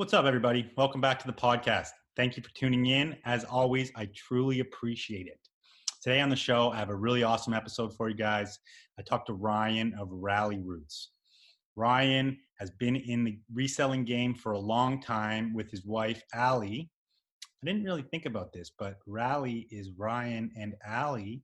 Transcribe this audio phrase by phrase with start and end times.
[0.00, 0.66] What's up, everybody?
[0.78, 1.90] Welcome back to the podcast.
[2.16, 3.18] Thank you for tuning in.
[3.26, 5.38] As always, I truly appreciate it.
[6.02, 8.60] Today on the show, I have a really awesome episode for you guys.
[8.98, 11.10] I talked to Ryan of Rally Roots.
[11.76, 16.90] Ryan has been in the reselling game for a long time with his wife, Allie.
[17.62, 21.42] I didn't really think about this, but Rally is Ryan and Allie,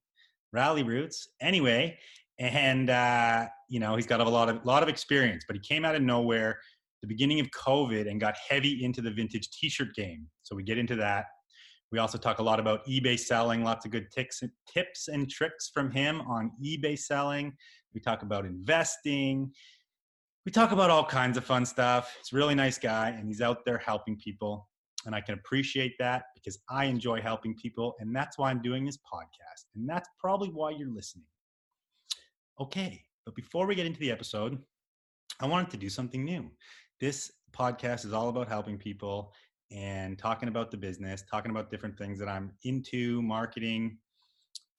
[0.55, 1.29] Rally Roots.
[1.43, 1.99] Anyway,
[2.39, 5.85] and uh, you know he's got a lot of lot of experience, but he came
[5.85, 6.59] out of nowhere
[7.03, 10.27] the beginning of COVID and got heavy into the vintage T-shirt game.
[10.43, 11.27] So we get into that.
[11.93, 15.71] We also talk a lot about eBay selling, lots of good tips, tips and tricks
[15.73, 17.57] from him on eBay selling.
[17.95, 19.53] We talk about investing.
[20.45, 22.15] We talk about all kinds of fun stuff.
[22.19, 24.69] He's a really nice guy and he's out there helping people.
[25.05, 27.95] And I can appreciate that because I enjoy helping people.
[28.01, 29.67] And that's why I'm doing this podcast.
[29.77, 31.27] And that's probably why you're listening.
[32.61, 34.59] Okay, but before we get into the episode,
[35.41, 36.51] I wanted to do something new.
[37.01, 39.33] This podcast is all about helping people
[39.71, 43.99] and talking about the business, talking about different things that I'm into, marketing,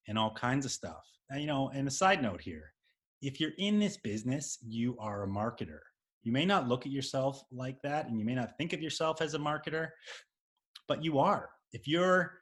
[0.07, 1.05] and all kinds of stuff.
[1.29, 2.73] And, you know, and a side note here
[3.21, 5.79] if you're in this business, you are a marketer.
[6.23, 9.21] You may not look at yourself like that, and you may not think of yourself
[9.21, 9.89] as a marketer,
[10.87, 11.49] but you are.
[11.73, 12.33] If you're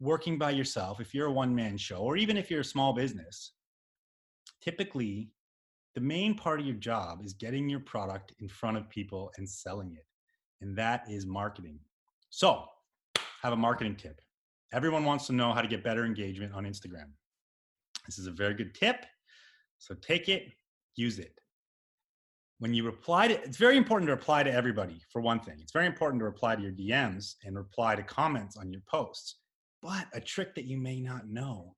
[0.00, 2.92] working by yourself, if you're a one man show, or even if you're a small
[2.92, 3.52] business,
[4.62, 5.30] typically
[5.98, 9.50] the main part of your job is getting your product in front of people and
[9.50, 10.06] selling it.
[10.60, 11.80] And that is marketing.
[12.30, 12.66] So,
[13.42, 14.20] have a marketing tip.
[14.72, 17.10] Everyone wants to know how to get better engagement on Instagram.
[18.06, 19.06] This is a very good tip.
[19.78, 20.52] So, take it,
[20.94, 21.40] use it.
[22.60, 25.56] When you reply to, it's very important to reply to everybody, for one thing.
[25.60, 29.34] It's very important to reply to your DMs and reply to comments on your posts.
[29.82, 31.74] But a trick that you may not know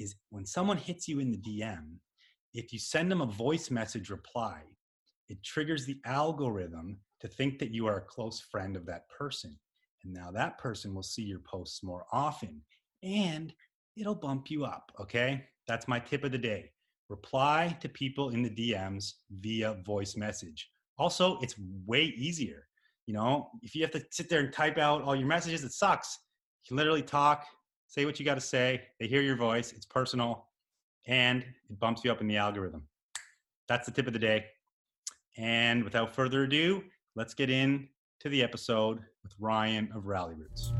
[0.00, 1.98] is when someone hits you in the DM,
[2.54, 4.62] if you send them a voice message reply,
[5.28, 9.58] it triggers the algorithm to think that you are a close friend of that person.
[10.02, 12.62] And now that person will see your posts more often
[13.02, 13.52] and
[13.96, 14.90] it'll bump you up.
[15.00, 15.44] Okay.
[15.68, 16.70] That's my tip of the day.
[17.08, 20.70] Reply to people in the DMs via voice message.
[20.98, 21.54] Also, it's
[21.86, 22.66] way easier.
[23.06, 25.72] You know, if you have to sit there and type out all your messages, it
[25.72, 26.18] sucks.
[26.64, 27.46] You can literally talk,
[27.88, 28.82] say what you got to say.
[28.98, 29.72] They hear your voice.
[29.72, 30.49] It's personal
[31.06, 32.82] and it bumps you up in the algorithm.
[33.68, 34.46] That's the tip of the day.
[35.36, 36.82] And without further ado,
[37.14, 37.88] let's get in
[38.20, 40.72] to the episode with Ryan of Rally Roots.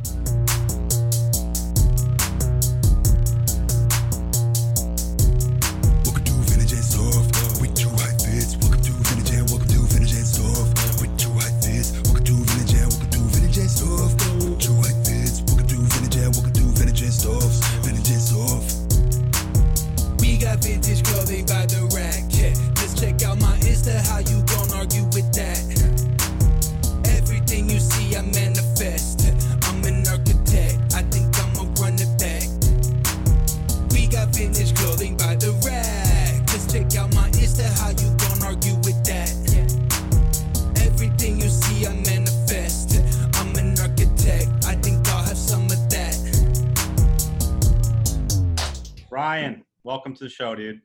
[49.85, 50.81] Welcome to the show, dude.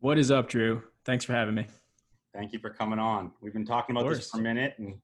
[0.00, 0.82] What is up, Drew?
[1.04, 1.66] Thanks for having me.
[2.32, 3.32] Thank you for coming on.
[3.42, 4.94] We've been talking about this for a minute, and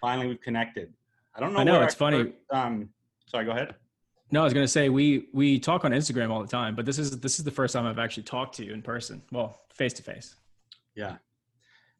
[0.00, 0.94] finally we've connected.
[1.34, 1.58] I don't know.
[1.58, 2.24] I know it's funny.
[2.24, 2.88] First, um,
[3.26, 3.74] sorry, go ahead.
[4.32, 6.98] No, I was gonna say we we talk on Instagram all the time, but this
[6.98, 9.22] is this is the first time I've actually talked to you in person.
[9.30, 10.36] Well, face to face.
[10.94, 11.16] Yeah.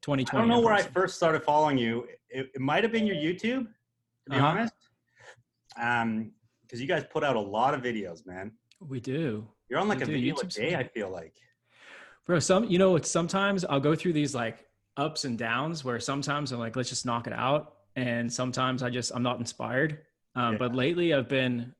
[0.00, 0.38] 2020.
[0.38, 2.06] I don't know where I first started following you.
[2.30, 4.46] It, it might have been your YouTube, to be uh-huh.
[4.46, 4.74] honest.
[5.80, 8.52] Um, because you guys put out a lot of videos, man.
[8.80, 9.46] We do.
[9.68, 11.34] You're on like a video YouTube a day, I feel like.
[12.26, 14.66] Bro, some you know, it's sometimes I'll go through these like
[14.96, 17.74] ups and downs where sometimes I'm like, let's just knock it out.
[17.94, 20.00] And sometimes I just I'm not inspired.
[20.34, 20.58] Um, yeah.
[20.58, 21.74] but lately I've been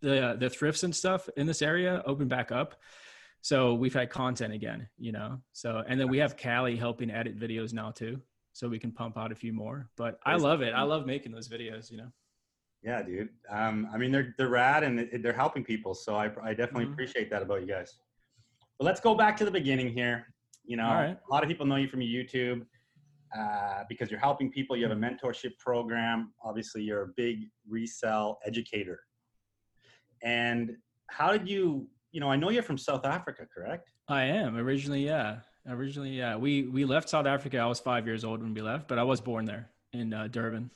[0.00, 2.76] the the thrifts and stuff in this area open back up.
[3.42, 5.40] So we've had content again, you know.
[5.52, 8.20] So and then we have Callie helping edit videos now too.
[8.52, 9.88] So we can pump out a few more.
[9.96, 10.74] But I love it.
[10.74, 12.12] I love making those videos, you know.
[12.82, 13.28] Yeah, dude.
[13.50, 15.94] Um, I mean, they're they're rad and they're helping people.
[15.94, 16.92] So I I definitely mm-hmm.
[16.94, 17.94] appreciate that about you guys.
[18.78, 20.26] But let's go back to the beginning here.
[20.64, 21.16] You know, right.
[21.16, 22.64] a lot of people know you from YouTube
[23.36, 24.76] uh, because you're helping people.
[24.76, 26.32] You have a mentorship program.
[26.42, 29.00] Obviously, you're a big resell educator.
[30.22, 30.76] And
[31.08, 31.86] how did you?
[32.12, 33.92] You know, I know you're from South Africa, correct?
[34.08, 35.04] I am originally.
[35.04, 36.10] Yeah, originally.
[36.10, 37.58] Yeah, we we left South Africa.
[37.58, 40.28] I was five years old when we left, but I was born there in uh,
[40.28, 40.70] Durban.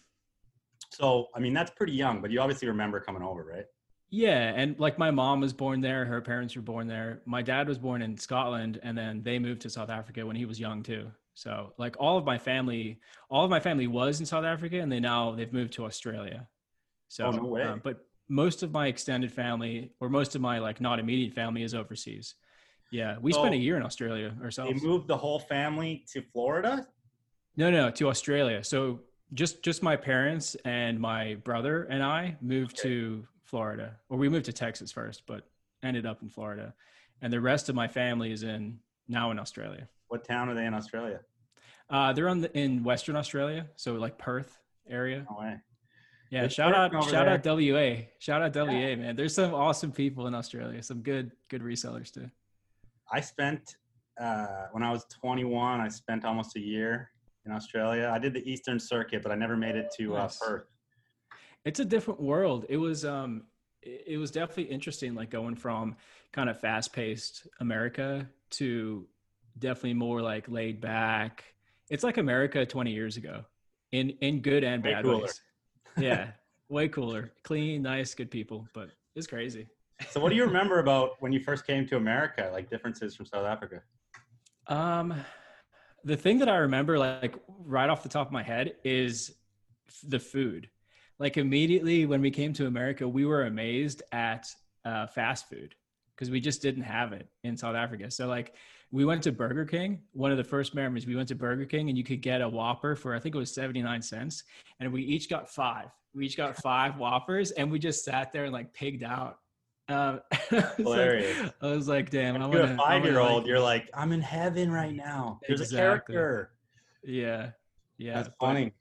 [0.94, 3.64] So, I mean, that's pretty young, but you obviously remember coming over, right?
[4.10, 7.22] Yeah, and like my mom was born there, her parents were born there.
[7.26, 10.44] My dad was born in Scotland, and then they moved to South Africa when he
[10.44, 11.10] was young too.
[11.34, 14.90] So like all of my family, all of my family was in South Africa, and
[14.90, 16.46] they now they've moved to Australia.
[17.08, 17.62] So, oh, no way.
[17.62, 21.64] Um, but most of my extended family, or most of my like not immediate family,
[21.64, 22.36] is overseas.
[22.92, 24.80] Yeah, we so spent a year in Australia ourselves.
[24.80, 26.86] They moved the whole family to Florida.
[27.56, 28.62] No, no, to Australia.
[28.62, 29.00] So
[29.34, 32.88] just just my parents and my brother and I moved okay.
[32.88, 35.46] to Florida, or we moved to Texas first, but
[35.82, 36.74] ended up in Florida,
[37.20, 38.78] and the rest of my family is in
[39.08, 39.88] now in Australia.
[40.08, 41.20] What town are they in Australia?
[41.90, 44.58] Uh, they're on the, in Western Australia, so like Perth
[44.88, 45.26] area.
[45.30, 45.56] No way.
[46.30, 47.54] Yeah, shout out, shout there.
[47.54, 48.96] out WA, shout out WA, yeah.
[48.96, 49.16] man.
[49.16, 52.30] There's some awesome people in Australia, some good, good resellers too.
[53.12, 53.76] I spent
[54.20, 55.80] uh, when I was 21.
[55.80, 57.10] I spent almost a year
[57.46, 58.10] in Australia.
[58.12, 60.40] I did the Eastern Circuit, but I never made it to uh, nice.
[60.40, 60.64] uh, Perth.
[61.64, 62.66] It's a different world.
[62.68, 63.44] It was um,
[63.82, 65.96] it was definitely interesting, like going from
[66.32, 69.06] kind of fast paced America to
[69.58, 71.44] definitely more like laid back.
[71.90, 73.44] It's like America 20 years ago,
[73.92, 75.40] in in good and bad ways.
[75.96, 76.30] Yeah,
[76.68, 78.66] way cooler, clean, nice, good people.
[78.74, 79.68] But it's crazy.
[80.10, 82.50] So, what do you remember about when you first came to America?
[82.52, 83.82] Like differences from South Africa?
[84.66, 85.14] Um,
[86.04, 89.34] the thing that I remember, like right off the top of my head, is
[90.06, 90.68] the food.
[91.18, 94.46] Like immediately when we came to America, we were amazed at
[94.84, 95.74] uh, fast food
[96.14, 98.10] because we just didn't have it in South Africa.
[98.10, 98.54] So like
[98.90, 100.00] we went to Burger King.
[100.12, 102.48] One of the first memories, we went to Burger King and you could get a
[102.48, 104.44] Whopper for I think it was 79 cents.
[104.80, 105.86] And we each got five.
[106.14, 109.38] We each got five Whoppers and we just sat there and like pigged out.
[109.90, 110.20] Um,
[110.78, 111.42] Hilarious.
[111.42, 113.42] Like, I was like, damn, I'm a five year old.
[113.42, 115.40] Like, you're like, I'm in heaven right now.
[115.46, 116.14] There's exactly.
[116.14, 116.50] a character.
[117.02, 117.50] Yeah.
[117.98, 118.14] Yeah.
[118.14, 118.72] That's funny.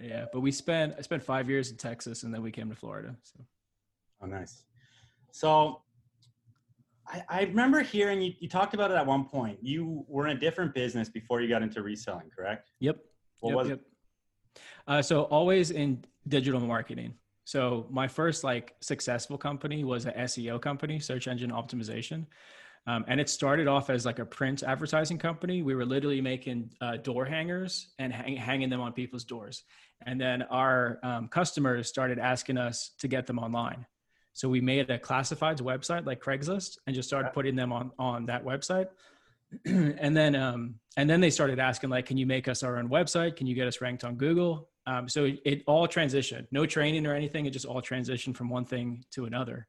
[0.00, 0.26] yeah.
[0.32, 3.16] But we spent, I spent five years in Texas and then we came to Florida.
[3.24, 3.44] So.
[4.22, 4.62] Oh, nice.
[5.32, 5.82] So
[7.08, 9.58] I, I remember hearing you, you talked about it at one point.
[9.62, 12.70] You were in a different business before you got into reselling, correct?
[12.78, 12.98] Yep.
[13.40, 13.80] What yep, was yep.
[13.80, 14.60] it?
[14.86, 17.14] Uh, so always in digital marketing.
[17.44, 22.26] So my first like successful company was a SEO company, search engine optimization.
[22.86, 25.62] Um, and it started off as like a print advertising company.
[25.62, 29.64] We were literally making uh, door hangers and hang- hanging them on people's doors.
[30.06, 33.84] And then our um, customers started asking us to get them online.
[34.32, 38.26] So we made a classifieds website like Craigslist and just started putting them on on
[38.26, 38.86] that website.
[39.66, 42.88] and then um, and then they started asking like, can you make us our own
[42.88, 43.36] website?
[43.36, 44.69] Can you get us ranked on Google?
[44.86, 47.46] Um, so it, it, all transitioned, no training or anything.
[47.46, 49.66] It just all transitioned from one thing to another.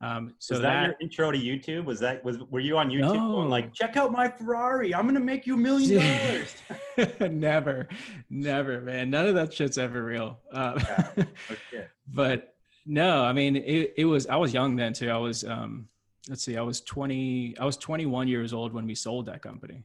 [0.00, 1.84] Um, so was that, that, your intro to YouTube?
[1.84, 3.32] Was that was were you on YouTube no.
[3.32, 4.94] going like, check out my Ferrari?
[4.94, 6.00] I'm gonna make you a million
[6.96, 7.12] dollars.
[7.32, 7.88] never,
[8.30, 9.10] never, man.
[9.10, 10.38] None of that shit's ever real.
[10.52, 11.08] Uh, yeah.
[11.50, 11.86] okay.
[12.06, 12.54] But
[12.86, 15.10] no, I mean it, it was I was young then too.
[15.10, 15.88] I was um
[16.28, 19.84] let's see, I was 20 I was 21 years old when we sold that company.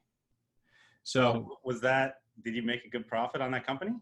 [1.01, 3.93] So, so was that did you make a good profit on that company?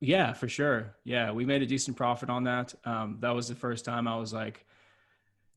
[0.00, 0.96] Yeah, for sure.
[1.04, 2.74] Yeah, we made a decent profit on that.
[2.84, 4.64] Um, that was the first time I was like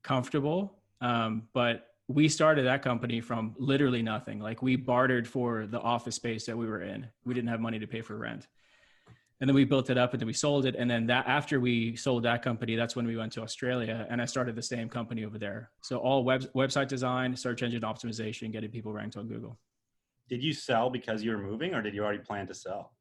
[0.04, 0.76] comfortable.
[1.00, 4.40] Um, but we started that company from literally nothing.
[4.40, 7.08] Like we bartered for the office space that we were in.
[7.26, 8.48] We didn't have money to pay for rent
[9.44, 11.60] and then we built it up and then we sold it and then that after
[11.60, 14.88] we sold that company that's when we went to australia and i started the same
[14.88, 19.28] company over there so all web, website design search engine optimization getting people ranked on
[19.28, 19.60] google
[20.30, 22.94] did you sell because you were moving or did you already plan to sell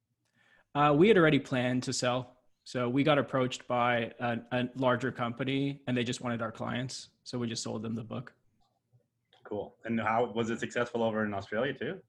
[0.74, 5.10] uh, we had already planned to sell so we got approached by a, a larger
[5.10, 8.32] company and they just wanted our clients so we just sold them the book
[9.44, 12.00] cool and how was it successful over in australia too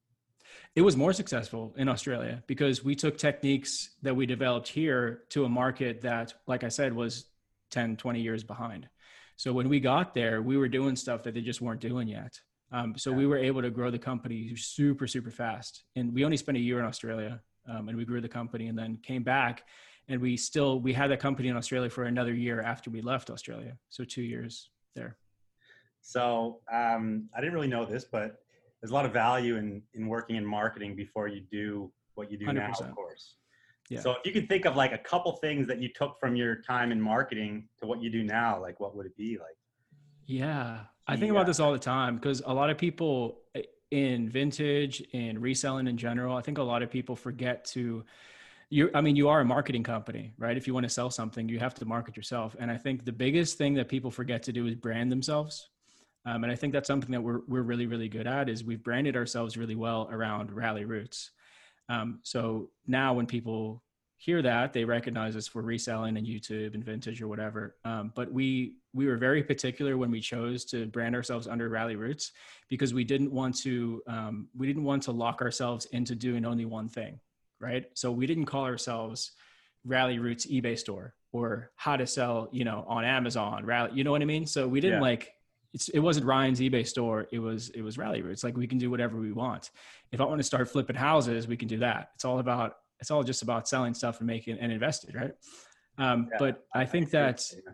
[0.75, 5.45] it was more successful in Australia because we took techniques that we developed here to
[5.45, 7.25] a market that, like I said, was
[7.71, 8.87] 10, 20 years behind.
[9.35, 12.39] So when we got there, we were doing stuff that they just weren't doing yet.
[12.71, 13.17] Um, so yeah.
[13.17, 15.83] we were able to grow the company super, super fast.
[15.95, 18.77] And we only spent a year in Australia um, and we grew the company and
[18.77, 19.63] then came back
[20.09, 23.29] and we still, we had that company in Australia for another year after we left
[23.29, 23.77] Australia.
[23.89, 25.17] So two years there.
[26.01, 28.43] So um, I didn't really know this, but
[28.81, 32.37] there's a lot of value in in working in marketing before you do what you
[32.37, 32.53] do 100%.
[32.53, 33.35] now, of course.
[33.89, 34.01] Yeah.
[34.01, 36.57] So if you could think of like a couple things that you took from your
[36.57, 39.55] time in marketing to what you do now, like what would it be like?
[40.25, 41.31] Yeah, I think yeah.
[41.31, 43.61] about this all the time because a lot of people eh,
[43.93, 48.03] in vintage and reselling in general, I think a lot of people forget to
[48.69, 50.57] you I mean you are a marketing company, right?
[50.57, 52.55] If you want to sell something, you have to market yourself.
[52.59, 55.69] And I think the biggest thing that people forget to do is brand themselves.
[56.25, 58.83] Um, and I think that's something that we're, we're really, really good at is we've
[58.83, 61.31] branded ourselves really well around rally roots.
[61.89, 63.83] Um, so now when people
[64.17, 68.31] hear that they recognize us for reselling and youtube and vintage or whatever um, but
[68.31, 72.31] we we were very particular when we chose to brand ourselves under rally roots
[72.69, 76.65] because we didn't want to um, we didn't want to lock ourselves into doing only
[76.65, 77.19] one thing
[77.59, 79.31] right so we didn't call ourselves
[79.85, 84.11] rally roots ebay store or how to sell you know on amazon rally you know
[84.11, 85.09] what i mean so we didn't yeah.
[85.09, 85.33] like
[85.73, 87.27] it's, it wasn't Ryan's eBay store.
[87.31, 88.43] It was it was Rally Roots.
[88.43, 89.71] Like we can do whatever we want.
[90.11, 92.11] If I want to start flipping houses, we can do that.
[92.13, 95.31] It's all about it's all just about selling stuff and making and invested, right?
[95.97, 97.73] Um, yeah, but I think that yeah,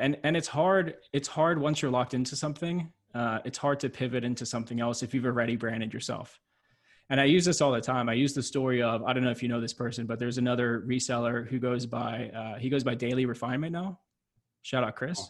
[0.00, 0.96] and and it's hard.
[1.12, 2.92] It's hard once you're locked into something.
[3.14, 6.40] Uh, it's hard to pivot into something else if you've already branded yourself.
[7.10, 8.08] And I use this all the time.
[8.08, 10.38] I use the story of I don't know if you know this person, but there's
[10.38, 13.98] another reseller who goes by uh, he goes by Daily Refinement now.
[14.62, 15.20] Shout out Chris.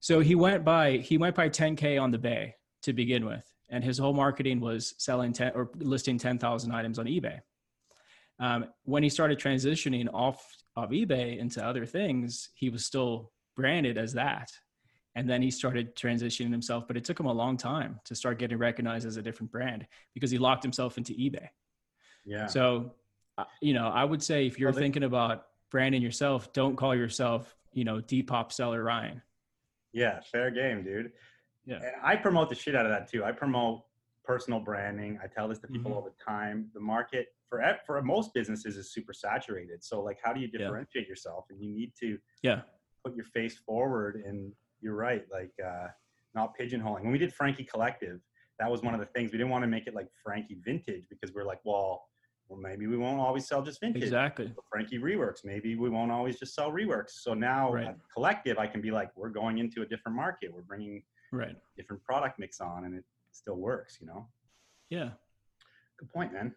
[0.00, 3.84] So he went by he went by 10k on the bay to begin with, and
[3.84, 7.40] his whole marketing was selling 10 or listing 10,000 items on eBay.
[8.38, 10.42] Um, when he started transitioning off
[10.74, 14.50] of eBay into other things, he was still branded as that.
[15.16, 18.38] And then he started transitioning himself, but it took him a long time to start
[18.38, 21.48] getting recognized as a different brand because he locked himself into eBay.
[22.24, 22.46] Yeah.
[22.46, 22.94] So,
[23.36, 27.54] uh, you know, I would say if you're thinking about branding yourself, don't call yourself,
[27.72, 29.20] you know, Depop seller Ryan.
[29.92, 31.12] Yeah, fair game, dude.
[31.66, 31.76] Yeah.
[31.76, 33.24] And I promote the shit out of that too.
[33.24, 33.82] I promote
[34.24, 35.18] personal branding.
[35.22, 35.98] I tell this to people mm-hmm.
[35.98, 36.70] all the time.
[36.72, 39.82] The market for for most businesses is super saturated.
[39.82, 41.08] So like, how do you differentiate yeah.
[41.08, 41.46] yourself?
[41.50, 42.62] And you need to yeah
[43.04, 44.22] put your face forward.
[44.26, 45.88] And you're right, like uh,
[46.34, 47.02] not pigeonholing.
[47.02, 48.20] When we did Frankie Collective,
[48.58, 51.04] that was one of the things we didn't want to make it like Frankie Vintage
[51.08, 52.04] because we're like, well,
[52.50, 54.02] well, maybe we won't always sell just vintage.
[54.02, 54.52] Exactly.
[54.68, 55.44] Frankie reworks.
[55.44, 57.10] Maybe we won't always just sell reworks.
[57.10, 57.94] So now, right.
[58.12, 60.52] collective, I can be like, we're going into a different market.
[60.52, 61.02] We're bringing
[61.32, 63.98] right different product mix on, and it still works.
[64.00, 64.26] You know.
[64.90, 65.10] Yeah.
[65.98, 66.52] Good point, man.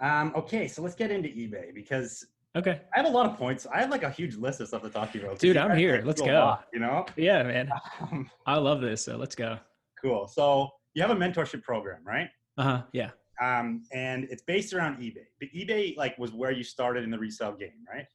[0.00, 2.26] Um, okay, so let's get into eBay because
[2.56, 3.66] okay, I have a lot of points.
[3.72, 5.38] I have like a huge list of stuff to talk to you about.
[5.38, 6.02] Dude, I'm here.
[6.04, 6.32] Let's go.
[6.32, 7.06] Lot, you know?
[7.16, 7.70] Yeah, man.
[8.00, 9.04] Um, I love this.
[9.04, 9.58] So let's go.
[10.00, 10.26] Cool.
[10.26, 12.28] So you have a mentorship program, right?
[12.58, 12.82] Uh huh.
[12.92, 15.26] Yeah um, and it's based around eBay.
[15.40, 18.06] But eBay like was where you started in the resale game, right?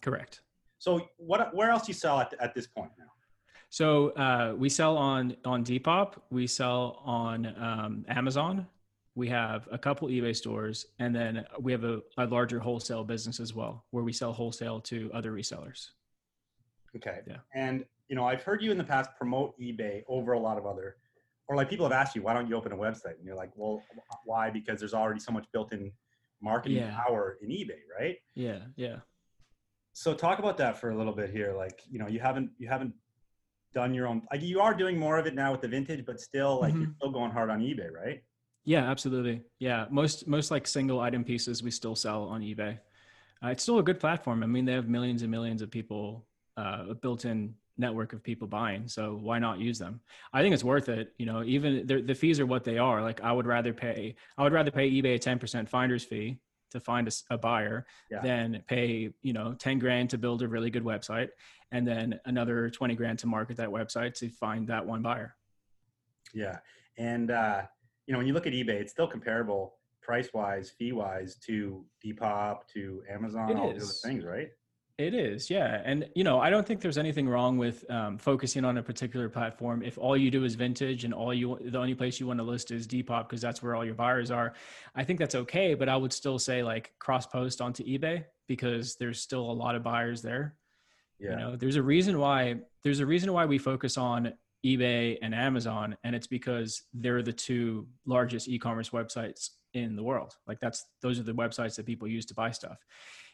[0.00, 0.40] Correct.
[0.78, 1.54] So what?
[1.54, 3.04] Where else do you sell at, at this point now?
[3.68, 6.14] So uh, we sell on on Depop.
[6.30, 8.66] We sell on um, Amazon.
[9.20, 13.38] We have a couple eBay stores, and then we have a, a larger wholesale business
[13.38, 15.80] as well, where we sell wholesale to other resellers.
[16.96, 17.18] Okay.
[17.26, 17.40] Yeah.
[17.54, 20.66] And you know, I've heard you in the past promote eBay over a lot of
[20.66, 20.96] other
[21.50, 23.16] or like people have asked you, why don't you open a website?
[23.18, 23.82] And you're like, well,
[24.24, 24.50] why?
[24.50, 25.90] Because there's already so much built-in
[26.40, 26.96] marketing yeah.
[26.96, 28.16] power in eBay, right?
[28.36, 28.98] Yeah, yeah.
[29.92, 31.52] So talk about that for a little bit here.
[31.56, 32.94] Like, you know, you haven't you haven't
[33.74, 34.22] done your own.
[34.30, 36.82] Like, you are doing more of it now with the vintage, but still, like, mm-hmm.
[36.82, 38.22] you're still going hard on eBay, right?
[38.64, 39.42] Yeah, absolutely.
[39.58, 42.78] Yeah, most most like single item pieces we still sell on eBay.
[43.42, 44.42] Uh, it's still a good platform.
[44.42, 46.26] I mean, they have millions and millions of people
[46.56, 50.00] uh, built in network of people buying so why not use them
[50.34, 53.22] i think it's worth it you know even the fees are what they are like
[53.22, 56.38] i would rather pay i would rather pay ebay a 10% finder's fee
[56.70, 58.20] to find a, a buyer yeah.
[58.20, 61.28] than pay you know 10 grand to build a really good website
[61.72, 65.34] and then another 20 grand to market that website to find that one buyer
[66.34, 66.58] yeah
[66.98, 67.62] and uh,
[68.10, 71.84] you know when you look at ebay it's still comparable price wise fee wise to
[72.04, 73.78] depop to amazon it all is.
[73.78, 74.48] those things right
[74.98, 75.80] it is, yeah.
[75.82, 79.30] And, you know, I don't think there's anything wrong with um, focusing on a particular
[79.30, 79.82] platform.
[79.82, 82.42] If all you do is vintage and all you, the only place you want to
[82.42, 84.52] list is Depop because that's where all your buyers are,
[84.94, 85.72] I think that's okay.
[85.72, 89.74] But I would still say like cross post onto eBay because there's still a lot
[89.74, 90.54] of buyers there.
[91.18, 91.30] Yeah.
[91.30, 95.34] You know, there's a reason why, there's a reason why we focus on eBay and
[95.34, 95.96] Amazon.
[96.04, 100.34] And it's because they're the two largest e commerce websites in the world.
[100.46, 102.78] Like that's, those are the websites that people use to buy stuff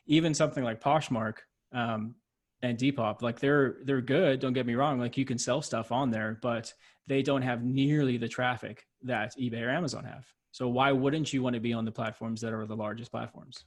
[0.07, 1.39] even something like Poshmark,
[1.73, 2.15] um,
[2.63, 4.41] and Depop, like they're they're good.
[4.41, 4.99] Don't get me wrong.
[4.99, 6.73] Like you can sell stuff on there, but
[7.07, 10.25] they don't have nearly the traffic that eBay or Amazon have.
[10.53, 13.65] So why wouldn't you want to be on the platforms that are the largest platforms?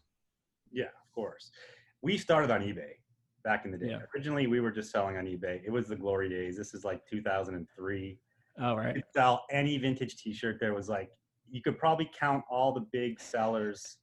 [0.72, 1.52] Yeah, of course.
[2.02, 2.94] We started on eBay
[3.44, 3.90] back in the day.
[3.90, 4.00] Yeah.
[4.16, 5.62] Originally, we were just selling on eBay.
[5.66, 6.58] It was the glory days.
[6.58, 8.18] This is like 2003.
[8.62, 8.88] Oh, right.
[8.88, 10.58] You could sell any vintage T-shirt.
[10.60, 11.12] There was like
[11.50, 13.98] you could probably count all the big sellers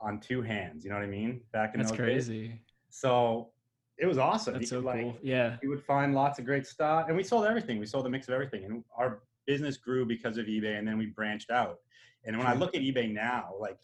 [0.00, 0.84] on two hands.
[0.84, 1.40] You know what I mean?
[1.52, 2.48] Back in that's those crazy.
[2.48, 2.58] Days.
[2.90, 3.50] So
[3.98, 4.54] it was awesome.
[4.54, 5.16] That's so like, cool.
[5.22, 5.56] Yeah.
[5.62, 7.06] You would find lots of great stuff.
[7.08, 7.78] And we sold everything.
[7.78, 8.64] We sold a mix of everything.
[8.64, 10.78] And our business grew because of eBay.
[10.78, 11.78] And then we branched out.
[12.24, 13.78] And when I look at eBay now, like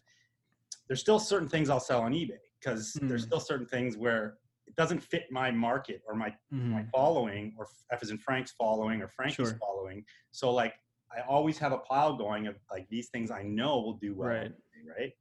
[0.87, 3.07] there's still certain things I'll sell on eBay because mm.
[3.07, 4.37] there's still certain things where
[4.71, 6.69] it doesn't fit my market or my mm.
[6.69, 9.59] my following or F is in Frank's following or Frankie's sure.
[9.59, 10.05] following.
[10.31, 10.75] So like
[11.11, 14.29] I always have a pile going of like these things I know will do well.
[14.29, 14.51] Right.
[14.97, 15.13] right.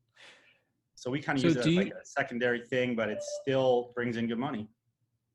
[0.94, 3.18] So we kind of so use it as you, like a secondary thing, but it
[3.42, 4.68] still brings in good money.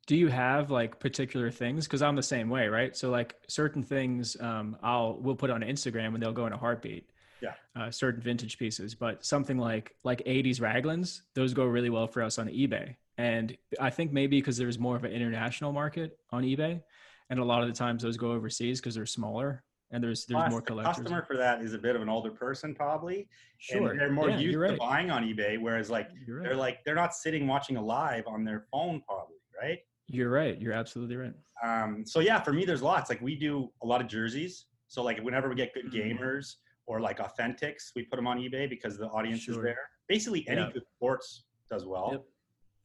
[0.08, 1.86] Do you have like particular things?
[1.86, 2.96] Because I'm the same way, right?
[2.96, 6.58] So like certain things, um, I'll we'll put on Instagram and they'll go in a
[6.58, 7.10] heartbeat.
[7.42, 7.54] Yeah.
[7.76, 12.24] Uh, certain vintage pieces, but something like like 80s Raglans, those go really well for
[12.24, 12.96] us on eBay.
[13.18, 16.82] And I think maybe because there's more of an international market on eBay,
[17.30, 20.42] and a lot of the times those go overseas because they're smaller and there's there's
[20.42, 20.98] Plus, more collectors.
[20.98, 23.28] The customer for that is a bit of an older person, probably.
[23.60, 24.72] Sure, and they're more yeah, used right.
[24.72, 26.44] to buying on eBay, whereas like right.
[26.44, 29.80] they're like they're not sitting watching a live on their phone, probably, right?
[30.08, 30.60] You're right.
[30.60, 31.34] You're absolutely right.
[31.64, 33.10] Um, so yeah, for me, there's lots.
[33.10, 34.66] Like we do a lot of jerseys.
[34.88, 36.24] So like whenever we get good mm-hmm.
[36.24, 36.56] gamers
[36.88, 39.56] or like authentics, we put them on eBay because the audience sure.
[39.56, 39.80] is there.
[40.08, 40.72] Basically, any yeah.
[40.74, 42.10] good sports does well.
[42.12, 42.24] Yep.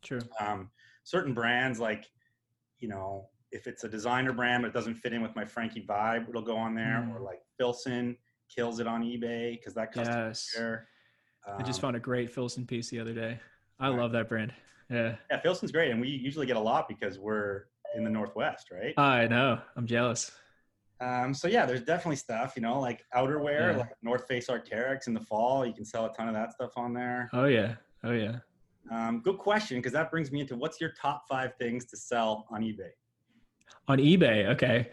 [0.02, 0.20] True.
[0.40, 0.70] Um,
[1.04, 2.06] certain brands like,
[2.78, 5.84] you know, if it's a designer brand but it doesn't fit in with my Frankie
[5.88, 7.06] vibe, it'll go on there.
[7.06, 7.14] Mm.
[7.14, 8.16] Or like Filson
[8.54, 10.50] kills it on eBay because that customer yes.
[10.56, 10.88] there.
[11.46, 13.38] Um, I just um, found a great Filson piece the other day.
[13.78, 13.98] I right.
[13.98, 14.52] love that brand.
[14.90, 15.16] Yeah.
[15.30, 17.64] Yeah, Filson's great, and we usually get a lot because we're
[17.96, 18.92] in the Northwest, right?
[18.98, 19.60] I know.
[19.76, 20.32] I'm jealous.
[21.00, 23.78] Um, so yeah, there's definitely stuff, you know, like outerwear, yeah.
[23.78, 25.64] like North Face Arc'teryx in the fall.
[25.64, 27.30] You can sell a ton of that stuff on there.
[27.32, 27.76] Oh yeah.
[28.04, 28.40] Oh yeah.
[28.90, 32.46] Um, good question, because that brings me into what's your top five things to sell
[32.50, 32.90] on eBay?
[33.88, 34.90] On eBay, okay.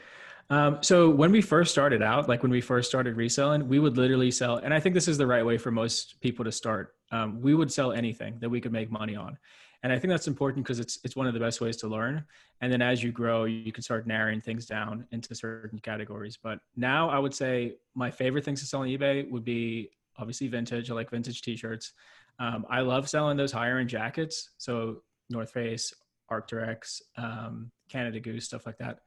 [0.49, 3.97] Um, so when we first started out, like when we first started reselling, we would
[3.97, 6.95] literally sell, and I think this is the right way for most people to start.
[7.11, 9.37] Um, we would sell anything that we could make money on,
[9.83, 12.23] and I think that's important because it's it's one of the best ways to learn.
[12.61, 16.37] And then as you grow, you can start narrowing things down into certain categories.
[16.41, 20.47] But now I would say my favorite things to sell on eBay would be obviously
[20.47, 20.89] vintage.
[20.89, 21.93] I like vintage T-shirts.
[22.39, 24.51] Um, I love selling those higher end jackets.
[24.57, 25.93] So North Face,
[26.31, 28.99] Arc'teryx, um, Canada Goose, stuff like that.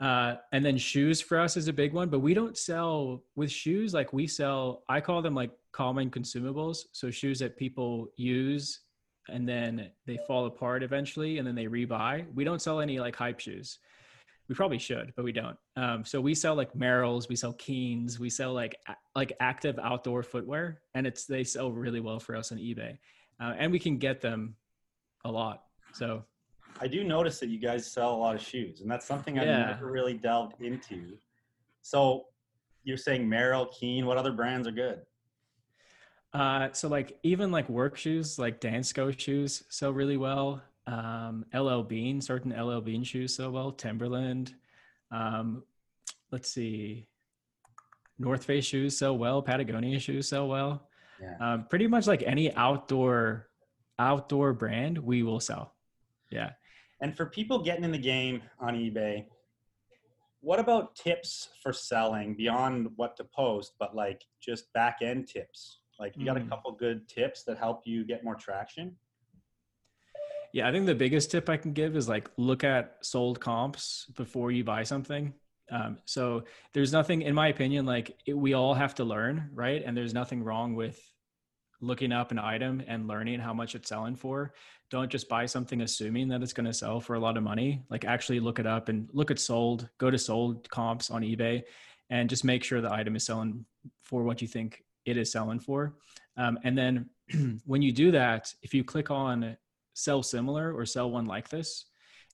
[0.00, 3.50] Uh, and then shoes for us is a big one, but we don't sell with
[3.50, 3.94] shoes.
[3.94, 6.78] Like we sell, I call them like common consumables.
[6.92, 8.80] So shoes that people use
[9.28, 12.26] and then they fall apart eventually and then they rebuy.
[12.34, 13.78] We don't sell any like hype shoes
[14.52, 15.56] we probably should, but we don't.
[15.76, 18.76] Um, so we sell like Merrells, we sell Keens, we sell like
[19.16, 22.98] like active outdoor footwear, and it's they sell really well for us on eBay,
[23.40, 24.54] uh, and we can get them
[25.24, 25.62] a lot.
[25.94, 26.22] So
[26.82, 29.46] I do notice that you guys sell a lot of shoes, and that's something I've
[29.46, 29.64] yeah.
[29.64, 31.16] never really delved into.
[31.80, 32.26] So
[32.84, 35.00] you're saying Merrell, Keen, what other brands are good?
[36.34, 41.82] Uh, so like even like work shoes, like Dansko shoes sell really well um, LL
[41.82, 44.54] Bean, certain LL Bean shoes so well, Timberland.
[45.10, 45.62] Um,
[46.30, 47.06] let's see,
[48.18, 50.88] North Face shoes so well, Patagonia shoes so well.
[51.20, 51.36] Yeah.
[51.40, 53.48] Um, pretty much like any outdoor
[53.98, 55.74] outdoor brand, we will sell.
[56.30, 56.50] Yeah.
[57.00, 59.26] And for people getting in the game on eBay,
[60.40, 65.80] what about tips for selling beyond what to post, but like just back end tips?
[66.00, 66.46] Like you got mm.
[66.46, 68.96] a couple good tips that help you get more traction?
[70.52, 74.06] Yeah, I think the biggest tip I can give is like look at sold comps
[74.16, 75.32] before you buy something.
[75.70, 79.82] Um, so there's nothing, in my opinion, like it, we all have to learn, right?
[79.84, 81.00] And there's nothing wrong with
[81.80, 84.52] looking up an item and learning how much it's selling for.
[84.90, 87.82] Don't just buy something assuming that it's going to sell for a lot of money.
[87.88, 91.62] Like actually look it up and look at sold, go to sold comps on eBay
[92.10, 93.64] and just make sure the item is selling
[94.02, 95.94] for what you think it is selling for.
[96.36, 97.10] Um, and then
[97.64, 99.56] when you do that, if you click on
[99.94, 101.86] sell similar or sell one like this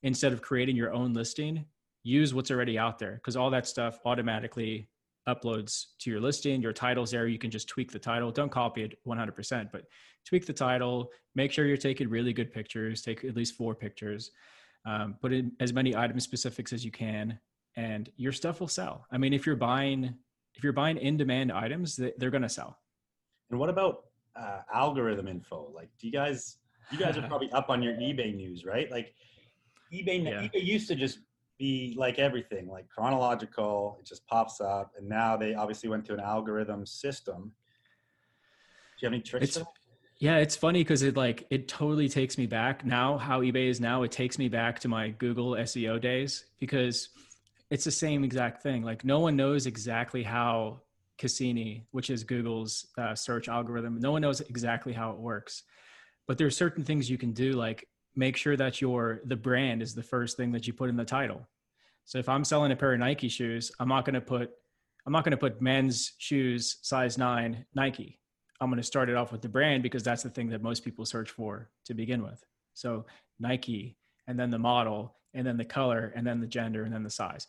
[0.03, 1.65] instead of creating your own listing
[2.03, 4.87] use what's already out there because all that stuff automatically
[5.27, 6.61] uploads to your listing.
[6.61, 7.27] Your titles there.
[7.27, 8.31] You can just tweak the title.
[8.31, 9.83] Don't copy it 100% but
[10.25, 11.11] tweak the title.
[11.35, 13.01] Make sure you're taking really good pictures.
[13.01, 14.31] Take at least four pictures.
[14.85, 17.37] Um, put in as many item specifics as you can
[17.75, 19.05] and your stuff will sell.
[19.11, 20.15] I mean if you're buying
[20.55, 22.77] if you're buying in demand items they're going to sell.
[23.51, 25.71] And what about uh, algorithm info?
[25.75, 26.57] Like do you guys
[26.91, 28.89] you guys are probably up on your eBay news, right?
[28.91, 29.13] Like
[29.93, 30.41] eBay, yeah.
[30.41, 31.19] eBay used to just
[31.57, 33.97] be like everything, like chronological.
[33.99, 37.51] It just pops up, and now they obviously went to an algorithm system.
[38.97, 39.57] Do you have any tricks?
[39.57, 39.65] It's,
[40.19, 43.17] yeah, it's funny because it like it totally takes me back now.
[43.17, 47.09] How eBay is now, it takes me back to my Google SEO days because
[47.69, 48.83] it's the same exact thing.
[48.83, 50.81] Like no one knows exactly how
[51.17, 55.63] Cassini, which is Google's uh, search algorithm, no one knows exactly how it works
[56.29, 59.95] but there's certain things you can do like make sure that your the brand is
[59.95, 61.41] the first thing that you put in the title.
[62.05, 64.51] So if i'm selling a pair of nike shoes i'm not going to put
[65.07, 68.19] i'm not going to put men's shoes size 9 nike.
[68.61, 70.83] I'm going to start it off with the brand because that's the thing that most
[70.83, 72.43] people search for to begin with.
[72.75, 73.05] So
[73.39, 77.03] nike and then the model and then the color and then the gender and then
[77.03, 77.47] the size.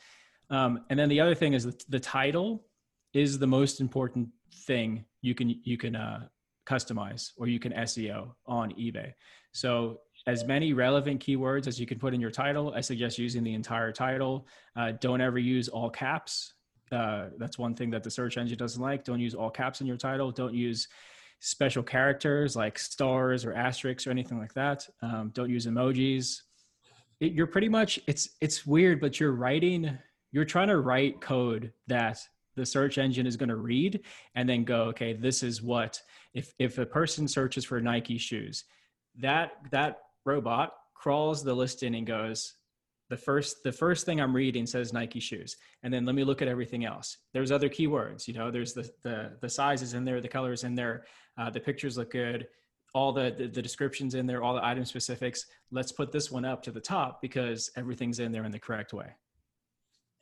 [0.49, 2.65] Um, and then the other thing is the, the title
[3.13, 4.31] is the most important
[4.67, 6.29] thing you can you can uh,
[6.71, 9.13] customize or you can SEO on eBay.
[9.53, 12.73] So as many relevant keywords as you can put in your title.
[12.75, 14.47] I suggest using the entire title.
[14.77, 16.55] Uh, don't ever use all caps.
[16.93, 19.05] Uh, that's one thing that the search engine doesn't like.
[19.05, 20.31] Don't use all caps in your title.
[20.31, 20.89] Don't use
[21.41, 24.87] special characters like stars or asterisks or anything like that.
[25.03, 26.43] Um, don't use emojis.
[27.21, 29.99] It, you're pretty much it's it's weird, but you're writing.
[30.33, 32.21] You're trying to write code that
[32.57, 34.01] the search engine is going to read
[34.35, 36.01] and then go, okay, this is what
[36.35, 38.65] if if a person searches for Nike shoes,
[39.19, 42.55] that that robot crawls the listing and goes,
[43.11, 46.41] the first the first thing i'm reading says nike shoes and then let me look
[46.41, 47.19] at everything else.
[47.35, 50.75] There's other keywords you know there's the the, the sizes in there the colors in
[50.75, 51.05] there
[51.37, 52.47] uh, the pictures look good
[52.95, 55.47] all the, the, the descriptions in there all the item specifics.
[55.71, 58.93] Let's put this one up to the top because everything's in there in the correct
[58.93, 59.15] way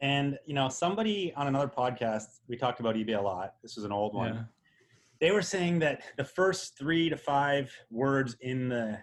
[0.00, 3.54] and you know somebody on another podcast we talked about ebay a lot.
[3.62, 4.34] This was an old one.
[4.34, 4.42] Yeah.
[5.20, 8.98] they were saying that the first three to five words in the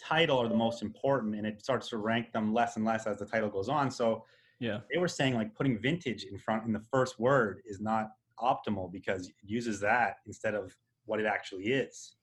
[0.00, 3.18] title are the most important and it starts to rank them less and less as
[3.18, 3.90] the title goes on.
[3.90, 4.24] So
[4.58, 4.80] yeah.
[4.92, 8.08] they were saying like putting vintage in front in the first word is not
[8.40, 12.16] optimal because it uses that instead of what it actually is.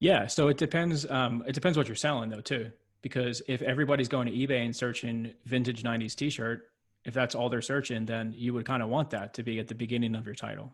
[0.00, 2.70] Yeah so it depends um, it depends what you're selling though too
[3.02, 6.70] because if everybody's going to ebay and searching vintage 90s t-shirt
[7.04, 9.68] if that's all they're searching then you would kind of want that to be at
[9.68, 10.72] the beginning of your title.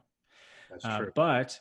[0.71, 1.07] That's uh, true.
[1.09, 1.61] Uh, but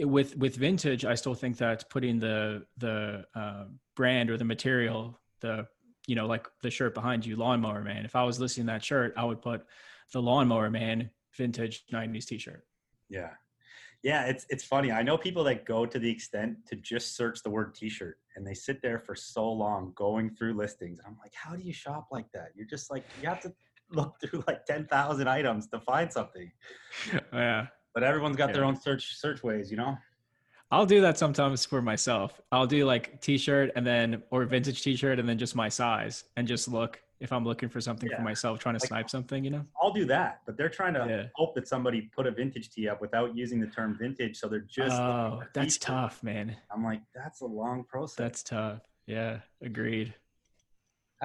[0.00, 3.62] with with vintage i still think that putting the the uh,
[3.94, 5.64] brand or the material the
[6.08, 9.14] you know like the shirt behind you lawnmower man if i was listing that shirt
[9.16, 9.64] i would put
[10.12, 12.64] the lawnmower man vintage 90s t-shirt.
[13.08, 13.30] Yeah.
[14.02, 14.92] Yeah it's it's funny.
[14.92, 18.46] I know people that go to the extent to just search the word t-shirt and
[18.46, 22.08] they sit there for so long going through listings i'm like how do you shop
[22.10, 22.48] like that?
[22.54, 23.52] You're just like you have to
[23.90, 26.50] look through like 10,000 items to find something
[27.32, 28.54] yeah but everyone's got yeah.
[28.54, 29.96] their own search search ways, you know.
[30.70, 32.40] I'll do that sometimes for myself.
[32.50, 36.48] I'll do like t-shirt and then or vintage t-shirt and then just my size and
[36.48, 38.16] just look if I'm looking for something yeah.
[38.16, 39.64] for myself, trying to like, snipe something, you know.
[39.80, 41.26] I'll do that, but they're trying to yeah.
[41.36, 44.66] hope that somebody put a vintage tee up without using the term vintage, so they're
[44.68, 45.00] just.
[45.00, 46.56] Oh, that's tough, man.
[46.74, 48.16] I'm like, that's a long process.
[48.16, 48.80] That's tough.
[49.06, 50.12] Yeah, agreed.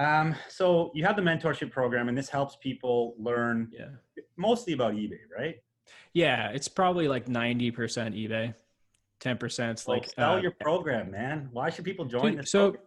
[0.00, 3.90] Um, so you have the mentorship program, and this helps people learn yeah.
[4.38, 5.56] mostly about eBay, right?
[6.14, 8.54] Yeah, it's probably like 90% eBay.
[9.20, 11.50] 10% like sell uh, your program, man.
[11.52, 12.50] Why should people join this?
[12.50, 12.82] So program?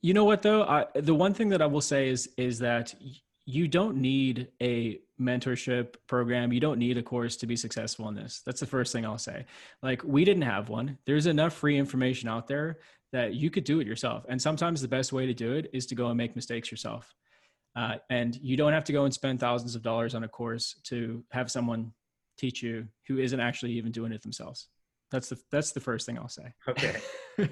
[0.00, 0.62] you know what though?
[0.62, 2.94] I, the one thing that I will say is is that
[3.44, 6.52] you don't need a mentorship program.
[6.52, 8.42] You don't need a course to be successful in this.
[8.44, 9.46] That's the first thing I'll say.
[9.82, 10.98] Like we didn't have one.
[11.06, 12.78] There's enough free information out there
[13.12, 14.24] that you could do it yourself.
[14.28, 17.14] And sometimes the best way to do it is to go and make mistakes yourself.
[17.74, 20.80] Uh, and you don't have to go and spend thousands of dollars on a course
[20.84, 21.92] to have someone
[22.38, 24.68] teach you who isn't actually even doing it themselves.
[25.10, 26.52] That's the that's the first thing I'll say.
[26.68, 26.96] Okay.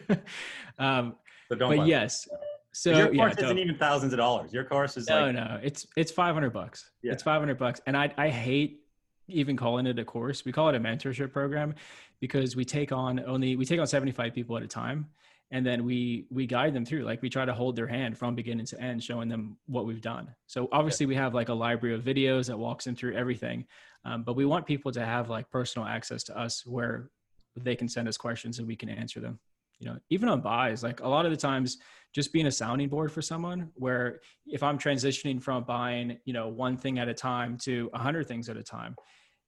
[0.79, 1.15] um,
[1.49, 2.27] so but yes.
[2.75, 4.53] So your course yeah, isn't even thousands of dollars.
[4.53, 5.61] Your course is no, like no.
[5.63, 6.91] It's it's five hundred bucks.
[7.03, 7.13] Yeah.
[7.13, 8.81] It's five hundred bucks, and I I hate
[9.29, 10.45] even calling it a course.
[10.45, 11.75] We call it a mentorship program
[12.21, 15.07] because we take on only we take on seventy five people at a time,
[15.51, 18.35] and then we we guide them through like we try to hold their hand from
[18.35, 21.09] beginning to end showing them what we've done so obviously yeah.
[21.09, 23.65] we have like a library of videos that walks them through everything
[24.05, 27.11] um, but we want people to have like personal access to us where
[27.57, 29.39] they can send us questions and we can answer them
[29.85, 31.79] you know even on buys like a lot of the times
[32.15, 36.49] just being a sounding board for someone where if i'm transitioning from buying you know
[36.49, 38.97] one thing at a time to a hundred things at a time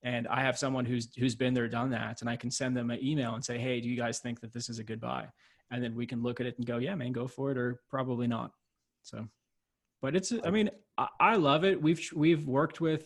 [0.03, 2.91] and i have someone who's who's been there done that and i can send them
[2.91, 5.27] an email and say hey do you guys think that this is a good buy
[5.71, 7.81] and then we can look at it and go, yeah, man, go for it, or
[7.91, 8.53] probably not.
[9.03, 9.27] So,
[10.01, 11.81] but it's, I mean, I, I love it.
[11.81, 13.05] We've we've worked with,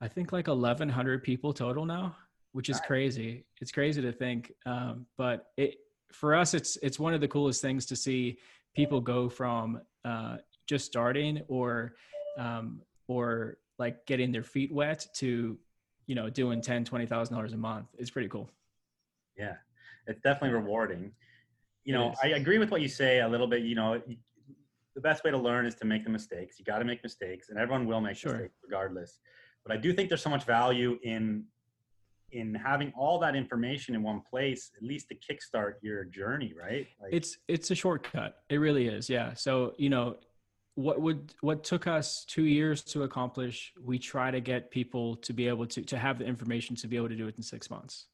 [0.00, 2.16] I think like eleven hundred people total now,
[2.52, 3.46] which is crazy.
[3.60, 5.76] It's crazy to think, um, but it
[6.14, 8.38] for us, it's it's one of the coolest things to see
[8.74, 11.94] people go from uh, just starting or
[12.38, 15.58] um, or like getting their feet wet to
[16.06, 17.86] you know doing ten twenty thousand dollars a month.
[17.98, 18.48] It's pretty cool.
[19.36, 19.54] Yeah,
[20.06, 21.12] it's definitely rewarding
[21.84, 23.62] you know, I agree with what you say a little bit.
[23.62, 24.00] You know,
[24.94, 26.58] the best way to learn is to make the mistakes.
[26.58, 28.32] You got to make mistakes, and everyone will make sure.
[28.32, 29.20] mistakes regardless.
[29.64, 31.44] But I do think there's so much value in
[32.34, 36.86] in having all that information in one place, at least to kickstart your journey, right?
[37.00, 38.42] Like, it's it's a shortcut.
[38.50, 39.08] It really is.
[39.08, 39.34] Yeah.
[39.34, 40.16] So you know,
[40.74, 45.32] what would what took us two years to accomplish, we try to get people to
[45.32, 47.70] be able to to have the information to be able to do it in six
[47.70, 48.08] months.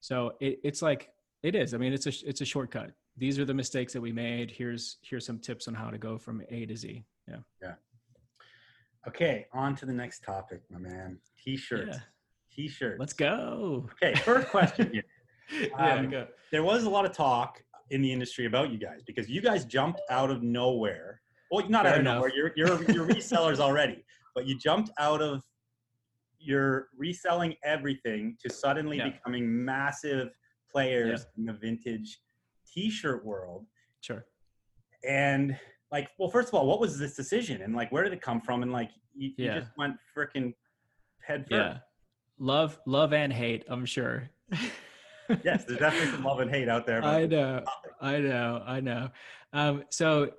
[0.00, 1.10] So it, it's like
[1.42, 1.74] it is.
[1.74, 2.92] I mean, it's a it's a shortcut.
[3.18, 4.50] These are the mistakes that we made.
[4.50, 7.04] Here's here's some tips on how to go from A to Z.
[7.28, 7.36] Yeah.
[7.60, 7.74] Yeah.
[9.06, 11.18] Okay, on to the next topic, my man.
[11.44, 11.96] T-shirts.
[11.96, 12.00] Yeah.
[12.54, 12.98] T-shirts.
[12.98, 13.88] Let's go.
[14.02, 15.02] Okay, first question here.
[15.76, 19.28] Um, yeah, there was a lot of talk in the industry about you guys because
[19.28, 21.20] you guys jumped out of nowhere.
[21.50, 22.14] Well, not Fair out of enough.
[22.14, 22.32] nowhere.
[22.34, 24.02] You're you're, you're resellers already,
[24.34, 25.42] but you jumped out of
[26.38, 29.10] you're reselling everything to suddenly yeah.
[29.10, 30.30] becoming massive
[30.70, 31.40] players yeah.
[31.40, 32.18] in the vintage
[32.72, 33.66] t-shirt world.
[34.00, 34.24] Sure.
[35.06, 35.56] And
[35.90, 38.40] like, well, first of all, what was this decision, and like, where did it come
[38.40, 38.62] from?
[38.62, 40.54] And like, you, you just went freaking
[41.20, 41.52] head first.
[41.52, 41.78] Yeah.
[42.42, 43.64] Love, love and hate.
[43.68, 44.28] I'm sure.
[45.44, 47.02] yes, there's definitely some love and hate out there.
[47.04, 47.62] I know,
[48.00, 49.10] I know, I know.
[49.52, 50.32] Um, so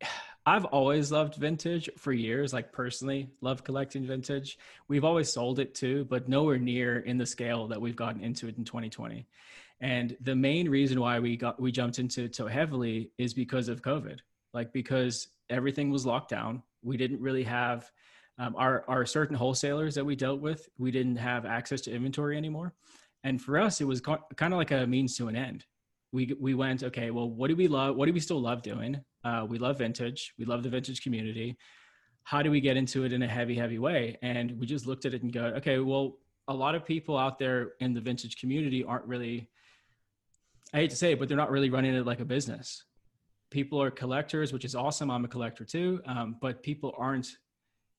[0.46, 4.56] I've always loved vintage for years, like personally, love collecting vintage.
[4.86, 8.46] We've always sold it too, but nowhere near in the scale that we've gotten into
[8.46, 9.26] it in 2020.
[9.80, 13.68] And the main reason why we got we jumped into it so heavily is because
[13.68, 14.20] of COVID.
[14.54, 16.62] Like because everything was locked down.
[16.84, 17.90] We didn't really have
[18.38, 20.68] um, our our certain wholesalers that we dealt with.
[20.78, 22.74] We didn't have access to inventory anymore,
[23.24, 25.64] and for us, it was kind of like a means to an end.
[26.12, 27.10] We we went okay.
[27.10, 27.96] Well, what do we love?
[27.96, 29.00] What do we still love doing?
[29.24, 30.34] Uh, we love vintage.
[30.38, 31.56] We love the vintage community.
[32.22, 34.18] How do we get into it in a heavy, heavy way?
[34.20, 36.18] And we just looked at it and go, okay, well,
[36.48, 39.48] a lot of people out there in the vintage community aren't really,
[40.74, 42.84] I hate to say it, but they're not really running it like a business.
[43.50, 45.08] People are collectors, which is awesome.
[45.08, 46.00] I'm a collector too.
[46.04, 47.28] Um, but people aren't,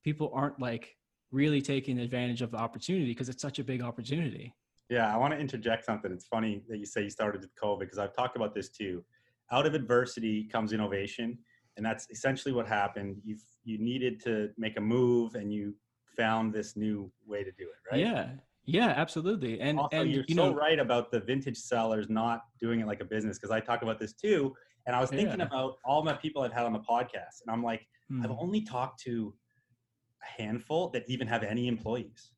[0.04, 0.96] people aren't like
[1.30, 4.54] really taking advantage of the opportunity because it's such a big opportunity.
[4.88, 6.10] Yeah, I want to interject something.
[6.10, 9.04] It's funny that you say you started with COVID because I've talked about this too
[9.50, 11.38] out of adversity comes innovation
[11.76, 15.74] and that's essentially what happened you you needed to make a move and you
[16.16, 18.28] found this new way to do it right yeah
[18.64, 22.42] yeah absolutely and also, and you're you so know, right about the vintage sellers not
[22.60, 24.54] doing it like a business because i talk about this too
[24.86, 25.46] and i was thinking yeah.
[25.46, 28.22] about all my people i've had on the podcast and i'm like hmm.
[28.22, 29.32] i've only talked to
[30.22, 32.30] a handful that even have any employees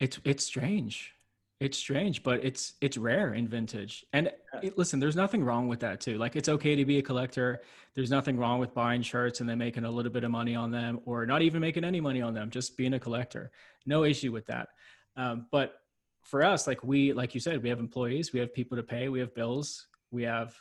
[0.00, 1.16] it's it's strange
[1.58, 4.04] it's strange, but it's it's rare in vintage.
[4.12, 4.30] And
[4.62, 6.18] it, listen, there's nothing wrong with that too.
[6.18, 7.62] Like it's okay to be a collector.
[7.94, 10.70] There's nothing wrong with buying shirts and then making a little bit of money on
[10.70, 12.50] them, or not even making any money on them.
[12.50, 13.50] Just being a collector,
[13.86, 14.68] no issue with that.
[15.16, 15.80] Um, but
[16.20, 19.08] for us, like we, like you said, we have employees, we have people to pay,
[19.08, 20.54] we have bills, we have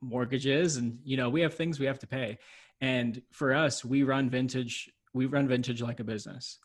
[0.00, 2.38] mortgages, and you know we have things we have to pay.
[2.80, 4.90] And for us, we run vintage.
[5.14, 6.58] We run vintage like a business.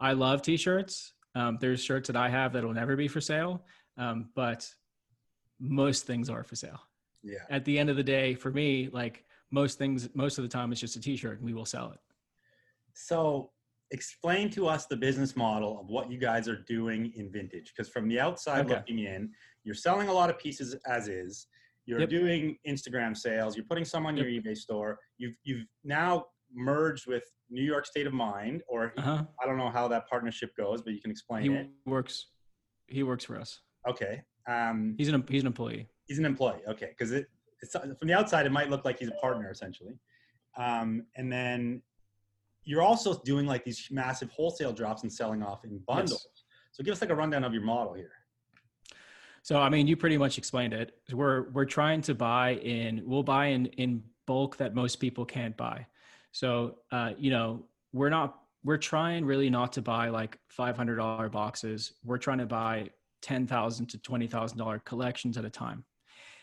[0.00, 1.14] I love t-shirts.
[1.34, 3.64] Um, there's shirts that I have that will never be for sale,
[3.96, 4.68] um, but
[5.60, 6.80] most things are for sale.
[7.22, 7.38] Yeah.
[7.50, 10.72] At the end of the day, for me, like most things, most of the time,
[10.72, 11.98] it's just a T-shirt, and we will sell it.
[12.94, 13.50] So,
[13.90, 17.90] explain to us the business model of what you guys are doing in vintage, because
[17.90, 18.74] from the outside okay.
[18.74, 19.30] looking in,
[19.64, 21.46] you're selling a lot of pieces as is.
[21.86, 22.10] You're yep.
[22.10, 23.56] doing Instagram sales.
[23.56, 24.26] You're putting some on yep.
[24.26, 24.98] your eBay store.
[25.16, 29.24] You've you've now merged with New York State of Mind, or uh-huh.
[29.42, 31.68] I don't know how that partnership goes, but you can explain he it.
[31.86, 32.26] works.
[32.86, 33.60] He works for us.
[33.88, 34.22] Okay.
[34.48, 35.88] Um, he's an he's an employee.
[36.06, 36.62] He's an employee.
[36.68, 37.26] Okay, because it
[37.72, 39.98] from the outside it might look like he's a partner essentially,
[40.56, 41.82] um, and then
[42.64, 46.28] you're also doing like these massive wholesale drops and selling off in bundles.
[46.34, 46.44] Yes.
[46.72, 48.12] So give us like a rundown of your model here.
[49.42, 50.92] So I mean, you pretty much explained it.
[51.12, 53.02] We're we're trying to buy in.
[53.04, 55.86] We'll buy in in bulk that most people can't buy.
[56.32, 61.92] So, uh, you know, we're not, we're trying really not to buy like $500 boxes.
[62.04, 62.90] We're trying to buy
[63.22, 65.84] 10,000 to $20,000 collections at a time.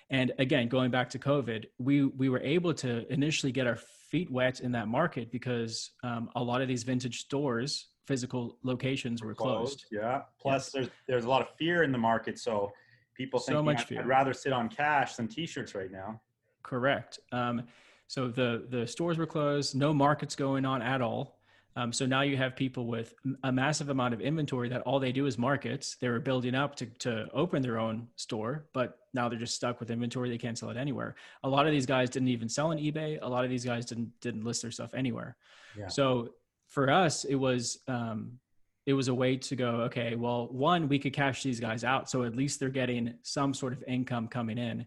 [0.09, 3.77] And again, going back to COVID, we, we were able to initially get our
[4.09, 9.23] feet wet in that market because um, a lot of these vintage stores, physical locations
[9.23, 9.85] were closed.
[9.89, 10.03] closed.
[10.03, 10.21] Yeah.
[10.39, 10.71] Plus yes.
[10.71, 12.37] there's, there's a lot of fear in the market.
[12.37, 12.71] So
[13.15, 14.01] people so much fear.
[14.01, 16.21] I'd rather sit on cash than t-shirts right now.
[16.61, 17.19] Correct.
[17.31, 17.63] Um,
[18.07, 21.39] so the the stores were closed, no markets going on at all.
[21.77, 23.13] Um, so now you have people with
[23.43, 25.97] a massive amount of inventory that all they do is markets.
[25.99, 29.81] They were building up to, to open their own store, but now they're just stuck
[29.81, 30.29] with inventory.
[30.29, 31.15] They can't sell it anywhere.
[31.43, 33.19] A lot of these guys didn't even sell on eBay.
[33.21, 35.35] A lot of these guys didn't didn't list their stuff anywhere.
[35.77, 35.87] Yeah.
[35.87, 36.29] So
[36.69, 38.39] for us, it was um,
[38.85, 39.81] it was a way to go.
[39.81, 43.53] Okay, well, one we could cash these guys out, so at least they're getting some
[43.53, 44.85] sort of income coming in,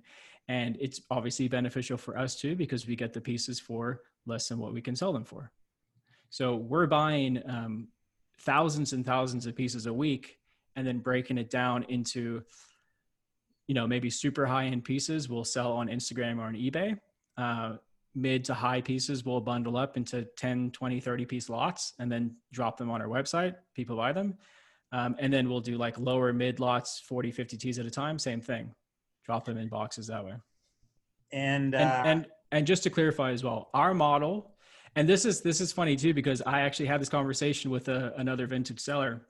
[0.48, 4.58] and it's obviously beneficial for us too because we get the pieces for less than
[4.58, 5.52] what we can sell them for.
[6.30, 7.88] So we're buying um,
[8.40, 10.38] thousands and thousands of pieces a week
[10.74, 12.42] and then breaking it down into,
[13.66, 16.98] you know, maybe super high end pieces we'll sell on Instagram or on eBay.
[17.36, 17.76] Uh,
[18.14, 22.34] mid to high pieces we'll bundle up into 10, 20, 30 piece lots and then
[22.52, 23.54] drop them on our website.
[23.74, 24.34] People buy them.
[24.92, 28.18] Um, and then we'll do like lower mid lots, 40, 50 T's at a time,
[28.18, 28.74] same thing
[29.28, 30.34] drop them in boxes that way.
[31.30, 34.52] And, uh, and, and and just to clarify as well, our model,
[34.96, 38.14] and this is this is funny too because I actually had this conversation with a,
[38.16, 39.26] another vintage seller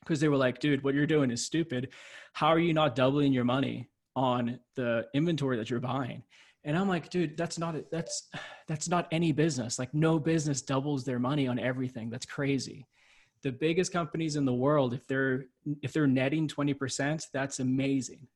[0.00, 1.90] because they were like, dude, what you're doing is stupid.
[2.32, 6.22] How are you not doubling your money on the inventory that you're buying?
[6.64, 8.28] And I'm like, dude, that's not that's
[8.66, 9.78] that's not any business.
[9.78, 12.10] Like no business doubles their money on everything.
[12.10, 12.86] That's crazy.
[13.42, 15.44] The biggest companies in the world, if they're
[15.82, 18.26] if they're netting 20%, that's amazing.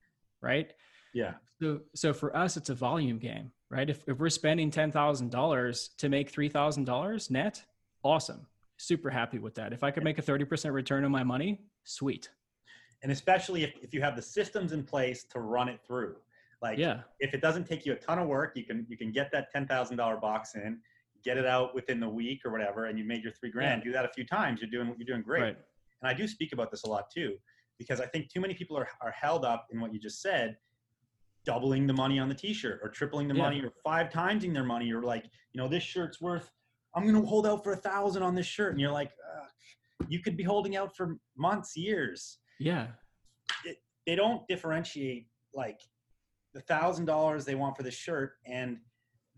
[0.40, 0.72] Right.
[1.14, 1.35] Yeah.
[1.61, 3.88] So so for us, it's a volume game, right?
[3.88, 7.62] If if we're spending ten thousand dollars to make three thousand dollars net,
[8.03, 8.46] awesome
[8.83, 9.72] super happy with that.
[9.72, 12.29] If I could make a 30% return on my money, sweet.
[13.03, 16.16] And especially if, if you have the systems in place to run it through.
[16.61, 17.01] Like yeah.
[17.18, 19.51] if it doesn't take you a ton of work, you can you can get that
[19.51, 20.79] ten thousand dollar box in,
[21.25, 23.81] get it out within the week or whatever, and you made your three grand.
[23.81, 23.90] Yeah.
[23.90, 25.42] Do that a few times, you're doing you're doing great.
[25.42, 25.57] Right.
[26.03, 27.37] And I do speak about this a lot too,
[27.79, 30.57] because I think too many people are are held up in what you just said,
[31.44, 33.42] doubling the money on the t-shirt or tripling the yeah.
[33.42, 36.50] money or five timesing their money or like, you know, this shirt's worth
[36.94, 38.72] I'm to hold out for a thousand on this shirt.
[38.72, 39.12] And you're like,
[40.09, 42.38] you could be holding out for months, years.
[42.59, 42.88] Yeah.
[43.64, 45.81] It, they don't differentiate like
[46.55, 48.78] the thousand dollars they want for the shirt and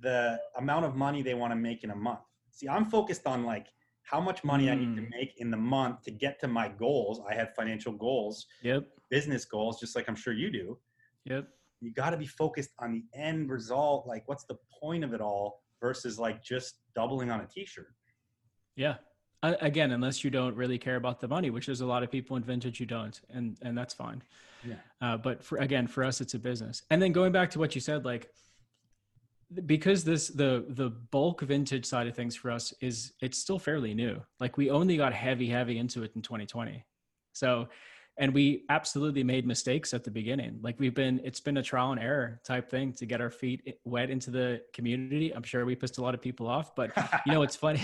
[0.01, 2.21] the amount of money they want to make in a month.
[2.51, 3.67] See, I'm focused on like
[4.03, 4.73] how much money mm.
[4.73, 5.11] I need to mm.
[5.11, 7.21] make in the month to get to my goals.
[7.29, 10.79] I have financial goals, yep, business goals, just like I'm sure you do.
[11.25, 11.49] Yep.
[11.81, 14.07] You got to be focused on the end result.
[14.07, 15.65] Like, what's the point of it all?
[15.85, 17.93] versus like just doubling on a t-shirt.
[18.75, 18.97] Yeah.
[19.43, 22.37] again, unless you don't really care about the money, which there's a lot of people
[22.39, 24.23] in vintage who don't, and and that's fine.
[24.67, 24.77] Yeah.
[25.03, 26.83] Uh, but for again, for us, it's a business.
[26.89, 28.31] And then going back to what you said, like
[29.67, 33.93] because this the the bulk vintage side of things for us is it's still fairly
[33.93, 34.23] new.
[34.41, 36.83] Like we only got heavy heavy into it in 2020.
[37.35, 37.69] So
[38.17, 40.59] and we absolutely made mistakes at the beginning.
[40.63, 43.79] Like we've been it's been a trial and error type thing to get our feet
[43.85, 45.35] wet into the community.
[45.35, 46.93] I'm sure we pissed a lot of people off but
[47.27, 47.83] you know it's funny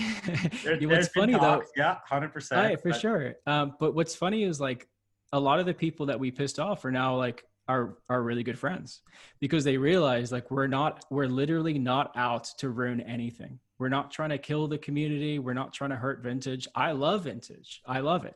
[0.64, 3.00] there, what's funny talks, though yeah 100% right, for but...
[3.00, 3.34] sure.
[3.46, 4.88] Um, but what's funny is like
[5.32, 8.42] a lot of the people that we pissed off are now like are are really
[8.42, 9.00] good friends
[9.40, 13.58] because they realize like we're not we're literally not out to ruin anything.
[13.78, 15.38] We're not trying to kill the community.
[15.38, 16.68] We're not trying to hurt vintage.
[16.74, 17.80] I love vintage.
[17.86, 18.34] I love it.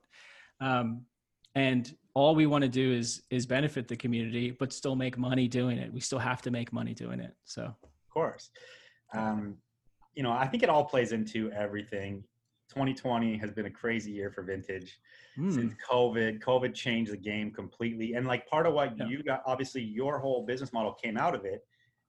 [0.61, 1.03] Um,
[1.55, 5.49] and all we want to do is is benefit the community but still make money
[5.49, 8.51] doing it we still have to make money doing it so of course
[9.15, 9.57] um,
[10.15, 12.23] you know i think it all plays into everything
[12.71, 14.99] 2020 has been a crazy year for vintage
[15.39, 15.53] mm.
[15.53, 19.07] since covid covid changed the game completely and like part of what yeah.
[19.07, 21.61] you got obviously your whole business model came out of it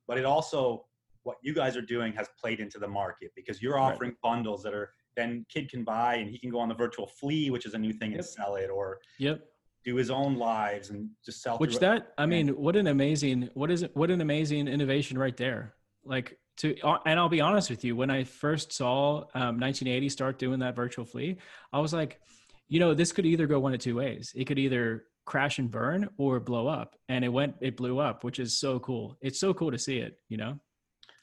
[0.08, 0.86] but it also
[1.24, 4.22] what you guys are doing has played into the market because you're offering right.
[4.22, 7.50] bundles that are then kid can buy and he can go on the virtual flea,
[7.50, 8.20] which is a new thing, yep.
[8.20, 9.46] and sell it, or yep,
[9.84, 11.58] do his own lives and just sell.
[11.58, 13.96] Which that I mean, what an amazing what is it?
[13.96, 15.76] What an amazing innovation right there.
[16.04, 16.76] Like to
[17.06, 20.76] and I'll be honest with you, when I first saw um, 1980 start doing that
[20.76, 21.38] virtual flea,
[21.72, 22.20] I was like,
[22.68, 24.32] you know, this could either go one of two ways.
[24.36, 28.24] It could either crash and burn or blow up, and it went, it blew up,
[28.24, 29.18] which is so cool.
[29.22, 30.60] It's so cool to see it, you know,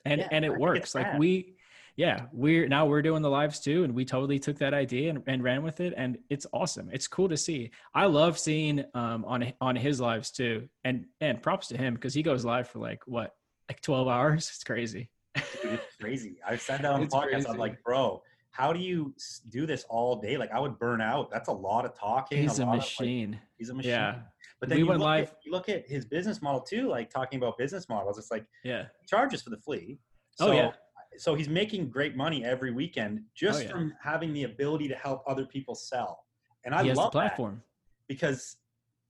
[0.05, 0.95] and yeah, and it works.
[0.95, 1.57] Like we
[1.97, 5.23] yeah, we're now we're doing the lives too, and we totally took that idea and,
[5.27, 6.89] and ran with it, and it's awesome.
[6.93, 7.71] It's cool to see.
[7.95, 12.15] I love seeing um, on on his lives too, and and props to him because
[12.15, 13.35] he goes live for like what
[13.69, 14.51] like twelve hours.
[14.55, 15.11] It's crazy.
[15.35, 16.39] Dude, it's crazy.
[16.47, 17.31] I've said that on the podcast.
[17.31, 17.49] Crazy.
[17.49, 19.15] I'm like, bro, how do you
[19.51, 20.39] do this all day?
[20.39, 21.31] Like I would burn out.
[21.31, 22.39] That's a lot of talking.
[22.39, 23.35] He's a, a machine.
[23.35, 23.91] Of, like, he's a machine.
[23.91, 24.15] Yeah.
[24.61, 25.29] But then we you, went look live.
[25.29, 28.17] At, you look at his business model too, like talking about business models.
[28.17, 29.99] It's like, yeah, charges for the flea.
[30.37, 30.71] So oh yeah
[31.19, 33.71] so he's making great money every weekend just oh, yeah.
[33.71, 36.25] from having the ability to help other people sell.
[36.65, 37.63] And I love the platform
[38.09, 38.57] because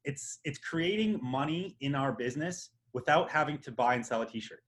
[0.04, 4.62] it's it's creating money in our business without having to buy and sell a t-shirt.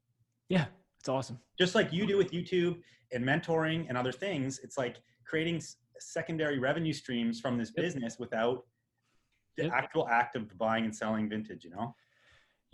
[0.48, 0.66] Yeah,
[1.00, 1.38] it's awesome.
[1.58, 2.78] Just like you do with YouTube
[3.12, 5.62] and mentoring and other things, it's like creating
[5.98, 7.84] secondary revenue streams from this yep.
[7.84, 8.64] business without
[9.56, 9.72] the yep.
[9.72, 11.94] actual act of buying and selling vintage, you know?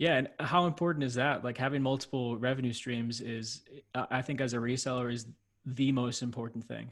[0.01, 1.43] Yeah, and how important is that?
[1.43, 3.61] Like having multiple revenue streams is,
[3.93, 5.27] I think, as a reseller, is
[5.63, 6.89] the most important thing.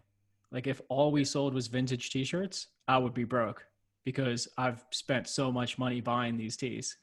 [0.51, 3.65] Like if all we sold was vintage T-shirts, I would be broke
[4.05, 6.97] because I've spent so much money buying these tees.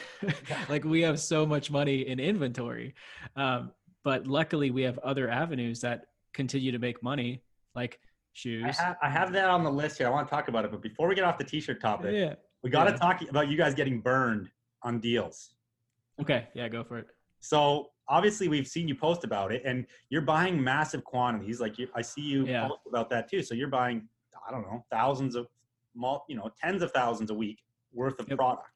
[0.70, 2.94] like we have so much money in inventory,
[3.36, 3.72] um,
[4.04, 7.42] but luckily we have other avenues that continue to make money,
[7.74, 8.00] like
[8.32, 8.64] shoes.
[8.78, 10.06] I have, I have that on the list here.
[10.06, 12.36] I want to talk about it, but before we get off the T-shirt topic, yeah,
[12.62, 12.96] we got to yeah.
[12.96, 14.48] talk about you guys getting burned
[14.82, 15.54] on deals.
[16.20, 17.06] Okay, yeah, go for it.
[17.40, 21.60] So obviously we've seen you post about it, and you're buying massive quantities.
[21.60, 22.68] Like you, I see you yeah.
[22.68, 23.42] post about that too.
[23.42, 24.08] So you're buying,
[24.46, 25.46] I don't know, thousands of,
[26.28, 27.58] you know, tens of thousands a week
[27.92, 28.38] worth of yep.
[28.38, 28.68] product.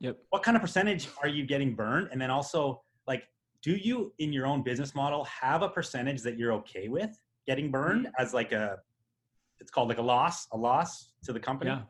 [0.00, 0.18] Yep.
[0.30, 2.08] What kind of percentage are you getting burned?
[2.12, 3.24] And then also, like,
[3.62, 7.10] do you in your own business model have a percentage that you're okay with
[7.46, 8.22] getting burned mm-hmm.
[8.22, 8.78] as like a,
[9.60, 11.70] it's called like a loss, a loss to the company?
[11.70, 11.82] Yeah.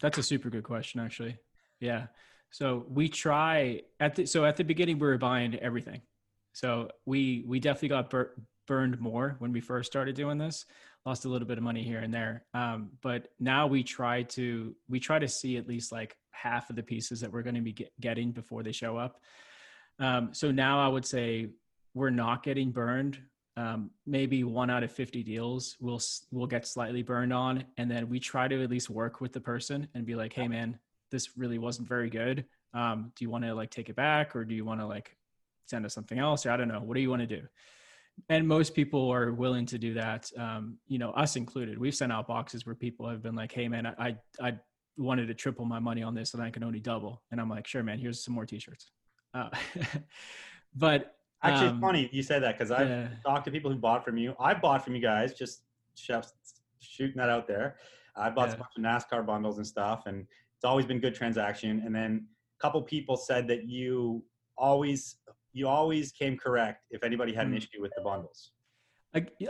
[0.00, 1.36] That's a super good question, actually.
[1.80, 2.06] Yeah.
[2.50, 6.02] So we try at the so at the beginning we were buying everything.
[6.52, 8.34] So we we definitely got bur-
[8.66, 10.64] burned more when we first started doing this.
[11.06, 14.74] Lost a little bit of money here and there, um, but now we try to
[14.88, 17.60] we try to see at least like half of the pieces that we're going to
[17.60, 19.20] be get, getting before they show up.
[19.98, 21.48] Um, so now I would say
[21.94, 23.20] we're not getting burned.
[23.56, 28.08] Um, maybe one out of 50 deals will will get slightly burned on, and then
[28.08, 30.78] we try to at least work with the person and be like, "Hey, man,
[31.10, 32.44] this really wasn't very good.
[32.74, 35.16] Um, do you want to like take it back, or do you want to like
[35.66, 36.80] send us something else, or I don't know.
[36.80, 37.42] What do you want to do?"
[38.28, 40.30] And most people are willing to do that.
[40.36, 41.78] Um, you know, us included.
[41.78, 44.16] We've sent out boxes where people have been like, "Hey, man, I I,
[44.48, 44.58] I
[44.96, 47.66] wanted to triple my money on this, and I can only double." And I'm like,
[47.66, 47.98] "Sure, man.
[47.98, 48.90] Here's some more T-shirts."
[49.34, 49.50] Uh,
[50.74, 53.08] but actually, um, it's funny you said that because I've yeah.
[53.24, 54.34] talked to people who bought from you.
[54.38, 55.62] I bought from you guys, just
[55.94, 56.32] chefs
[56.80, 57.76] shooting that out there.
[58.16, 58.54] I bought yeah.
[58.54, 60.26] a bunch of NASCAR bundles and stuff, and
[60.58, 61.82] it's always been good transaction.
[61.86, 62.26] And then
[62.58, 64.24] a couple people said that you
[64.56, 65.16] always
[65.52, 67.58] you always came correct if anybody had an mm.
[67.58, 68.50] issue with the bundles.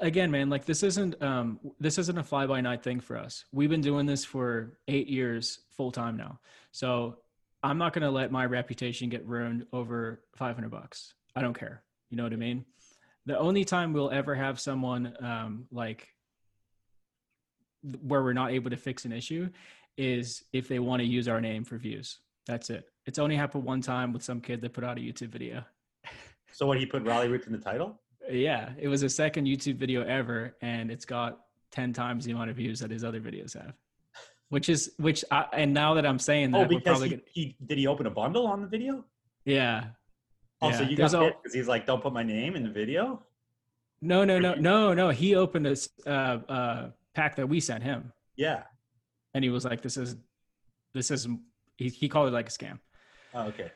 [0.03, 3.47] Again man like this isn't um this isn't a fly by night thing for us.
[3.53, 6.41] We've been doing this for eight years full time now.
[6.73, 7.19] So
[7.63, 11.15] i'm not going to let my reputation get ruined over 500 bucks.
[11.35, 11.83] I don't care.
[12.11, 12.67] You know what i mean?
[13.25, 16.07] The only time we'll ever have someone um like
[18.03, 19.49] where we're not able to fix an issue
[19.99, 23.65] is if they want to use our name for views that's it it's only happened
[23.65, 25.63] one time with some kid that put out a youtube video
[26.53, 29.77] so what he put rally roots in the title yeah, it was a second YouTube
[29.77, 31.41] video ever, and it's got
[31.71, 33.75] ten times the amount of views that his other videos have.
[34.51, 37.23] Which is which, I, and now that I'm saying that, oh, because he, gonna...
[37.27, 39.05] he, did he open a bundle on the video?
[39.45, 39.85] Yeah.
[40.61, 40.83] Oh, yeah.
[40.83, 43.23] you got it because he's like, "Don't put my name in the video."
[44.01, 45.11] No, no, no, no, no.
[45.11, 45.77] He opened a
[46.07, 48.13] uh, uh, pack that we sent him.
[48.37, 48.63] Yeah.
[49.35, 50.17] And he was like, "This is,
[50.95, 51.29] this is."
[51.77, 52.79] He, he called it like a scam.
[53.35, 53.71] Oh, okay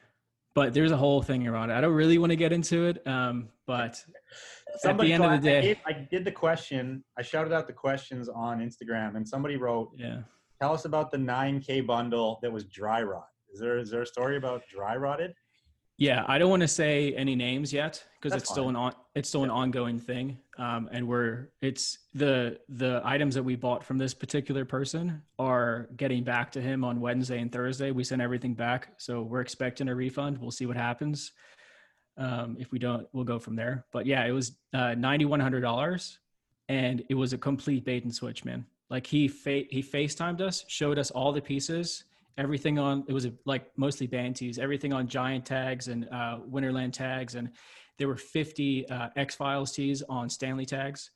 [0.55, 1.75] but there's a whole thing around it.
[1.75, 4.03] I don't really want to get into it, um, but
[4.79, 7.05] somebody at the end of the day, I, gave, I, did the question.
[7.19, 10.21] I shouted out the questions on Instagram, and somebody wrote, "Yeah,
[10.61, 14.07] tell us about the 9K bundle that was dry rot." Is there is there a
[14.07, 15.33] story about dry rotted?
[16.03, 18.55] Yeah, I don't want to say any names yet because it's fine.
[18.55, 19.45] still an on, it's still yeah.
[19.45, 24.13] an ongoing thing, um, and we're it's the the items that we bought from this
[24.13, 27.93] particular person are getting back to him on Wednesday and Thursday.
[27.93, 30.39] We sent everything back, so we're expecting a refund.
[30.39, 31.31] We'll see what happens.
[32.19, 33.85] Um, if we don't, we'll go from there.
[33.93, 36.19] But yeah, it was uh, ninety one hundred dollars,
[36.69, 38.67] and it was a complete bait and switch, man.
[38.91, 42.03] Like he fa- he FaceTimed us, showed us all the pieces
[42.39, 46.93] everything on it was like mostly band tees everything on giant tags and uh, winterland
[46.93, 47.51] tags and
[47.99, 51.11] there were 50 uh, x files tees on stanley tags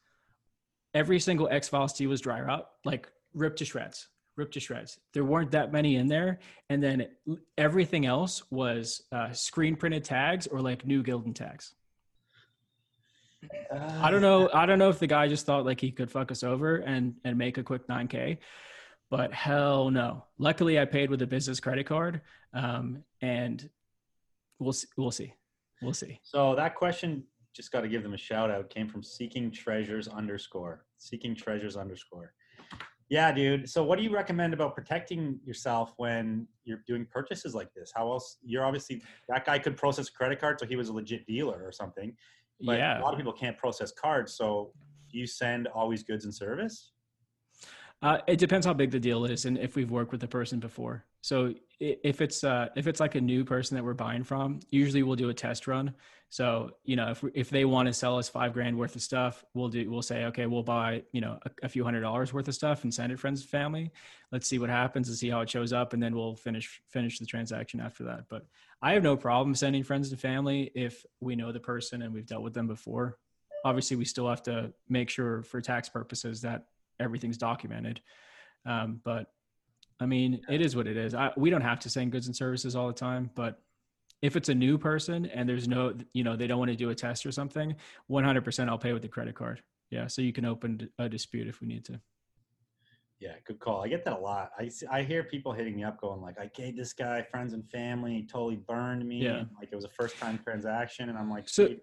[0.94, 4.98] every single x files tee was dry rot like ripped to shreds ripped to shreds
[5.14, 6.38] there weren't that many in there
[6.68, 7.06] and then
[7.56, 11.74] everything else was uh, screen printed tags or like new gildan tags
[13.70, 14.48] I don't know.
[14.52, 17.14] I don't know if the guy just thought like he could fuck us over and
[17.24, 18.38] and make a quick 9K,
[19.10, 20.24] but hell no.
[20.38, 22.20] Luckily, I paid with a business credit card,
[22.52, 23.68] um, and
[24.58, 25.32] we'll see, we'll see,
[25.82, 26.20] we'll see.
[26.22, 30.08] So that question, just got to give them a shout out, came from Seeking Treasures
[30.08, 32.32] underscore Seeking Treasures underscore.
[33.08, 33.68] Yeah, dude.
[33.70, 37.92] So what do you recommend about protecting yourself when you're doing purchases like this?
[37.94, 38.38] How else?
[38.42, 41.62] You're obviously that guy could process a credit card, so he was a legit dealer
[41.64, 42.16] or something.
[42.60, 43.00] But yeah.
[43.00, 44.34] a lot of people can't process cards.
[44.34, 44.72] So
[45.10, 46.92] you send always goods and service?
[48.02, 50.60] Uh, it depends how big the deal is and if we've worked with the person
[50.60, 51.04] before.
[51.22, 55.02] So if it's uh, if it's like a new person that we're buying from, usually
[55.02, 55.94] we'll do a test run.
[56.28, 59.44] So you know if if they want to sell us five grand worth of stuff,
[59.54, 62.46] we'll do we'll say okay, we'll buy you know a, a few hundred dollars worth
[62.48, 63.90] of stuff and send it friends and family.
[64.30, 67.18] Let's see what happens and see how it shows up, and then we'll finish finish
[67.18, 68.28] the transaction after that.
[68.28, 68.46] But
[68.82, 72.26] I have no problem sending friends and family if we know the person and we've
[72.26, 73.18] dealt with them before.
[73.64, 76.66] Obviously, we still have to make sure for tax purposes that
[77.00, 78.00] everything's documented.
[78.64, 79.26] Um, but
[80.00, 81.14] I mean, it is what it is.
[81.14, 83.60] I, we don't have to send goods and services all the time, but
[84.22, 86.90] if it's a new person and there's no, you know, they don't want to do
[86.90, 87.74] a test or something,
[88.10, 89.62] 100% I'll pay with the credit card.
[89.90, 90.06] Yeah.
[90.06, 92.00] So you can open a dispute if we need to.
[93.18, 93.82] Yeah, good call.
[93.82, 94.50] I get that a lot.
[94.58, 97.54] I see, I hear people hitting me up going like, I gave this guy friends
[97.54, 99.22] and family, he totally burned me.
[99.22, 99.44] Yeah.
[99.58, 101.08] Like it was a first time transaction.
[101.08, 101.74] And I'm like, so,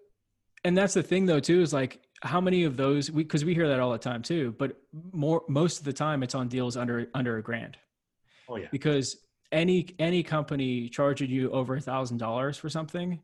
[0.64, 3.54] and that's the thing though too is like how many of those we because we
[3.54, 4.78] hear that all the time too but
[5.12, 7.78] more most of the time it's on deals under under a grand
[8.48, 9.18] oh yeah because
[9.52, 13.20] any any company charging you over a thousand dollars for something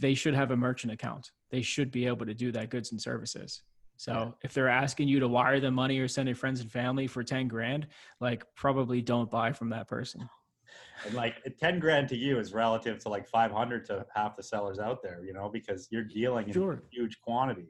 [0.00, 3.00] they should have a merchant account they should be able to do that goods and
[3.00, 3.62] services
[3.96, 4.30] So Yeah.
[4.44, 7.24] if they're asking you to wire them money or send it friends and family for
[7.24, 7.88] 10 grand,
[8.20, 10.20] like probably don't buy from that person.
[11.04, 14.78] And like 10 grand to you is relative to like 500 to half the sellers
[14.78, 16.82] out there, you know, because you're dealing in Sure.
[16.90, 17.66] huge quantity.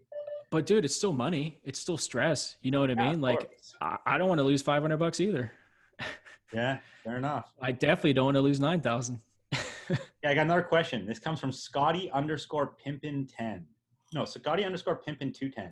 [0.51, 1.61] But dude, it's still money.
[1.65, 2.57] It's still stress.
[2.63, 3.21] You know what I Yeah, mean?
[3.21, 3.75] Like course.
[3.81, 5.53] I, I don't want to lose 500 bucks either.
[6.53, 7.53] yeah, fair enough.
[7.61, 9.21] I definitely don't want to lose 9,000.
[10.23, 11.07] Yeah, I got another question.
[11.07, 13.65] This comes from Scotty underscore Pimpin 10.
[14.13, 15.71] No, Scotty underscore Pimpin 210.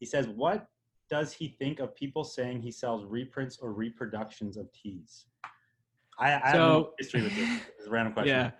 [0.00, 0.66] He says, What
[1.10, 5.26] does he think of people saying he sells reprints or reproductions of tees?
[6.18, 7.60] I, I have no So- history with this.
[7.80, 8.34] Is a random question.
[8.34, 8.50] Yeah.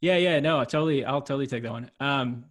[0.00, 1.04] Yeah, yeah, no, totally.
[1.04, 1.90] I'll totally take that one.
[2.00, 2.44] Um,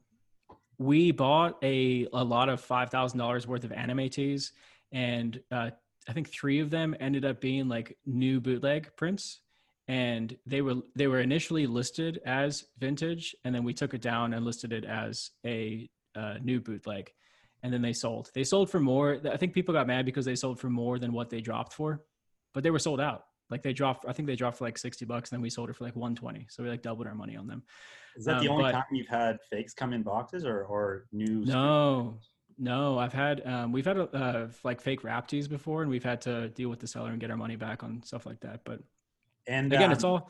[0.79, 4.53] we bought a a lot of five thousand dollars worth of anime tees,
[4.91, 5.69] and uh,
[6.07, 9.41] I think three of them ended up being like new bootleg prints,
[9.87, 14.33] and they were they were initially listed as vintage, and then we took it down
[14.33, 17.11] and listed it as a uh, new bootleg,
[17.61, 18.31] and then they sold.
[18.33, 19.19] They sold for more.
[19.29, 22.01] I think people got mad because they sold for more than what they dropped for,
[22.53, 23.25] but they were sold out.
[23.49, 25.69] Like they dropped, I think they dropped for like sixty bucks, and then we sold
[25.69, 26.47] it for like one twenty.
[26.49, 27.63] So we like doubled our money on them.
[28.19, 31.05] Is that the Um, only but- time you've had fakes come in boxes or, or
[31.13, 31.45] new?
[31.45, 32.19] No,
[32.57, 36.19] no, I've had um, we've had uh, like fake rap tees before, and we've had
[36.21, 38.59] to deal with the seller and get our money back on stuff like that.
[38.65, 38.81] But
[39.47, 40.29] And again, it's um, all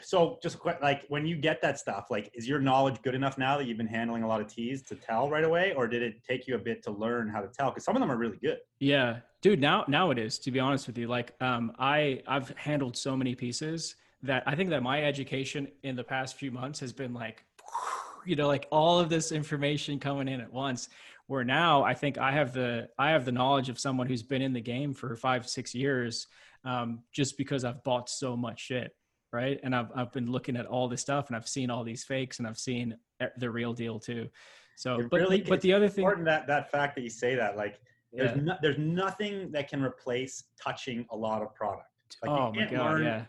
[0.00, 3.36] So just a like when you get that stuff, like is your knowledge good enough
[3.36, 6.02] now that you've been handling a lot of tees to tell right away, or did
[6.02, 7.68] it take you a bit to learn how to tell?
[7.70, 8.58] Because some of them are really good.
[8.80, 9.60] yeah, dude.
[9.60, 10.38] Now, now it is.
[10.40, 14.54] To be honest with you, like um, I I've handled so many pieces that I
[14.54, 17.44] think that my education in the past few months has been like,
[18.26, 20.88] you know, like all of this information coming in at once.
[21.26, 24.42] Where now I think I have the I have the knowledge of someone who's been
[24.42, 26.26] in the game for five six years,
[26.64, 28.94] um, just because I've bought so much shit.
[29.32, 29.58] right?
[29.62, 32.40] And I've I've been looking at all this stuff, and I've seen all these fakes,
[32.40, 32.96] and I've seen
[33.38, 34.28] the real deal too.
[34.76, 37.34] So, It but really- but the other thing, Important that that fact that you say
[37.36, 37.80] that, like
[38.12, 38.42] there's yeah.
[38.42, 41.88] no, there's nothing that can replace touching a lot of product.
[42.22, 43.24] Like oh you my can't god, learn yeah,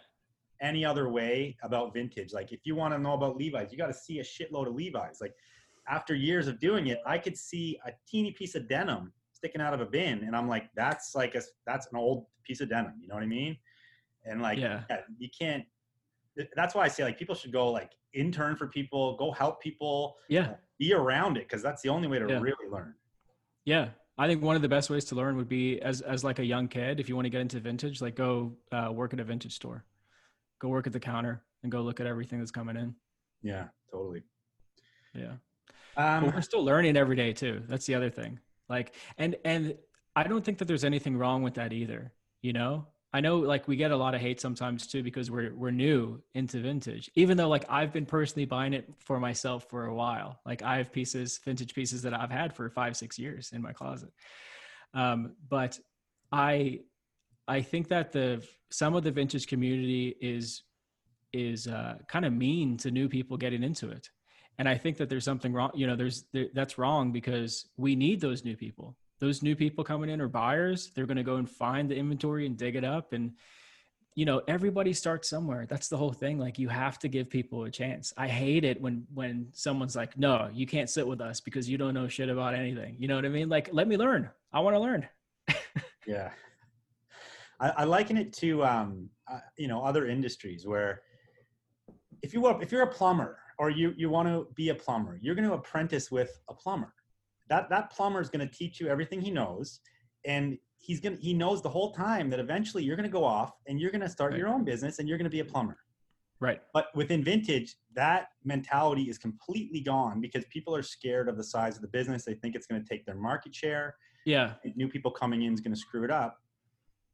[0.61, 2.33] any other way about vintage.
[2.33, 4.75] Like if you want to know about Levi's, you got to see a shitload of
[4.75, 5.19] Levi's.
[5.21, 5.33] Like
[5.87, 9.73] after years of doing it, I could see a teeny piece of denim sticking out
[9.73, 12.93] of a bin, and I'm like, that's like a that's an old piece of denim.
[13.01, 13.57] You know what I mean?
[14.25, 15.63] And like, yeah, yeah, you can't.
[16.55, 20.15] That's why I say like people should go like intern for people, go help people,
[20.29, 22.39] yeah, be around it because that's the only way to Yeah.
[22.39, 22.95] really learn.
[23.65, 23.89] yeah.
[24.17, 26.45] I think one of the best ways to learn would be as as like a
[26.45, 29.25] young kid, if you want to get into vintage, like go uh, work at a
[29.25, 29.83] vintage store,
[30.59, 32.95] go work at the counter, and go look at everything that's coming in.
[33.41, 34.23] Yeah, totally.
[35.13, 35.33] Yeah.
[35.97, 39.75] Um, but we're still learning every day too that's the other thing like and and
[40.15, 43.67] i don't think that there's anything wrong with that either you know i know like
[43.67, 47.37] we get a lot of hate sometimes too because we're we're new into vintage even
[47.37, 50.91] though like i've been personally buying it for myself for a while like i have
[50.91, 54.11] pieces vintage pieces that i've had for five six years in my closet
[54.93, 55.79] um but
[56.33, 56.77] i
[57.47, 60.63] i think that the some of the vintage community is
[61.33, 64.09] is uh, kind of mean to new people getting into it.
[64.57, 67.95] And i think that there's something wrong you know there's there, that's wrong because we
[67.95, 68.95] need those new people.
[69.19, 70.91] Those new people coming in are buyers.
[70.93, 73.13] They're going to go and find the inventory and dig it up.
[73.13, 73.33] And
[74.15, 75.65] you know everybody starts somewhere.
[75.67, 76.39] That's the whole thing.
[76.39, 78.13] Like you have to give people a chance.
[78.17, 81.77] I hate it when when someone's like no you can't sit with us because you
[81.77, 82.95] don't know shit about anything.
[82.97, 83.49] You know what i mean?
[83.49, 84.29] Like let me learn.
[84.53, 85.07] I want to learn.
[86.07, 86.29] Yeah.
[87.59, 91.01] I, I liken it to um, uh, you know other industries where
[92.21, 95.35] if you if you're a plumber or you you want to be a plumber, you're
[95.35, 96.93] going to apprentice with a plumber.
[97.49, 99.79] That that plumber is going to teach you everything he knows,
[100.25, 103.23] and he's going to he knows the whole time that eventually you're going to go
[103.23, 104.39] off and you're going to start Right.
[104.39, 105.77] your own business and you're going to be a plumber.
[106.39, 111.43] right But within vintage, that mentality is completely gone because people are scared of the
[111.43, 112.25] size of the business.
[112.25, 113.95] They think it's going to take their market share
[114.25, 116.41] yeah new people coming in is going to screw it up.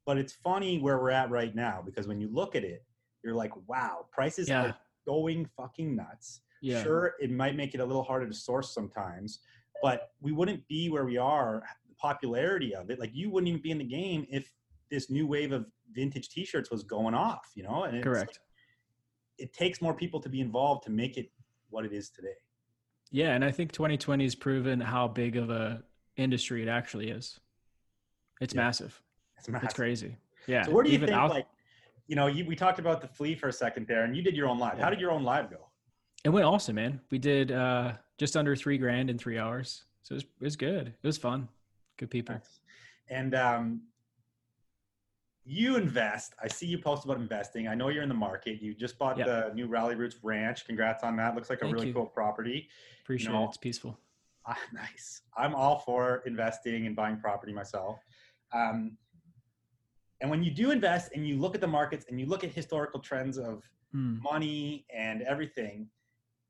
[0.05, 2.83] But it's funny where we're at right now because when you look at it,
[3.23, 4.63] you're like, wow, prices Yeah.
[4.63, 6.41] are going fucking nuts.
[6.61, 9.39] yeah Sure, it might make it a little harder to source sometimes,
[9.81, 11.63] but we wouldn't be where we are.
[11.87, 14.51] The popularity of it, like you wouldn't even be in the game if
[14.89, 17.83] this new wave of vintage T-shirts was going off, you know.
[17.83, 18.27] And it's Correct.
[18.27, 18.37] like,
[19.37, 21.31] it takes more people to be involved to make it
[21.69, 22.35] what it is today.
[23.11, 25.83] yeah and i think 2020 has proven how big of a
[26.17, 27.39] industry it actually is
[28.39, 28.61] it's Yeah.
[28.61, 29.01] massive
[29.41, 29.65] It's, massive.
[29.65, 30.17] it's crazy
[30.47, 31.47] yeah So where do you Even think, out- like,
[32.07, 34.35] you know, you, we talked about the flea for a second there, and you did
[34.35, 34.77] your own live.
[34.77, 35.67] How did your own live go?
[36.25, 36.99] It went awesome, man.
[37.09, 40.55] We did uh, just under three grand in three hours, so it was, it was
[40.57, 40.87] good.
[40.89, 41.47] It was fun.
[41.97, 42.35] Good people.
[43.09, 43.81] And um,
[45.45, 46.33] you invest.
[46.41, 47.67] I see you post about investing.
[47.67, 48.61] I know you're in the market.
[48.61, 49.25] You just bought Yeah.
[49.25, 50.65] the new Rally Roots Ranch.
[50.65, 51.33] Congrats on that.
[51.35, 51.93] Looks like a Thank really you.
[51.93, 52.67] cool property.
[53.03, 53.47] Appreciate know, it.
[53.49, 53.97] It's peaceful.
[54.45, 55.21] Ah, nice.
[55.37, 57.99] I'm all for investing and buying property myself.
[58.53, 58.97] Um,
[60.21, 62.51] and when you do invest and you look at the markets and you look at
[62.51, 64.19] historical trends of Hmm.
[64.21, 65.89] money and everything,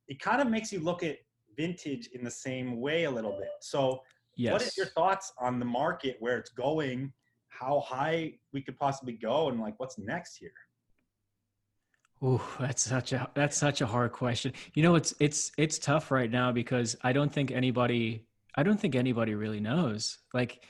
[0.07, 1.17] it kind of makes you look at
[1.57, 3.49] vintage in the same way a little bit.
[3.61, 4.03] So,
[4.36, 4.51] Yes.
[4.53, 7.11] what are your thoughts on the market, where it's going,
[7.49, 10.53] how high we could possibly go, and like what's next here?
[12.24, 14.53] Ooh, that's such a that's such a hard question.
[14.76, 18.80] You know, it's it's it's tough right now because I don't think anybody I don't
[18.80, 20.19] think anybody really knows.
[20.34, 20.63] Like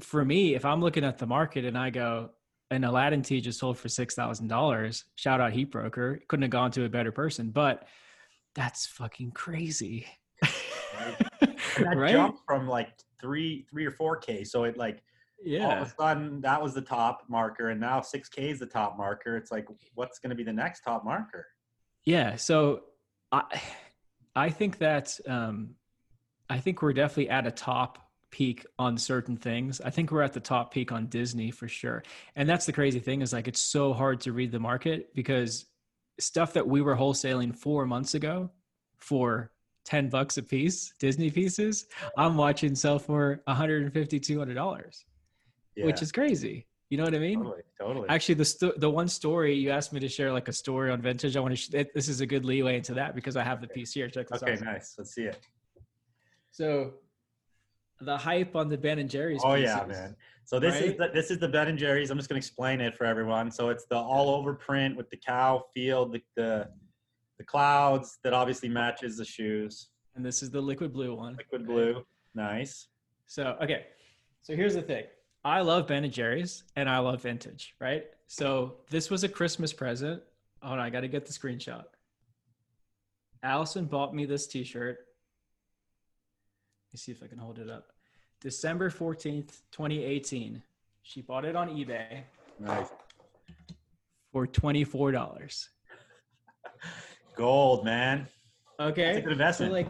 [0.00, 2.30] for me, if I'm looking at the market and I go,
[2.70, 5.04] an Aladdin tee just sold for six thousand dollars.
[5.16, 6.20] Shout out Heat Broker.
[6.28, 7.86] Couldn't have gone to a better person, but
[8.54, 10.06] that's fucking crazy.
[10.40, 11.16] That
[11.96, 12.12] right?
[12.12, 14.44] jumped from like three, three or four K.
[14.44, 15.02] So it like
[15.42, 15.66] yeah.
[15.66, 18.66] all of a sudden that was the top marker, and now six K is the
[18.66, 19.36] top marker.
[19.36, 21.46] It's like, what's going to be the next top marker?
[22.04, 22.36] Yeah.
[22.36, 22.82] So
[23.30, 23.60] I
[24.34, 25.74] I think that um
[26.48, 27.98] I think we're definitely at a top
[28.34, 29.80] peak on certain things.
[29.80, 32.02] I think we're at the top peak on Disney for sure.
[32.34, 35.66] And that's the crazy thing is like it's so hard to read the market because
[36.18, 38.50] stuff that we were wholesaling 4 months ago
[38.96, 39.52] for
[39.84, 41.86] 10 bucks a piece, Disney pieces,
[42.18, 44.56] I'm watching sell for 150 200
[45.76, 46.66] Yeah, which is crazy.
[46.90, 47.38] You know what I mean?
[47.38, 48.08] totally, totally.
[48.08, 51.00] Actually, the sto- the one story you asked me to share, like a story on
[51.00, 51.56] vintage, I want to.
[51.56, 54.08] Sh- this is a good leeway into that because I have the piece here.
[54.08, 54.58] Check this okay, out.
[54.58, 54.94] Okay, nice.
[54.98, 55.38] Let's see it.
[56.50, 56.94] So,
[58.00, 59.40] the hype on the Ben and Jerry's.
[59.44, 60.16] Oh yeah, man.
[60.44, 62.10] So this is the, this is the Ben and Jerry's.
[62.10, 63.50] I'm just going to explain it for everyone.
[63.50, 66.68] So it's the all over print with the cow field, the, the
[67.38, 69.88] the clouds that obviously matches the shoes.
[70.14, 71.36] And this is the liquid blue one.
[71.36, 71.66] Liquid right?
[71.66, 72.88] blue, nice.
[73.26, 73.86] So okay,
[74.42, 75.04] so here's the thing.
[75.44, 77.74] I love Ben and Jerry's, and I love vintage.
[77.80, 78.04] Right.
[78.26, 80.22] So this was a Christmas present.
[80.62, 81.84] Oh, Hold on, I got to get the screenshot.
[83.42, 84.98] Allison bought me this T-shirt.
[86.94, 87.88] Let me see if I can hold it up.
[88.40, 90.62] December fourteenth, twenty eighteen.
[91.02, 92.20] She bought it on eBay
[92.60, 92.86] Nice.
[94.30, 95.70] for twenty four dollars.
[97.34, 98.28] Gold, man.
[98.78, 99.06] Okay.
[99.06, 99.70] That's a good investment.
[99.70, 99.88] So like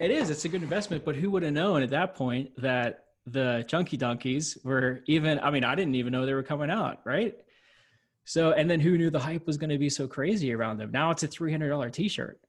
[0.00, 3.04] it is, it's a good investment, but who would have known at that point that
[3.26, 7.00] the Chunky Dunkys were even I mean, I didn't even know they were coming out,
[7.04, 7.34] right?
[8.24, 10.90] So and then who knew the hype was going to be so crazy around them?
[10.92, 12.40] Now it's a $300 t-shirt.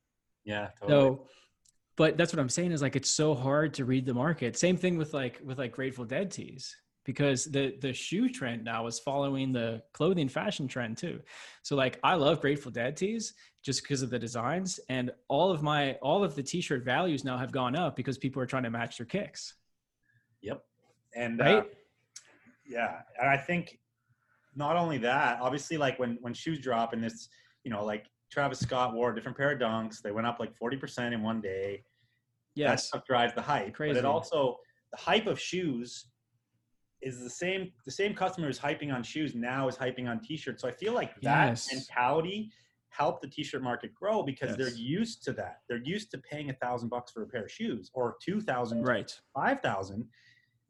[0.45, 0.89] Yeah, totally.
[1.01, 1.28] So
[1.98, 4.56] but that's what I'm saying is like it's so hard to read the market.
[4.56, 8.86] Same thing with like with like Grateful Dead tees because the the shoe trend now
[8.86, 11.20] is following the clothing fashion trend too.
[11.64, 13.34] So like I love Grateful Dead tees
[13.64, 17.38] just because of the designs and all of my all of the t-shirt values now
[17.38, 19.56] have gone up because people are trying to match their kicks,
[20.41, 20.64] Yep.
[21.16, 21.58] And right?
[21.58, 21.64] uh,
[22.66, 23.80] yeah, and I think
[24.56, 27.30] not only that, obviously, like when when shoes drop and this,
[27.64, 30.01] you know, like Travis Scott wore a different pair of dunks.
[30.01, 31.84] They went up like forty percent in one day.
[32.55, 32.88] That yes.
[32.88, 33.73] stuff drives the hype.
[33.73, 33.93] Crazy.
[33.93, 34.57] But it also
[34.91, 36.07] the hype of shoes
[37.01, 37.71] is the same.
[37.86, 40.61] The same customer is hyping on shoes now is hyping on t-shirts.
[40.61, 41.71] So I feel like that Yes.
[41.71, 42.51] mentality
[42.89, 45.59] helped the t-shirt market grow because they're used to that.
[45.69, 48.84] They're used to paying a thousand bucks for a pair of shoes or two thousand,
[48.84, 49.13] Right.
[49.34, 50.07] five thousand.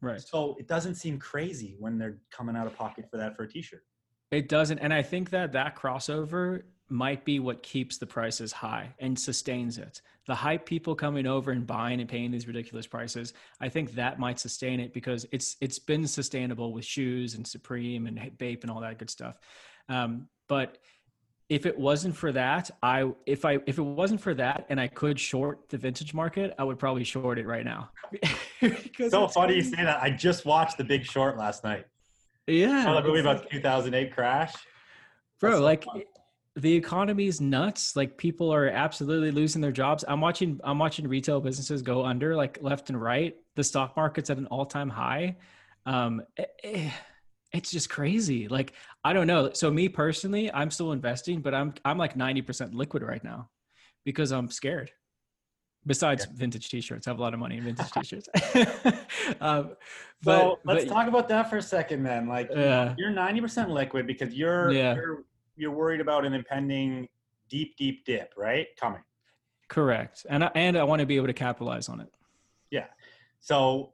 [0.01, 0.21] Right.
[0.21, 3.47] So it doesn't seem crazy when they're coming out of pocket for that for a
[3.49, 3.83] t-shirt.
[4.29, 4.79] It doesn't.
[4.79, 9.77] And I think that that crossover might be what keeps the prices high and sustains
[9.77, 10.01] it.
[10.27, 14.19] The hype people coming over and buying and paying these ridiculous prices, I think that
[14.19, 18.71] might sustain it because it's it's been sustainable with shoes and Supreme and Bape and
[18.71, 19.38] all that good stuff.
[19.89, 20.77] Um, but
[21.49, 24.88] if it wasn't for that, I if I if it wasn't for that and I
[24.88, 27.89] could short the vintage market, I would probably short it right now.
[29.09, 30.01] So funny you say that.
[30.01, 31.85] I just watched The Big Short last night.
[32.47, 34.53] Yeah, Oh, movie about like- the 2008 crash.
[35.39, 35.85] bro That's like.
[36.57, 37.95] The economy's nuts.
[37.95, 40.03] Like people are absolutely losing their jobs.
[40.07, 43.35] I'm watching i'm watching retail businesses go under like left and right.
[43.55, 45.37] The stock market's at an all-time high.
[45.85, 46.91] Um eh, eh,
[47.53, 48.47] it's just crazy.
[48.47, 49.51] Like i don't know.
[49.53, 53.49] So me personally i'm still investing but i'm i'm like 90% liquid right now
[54.03, 54.89] because i'm scared.
[55.85, 57.07] Besides vintage t-shirts.
[57.07, 58.27] I have a lot of money in vintage t-shirts.
[59.41, 59.75] Um
[60.23, 62.27] but, So let's but- talk about that for a second then.
[62.27, 62.95] Like Yeah.
[62.97, 64.95] you're 90% liquid because you're, Yeah.
[64.95, 65.23] you're
[65.57, 67.09] you're worried about an impending
[67.49, 68.67] deep, deep dip, right?
[68.79, 69.01] Coming.
[69.67, 72.09] correct and I, and i want to be able to capitalize on it
[72.71, 72.85] Yeah.
[73.39, 73.93] So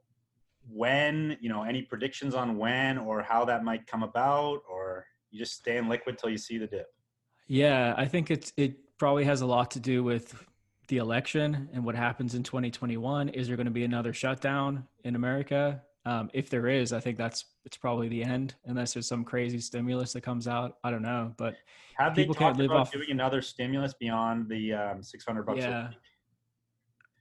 [0.68, 5.38] when, you know, any predictions on when or how that might come about, or you
[5.38, 6.92] just stay in liquid till you see the dip?
[7.46, 10.46] Yeah, I think it's it probably has a lot to do with
[10.88, 13.28] the election and what happens in 2021.
[13.30, 15.82] Is there going to be another shutdown in America?
[16.06, 19.58] Um, if there is, I think that's it's probably the end, unless there's some crazy
[19.58, 20.76] stimulus that comes out.
[20.84, 21.56] I don't know, but
[21.96, 25.42] Have they People can't talked live about off- doing another stimulus beyond the um, 600
[25.44, 25.64] bucks?
[25.64, 25.90] a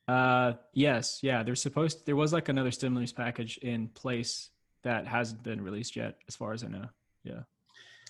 [0.08, 0.14] yeah?
[0.14, 1.44] Uh, yes, yeah.
[1.44, 4.50] There's supposed there was like another stimulus package in place
[4.84, 6.86] that hasn't been released yet, as far as I know.
[7.24, 7.44] Yeah.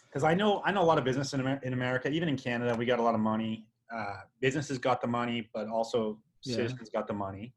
[0.09, 2.35] Because I know I know a lot of business in Amer- in America, even in
[2.37, 3.67] Canada, we got a lot of money.
[3.95, 6.55] Uh, businesses got the money, but also Yeah.
[6.55, 7.53] citizens got the money.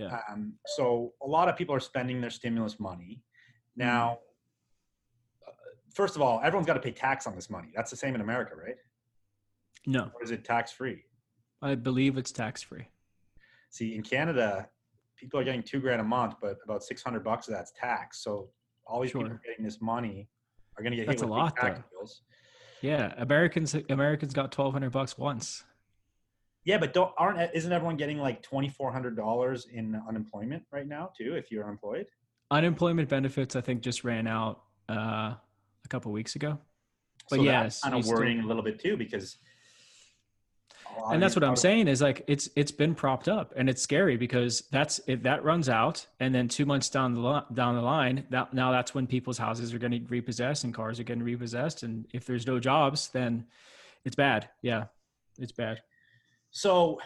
[0.00, 0.20] Yeah.
[0.30, 3.22] Um, so a lot of people are spending their stimulus money.
[3.76, 4.18] Now,
[5.46, 5.52] uh,
[5.94, 7.68] first of all, everyone's got to pay tax on this money.
[7.74, 8.76] That's the same in America, right?
[9.86, 11.02] No, Or is it tax free?
[11.62, 12.86] I believe it's tax free.
[13.70, 14.68] See, in Canada,
[15.16, 18.22] people are getting two grand a month, but about six hundred bucks of that's tax.
[18.22, 18.50] So
[18.86, 20.28] all these people getting this money
[20.76, 21.98] are going to get That's hit a with big lot, tax though.
[21.98, 22.22] bills.
[22.82, 25.64] Yeah, Americans Americans got twelve hundred bucks once.
[26.70, 30.86] Yeah, but don't aren't isn't everyone getting like twenty four hundred dollars in unemployment right
[30.86, 31.34] now too?
[31.34, 32.06] If you're unemployed,
[32.52, 36.58] Unemployment benefits, I think, just ran out uh, a couple weeks ago.
[37.28, 39.38] But so yes, kind of still- worrying a little bit too because.
[41.10, 44.16] and that's what I'm saying is like it's it's been propped up and it's scary
[44.16, 47.82] because that's if that runs out and then two months down the li- down the
[47.82, 51.24] line that now that's when people's houses are going to repossessed and cars are getting
[51.24, 53.46] repossessed and if there's no jobs then
[54.04, 54.84] it's bad yeah
[55.38, 55.80] it's bad
[56.50, 56.98] So,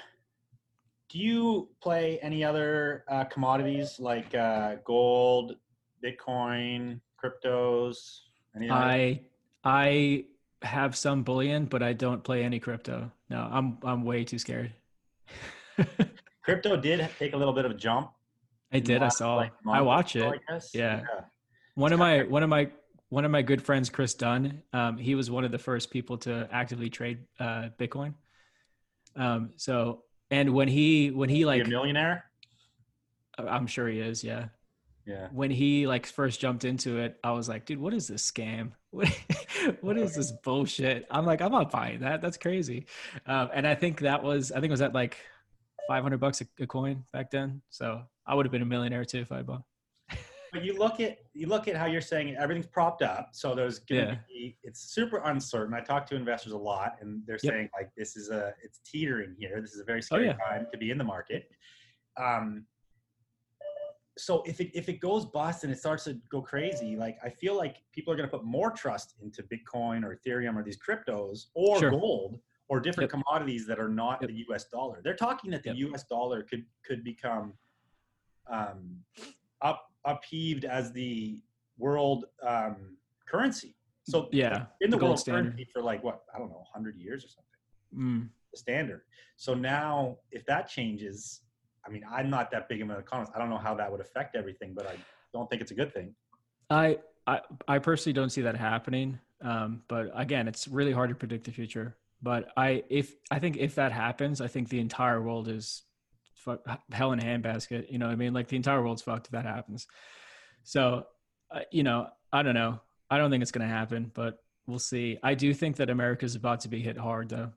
[1.11, 5.57] do you play any other uh, commodities like uh, gold,
[6.05, 8.20] Bitcoin, cryptos?
[8.57, 9.20] Anything I
[9.64, 10.24] I
[10.62, 14.72] have some bullion but I don't play any crypto no I'm I'm way too scared?
[16.42, 18.11] Crypto did take a little bit of a jump.
[18.72, 20.70] I did I saw like, I watch so, it I guess.
[20.74, 21.03] Yeah.
[21.74, 22.70] one of my one of my
[23.09, 26.18] one of my good friends chris dunn um, he was one of the first people
[26.18, 28.14] to actively trade uh, bitcoin
[29.16, 32.24] um, so and when he when he like a millionaire?
[33.38, 34.46] i'm sure he is yeah.
[35.06, 35.28] Yeah.
[35.32, 38.72] when he like first jumped into it i was like dude what is this scam?
[38.94, 39.08] What,
[39.80, 41.06] what is this bullshit?
[41.10, 42.20] I'm like i'm not buying that.
[42.22, 42.86] That's crazy.
[43.26, 45.16] Um, and i think that was i think it was at like
[45.88, 47.60] 500 bucks a, a coin back then.
[47.70, 49.62] So i would have been a millionaire too if i bought
[50.55, 53.30] But you look at you look at how you're saying it, everything's propped up.
[53.32, 54.16] So there's gonna Yeah.
[54.28, 55.74] be it's super uncertain.
[55.74, 57.52] I talk to investors a lot, and they're Yep.
[57.52, 59.61] saying like this is a it's teetering here.
[59.61, 60.34] This is a very Oh, scary yeah.
[60.34, 61.50] time to be in the market.
[62.16, 62.66] Um,
[64.16, 67.30] so if it if it goes bust and it starts to go crazy, like I
[67.30, 71.46] feel like people are gonna put more trust into Bitcoin or Ethereum or these cryptos
[71.55, 71.90] or Sure.
[71.90, 72.38] gold
[72.68, 73.22] or different Yep.
[73.24, 74.30] commodities that are not Yep.
[74.30, 74.66] the U.S.
[74.68, 75.00] dollar.
[75.02, 75.74] They're talking that the.
[75.78, 76.05] U.S.
[76.05, 77.59] dollar could could become
[78.46, 79.02] um,
[79.61, 81.40] up upheaved as the
[81.78, 82.96] world um,
[83.26, 83.74] currency.
[84.09, 85.44] So Yeah, in the, the world standard.
[85.55, 87.50] currency for like what I don't know, hundred years or something,
[87.96, 88.28] Mm.
[88.52, 89.02] the standard.
[89.36, 91.40] So now, if that changes,
[91.86, 93.32] I mean, I'm not that big of an economist.
[93.34, 94.96] I don't know how that would affect everything, but I
[95.32, 96.14] don't think it's a good thing.
[96.70, 99.18] I, I I personally don't see that happening.
[99.42, 101.96] Um, but again, it's really hard to predict the future.
[102.22, 105.82] But I if I think if that happens, I think the entire world is
[106.45, 106.61] fuck,
[106.92, 107.90] hell in a handbasket.
[107.90, 109.86] You know, I mean, like the entire world's fucked if that happens.
[110.62, 111.07] So,
[111.51, 112.80] uh, you know, I don't know.
[113.11, 115.18] I don't think it's going to happen, but we'll see.
[115.22, 117.53] I do think that America's about to be hit hard, though,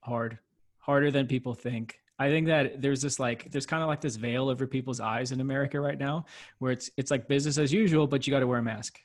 [0.00, 0.38] hard,
[0.78, 1.98] harder than people think.
[2.18, 5.30] I think that there's this like there's kind of like this veil over people's eyes
[5.30, 6.26] in America right now,
[6.58, 8.98] where it's it's like business as usual, but you got to wear a mask,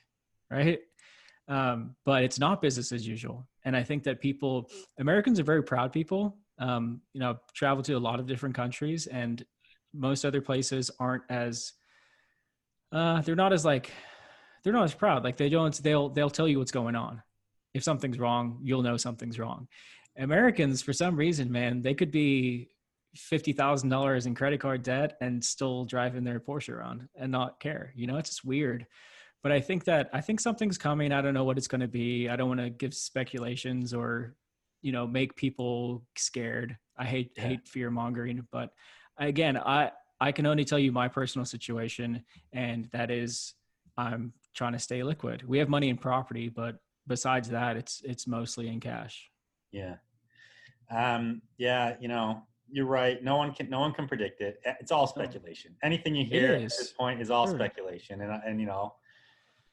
[0.50, 0.80] right?
[1.46, 4.68] Um, but it's not business as usual, and I think that people
[4.98, 6.36] Americans are very proud people.
[6.58, 9.44] Um, you know, travel to a lot of different countries, and
[9.92, 11.72] most other places aren't as
[12.92, 13.90] uh, they're not as like
[14.62, 15.24] they're not as proud.
[15.24, 17.22] Like they don't they'll they'll tell you what's going on.
[17.74, 19.66] If something's wrong, you'll know something's wrong.
[20.16, 22.68] Americans, for some reason, man, they could be
[23.16, 27.58] fifty thousand dollars in credit card debt and still driving their Porsche around and not
[27.58, 27.92] care.
[27.96, 28.86] You know, it's just weird.
[29.42, 31.12] But I think that I think something's coming.
[31.12, 32.28] I don't know what it's going to be.
[32.28, 34.34] I don't want to give speculations or,
[34.84, 36.76] you know, make people scared.
[36.98, 37.48] I hate Yeah.
[37.48, 38.46] hate fear mongering.
[38.52, 38.70] But
[39.16, 42.22] again, I I can only tell you my personal situation,
[42.52, 43.54] and that is
[43.96, 45.42] I'm trying to stay liquid.
[45.48, 46.76] We have money in property, but
[47.06, 49.30] besides that, it's it's mostly in cash.
[49.72, 49.96] Yeah.
[50.90, 53.24] Um, yeah, you know, you're right.
[53.24, 54.60] No one can no one can predict it.
[54.80, 55.74] It's all speculation.
[55.82, 56.76] Anything you hear at is.
[56.76, 57.56] this point is all Sure.
[57.56, 58.20] speculation.
[58.20, 58.94] And and you know,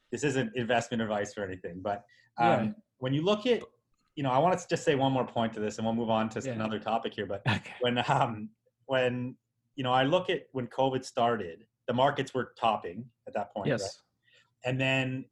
[0.09, 1.81] this isn't investment advice or anything.
[1.81, 2.05] But
[2.39, 2.55] Yeah.
[2.55, 3.61] um, when you look at,
[4.15, 6.09] you know, I want to just say one more point to this, and we'll move
[6.09, 6.51] on to Yeah.
[6.53, 7.25] another topic here.
[7.25, 7.73] But Okay.
[7.79, 8.49] when um
[8.85, 9.35] when
[9.75, 13.69] you know I look at when COVID started, the markets were topping at that point.
[13.71, 13.79] right?
[13.79, 14.01] Yes.
[14.63, 15.25] and then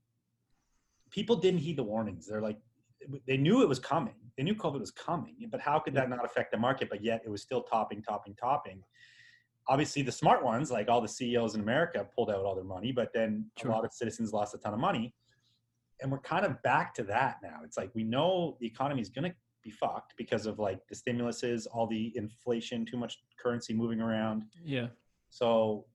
[1.11, 2.57] people didn't heed the warnings they're like
[3.27, 6.23] they knew it was coming they knew covid was coming but how could that not
[6.25, 8.81] affect the market but yet it was still topping topping topping
[9.67, 12.91] obviously the smart ones like all the ceos in america pulled out all their money
[12.91, 13.71] but then Sure.
[13.71, 15.13] a lot of citizens lost a ton of money
[16.01, 19.09] and we're kind of back to that now it's like we know the economy is
[19.09, 23.73] going to be fucked because of like the stimuluses, all the inflation, too much currency
[23.73, 24.43] moving around.
[24.63, 24.87] Yeah.
[25.29, 25.85] So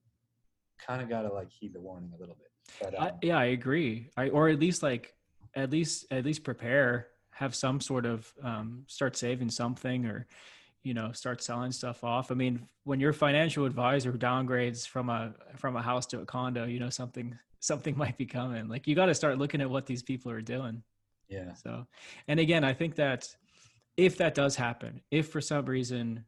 [0.77, 2.51] kind of got to like heed the warning a little bit.
[2.81, 4.09] But, um, I, yeah, I agree.
[4.17, 5.15] I, or at least like,
[5.55, 10.27] at least, at least prepare, have some sort of, um, start saving something or,
[10.83, 12.31] you know, start selling stuff off.
[12.31, 16.65] I mean, when your financial advisor downgrades from a, from a house to a condo,
[16.65, 18.67] you know, something, something might be coming.
[18.67, 20.83] Like you got to start looking at what these people are doing.
[21.29, 21.53] Yeah.
[21.53, 21.87] So,
[22.27, 23.27] and again, I think that
[23.97, 26.25] if that does happen, if for some reason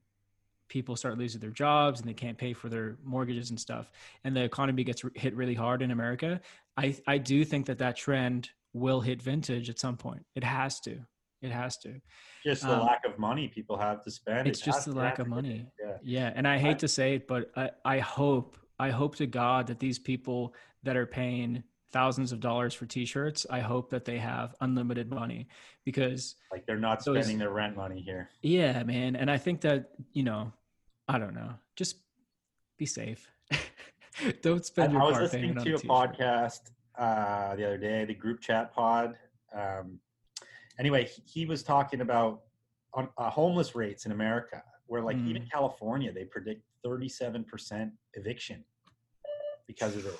[0.70, 3.92] people start losing their jobs and they can't pay for their mortgages and stuff,
[4.24, 6.42] and the economy gets hit really hard in America,
[6.76, 10.26] I I do think that that trend will hit vintage at some point.
[10.36, 11.00] It has to.
[11.42, 12.02] It has to.
[12.44, 14.48] Just the um, lack of money people have to spend.
[14.48, 15.68] It's it just the lack of money.
[15.80, 15.98] Yeah.
[16.02, 16.34] yeah.
[16.36, 19.80] And I hate to say it, but I, I hope, I hope to God that
[19.80, 24.54] these people that are paying thousands of dollars for t-shirts i hope that they have
[24.62, 25.48] unlimited money
[25.88, 28.30] because like they're not those, spending their rent money here.
[28.42, 29.16] Yeah man.
[29.16, 30.52] And i think that you know
[31.08, 31.52] i don't know.
[31.78, 31.96] Just
[32.78, 33.32] be safe.
[34.42, 38.14] Don't spend your i was listening to a, a podcast uh, the other day the
[38.14, 39.18] group chat pod.
[39.56, 40.02] Um,
[40.78, 42.42] anyway he, he, was talking about
[42.94, 45.30] on, uh, homeless rates in america where like mm.
[45.30, 48.64] even california they predict 37% eviction
[49.68, 50.20] because of this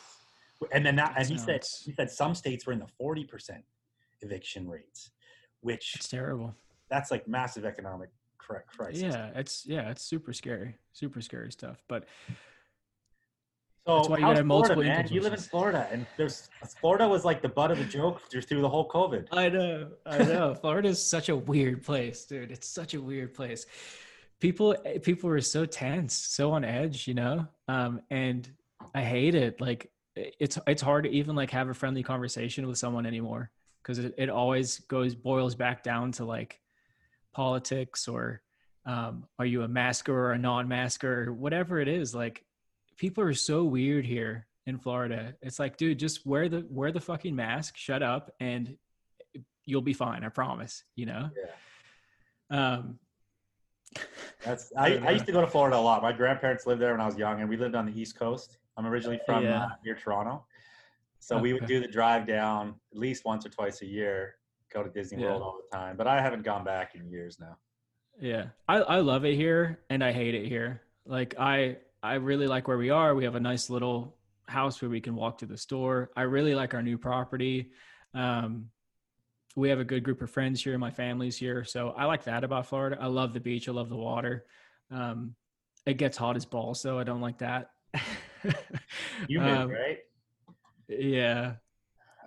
[0.72, 3.64] and then that, and he said he said some states were in the forty percent
[4.22, 5.12] eviction rates,
[5.62, 6.56] which it's terrible.
[6.90, 9.02] That's like massive economic crisis.
[9.02, 11.84] Yeah, it's yeah, it's super scary, super scary stuff.
[11.88, 12.06] But
[13.88, 15.08] so that's why you got multiple man?
[15.10, 16.50] You live in Florida, and there's
[16.80, 19.28] Florida was like the butt of the joke through the whole COVID.
[19.32, 20.56] I know, I know.
[20.62, 22.52] Florida is such a weird place, dude.
[22.52, 23.66] It's such a weird place.
[24.40, 27.48] People, people are so tense, so on edge, you know.
[27.68, 28.48] Um, and
[28.94, 29.60] I hate it.
[29.62, 29.90] Like
[30.40, 33.52] it's it's hard to even like have a friendly conversation with someone anymore
[33.82, 36.60] because it, it always goes boils back down to like
[37.34, 38.42] politics or
[38.86, 42.44] um, are you a masker or a non-masker or whatever it is like
[42.98, 45.36] people are so weird here in florida.
[45.42, 48.76] It's like dude just wear the wear the fucking mask shut up and
[49.66, 51.30] you'll be fine i promise you know?
[52.50, 52.74] Yeah.
[52.74, 53.00] um
[54.44, 56.02] that's I, I, used to go to florida a lot.
[56.02, 58.58] My grandparents lived there when i was young and we lived on the east coast
[58.78, 59.64] I'm originally from yeah.
[59.64, 60.46] uh, near Toronto,
[61.20, 61.44] so okay.
[61.44, 64.36] we would do the drive down at least once or twice a year.
[64.72, 65.30] Go to Disney yeah.
[65.30, 67.58] World all the time, but I haven't gone back in years now.
[68.20, 70.82] Yeah, I I love it here and I hate it here.
[71.06, 73.16] Like I I really like where we are.
[73.16, 74.16] We have a nice little
[74.48, 76.12] house where we can walk to the store.
[76.16, 77.72] I really like our new property.
[78.14, 78.70] Um,
[79.56, 80.78] we have a good group of friends here.
[80.78, 82.98] My family's here, so I like that about Florida.
[83.00, 83.68] I love the beach.
[83.68, 84.46] I love the water.
[84.92, 85.36] Um,
[85.86, 87.72] it gets hot as balls, so I don't like that.
[89.30, 89.98] Humid, um, right?
[90.88, 91.54] Yeah.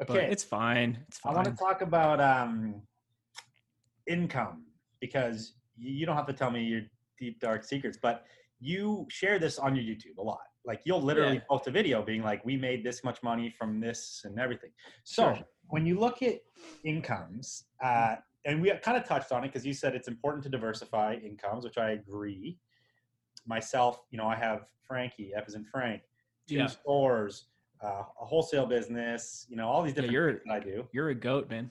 [0.02, 0.28] Okay.
[0.30, 0.98] it's fine.
[1.08, 1.32] It's fine.
[1.32, 2.82] I want to talk about um,
[4.06, 4.64] income
[5.00, 6.82] because you don't have to tell me your
[7.18, 8.24] deep dark secrets, but
[8.60, 10.40] you share this on your YouTube a lot.
[10.64, 11.48] Like you'll literally yeah.
[11.48, 14.70] post a video being like, "We made this much money from this and everything."
[15.04, 15.44] So sure.
[15.68, 16.40] when you look at
[16.84, 20.50] incomes, uh, and we kind of touched on it because you said it's important to
[20.50, 22.58] diversify incomes, which I agree.
[23.46, 26.02] Myself, you know, I have Frankie, F is in Frank,
[26.48, 26.66] two yeah.
[26.66, 27.46] stores,
[27.82, 30.88] uh, a wholesale business, you know, all these different yeah, you're, things I do.
[30.92, 31.70] You're a goat, man.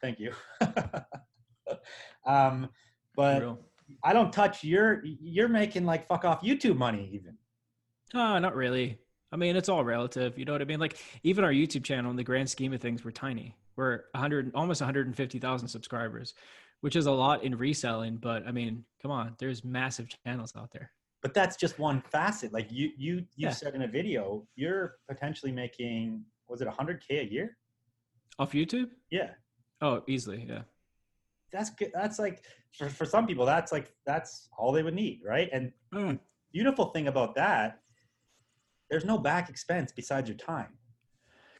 [0.00, 0.32] Thank you.
[2.26, 2.68] um,
[3.16, 3.58] but
[4.02, 7.36] I don't touch your, you're making like fuck off YouTube money even.
[8.12, 8.98] Uh, not really.
[9.32, 10.38] I mean, it's all relative.
[10.38, 10.78] You know what I mean?
[10.78, 13.56] Like even our YouTube channel in the grand scheme of things, we're tiny.
[13.76, 16.34] We're 100, almost 150,000 subscribers,
[16.84, 18.18] which is a lot in reselling.
[18.18, 20.90] But I mean, come on, there's massive channels out there.
[21.22, 22.52] But that's just one facet.
[22.52, 23.50] Like you you you yeah.
[23.52, 27.56] said in a video you're potentially making was it 100k a year?
[28.38, 28.90] Off youtube?
[29.10, 29.30] Yeah.
[29.80, 30.64] Oh easily yeah.
[31.52, 32.44] That's good that's like
[32.76, 35.48] for, for some people that's like that's all they would need right?
[35.54, 36.18] And mm.
[36.52, 37.80] beautiful thing about that
[38.90, 40.76] there's no back expense besides your time.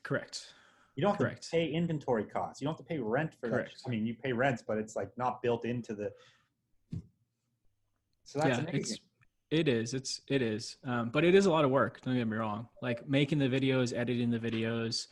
[0.03, 0.53] Correct
[0.97, 1.43] you don't have Correct.
[1.45, 2.61] to pay inventory costs.
[2.61, 3.83] You don't have to pay rent for Correct.
[3.83, 3.89] that.
[3.89, 6.13] I mean, you pay rents, but it's like not built into the.
[8.25, 8.81] So that's yeah, amazing.
[8.81, 8.99] It's,
[9.51, 9.95] it is.
[9.95, 10.77] It's it is.
[10.85, 12.01] Um, but it is a lot of work.
[12.03, 12.69] Don't get me wrong.
[12.81, 15.09] Like making the videos, editing the videos,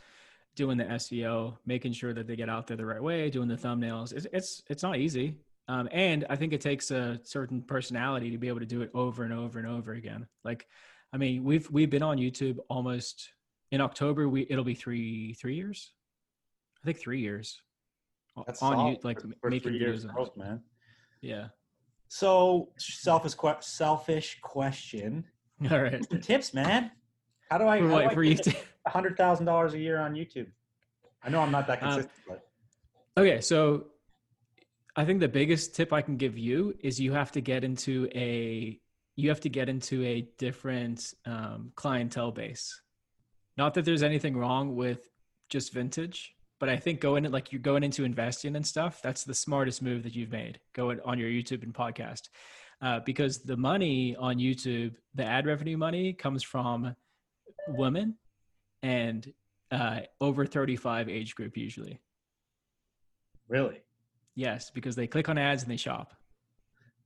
[0.54, 3.56] doing the SEO, making sure that they get out there the right way, doing the
[3.56, 4.12] thumbnails.
[4.12, 5.36] It's it's it's not easy.
[5.68, 8.90] Um, and I think it takes a certain personality to be able to do it
[8.94, 10.26] over and over and over again.
[10.44, 10.66] Like,
[11.12, 13.30] I mean, we've we've been on YouTube almost
[13.72, 14.28] in October.
[14.28, 15.92] We it'll be three three years.
[16.82, 17.60] I think three years.
[18.46, 20.06] That's on you like for, for making videos.
[20.06, 20.62] Growth, man.
[21.20, 21.48] Yeah.
[22.08, 25.24] So selfish, selfish question.
[25.70, 26.04] All right.
[26.22, 26.90] Tips, man.
[27.50, 27.80] How do I?
[27.80, 28.38] For what, for you?
[28.86, 30.48] hundred thousand dollars a year on YouTube.
[31.24, 32.36] I know I'm not that um, consistent, um,
[33.16, 33.22] but.
[33.22, 33.86] Okay, so
[34.96, 38.08] I think the biggest tip I can give you is you have to get into
[38.14, 38.78] a
[39.16, 42.81] you have to get into a different um, clientele base.
[43.62, 45.08] Not that there's anything wrong with
[45.48, 49.00] just vintage, but I think going like you're going into investing and stuff.
[49.00, 50.58] That's the smartest move that you've made.
[50.72, 52.22] Going on your YouTube and podcast,
[52.80, 56.96] uh, because the money on YouTube, the ad revenue money comes from
[57.68, 58.16] women
[58.82, 59.32] and
[59.70, 62.00] uh, over 35 age group usually.
[63.46, 63.80] Really?
[64.34, 66.14] Yes, because they click on ads and they shop.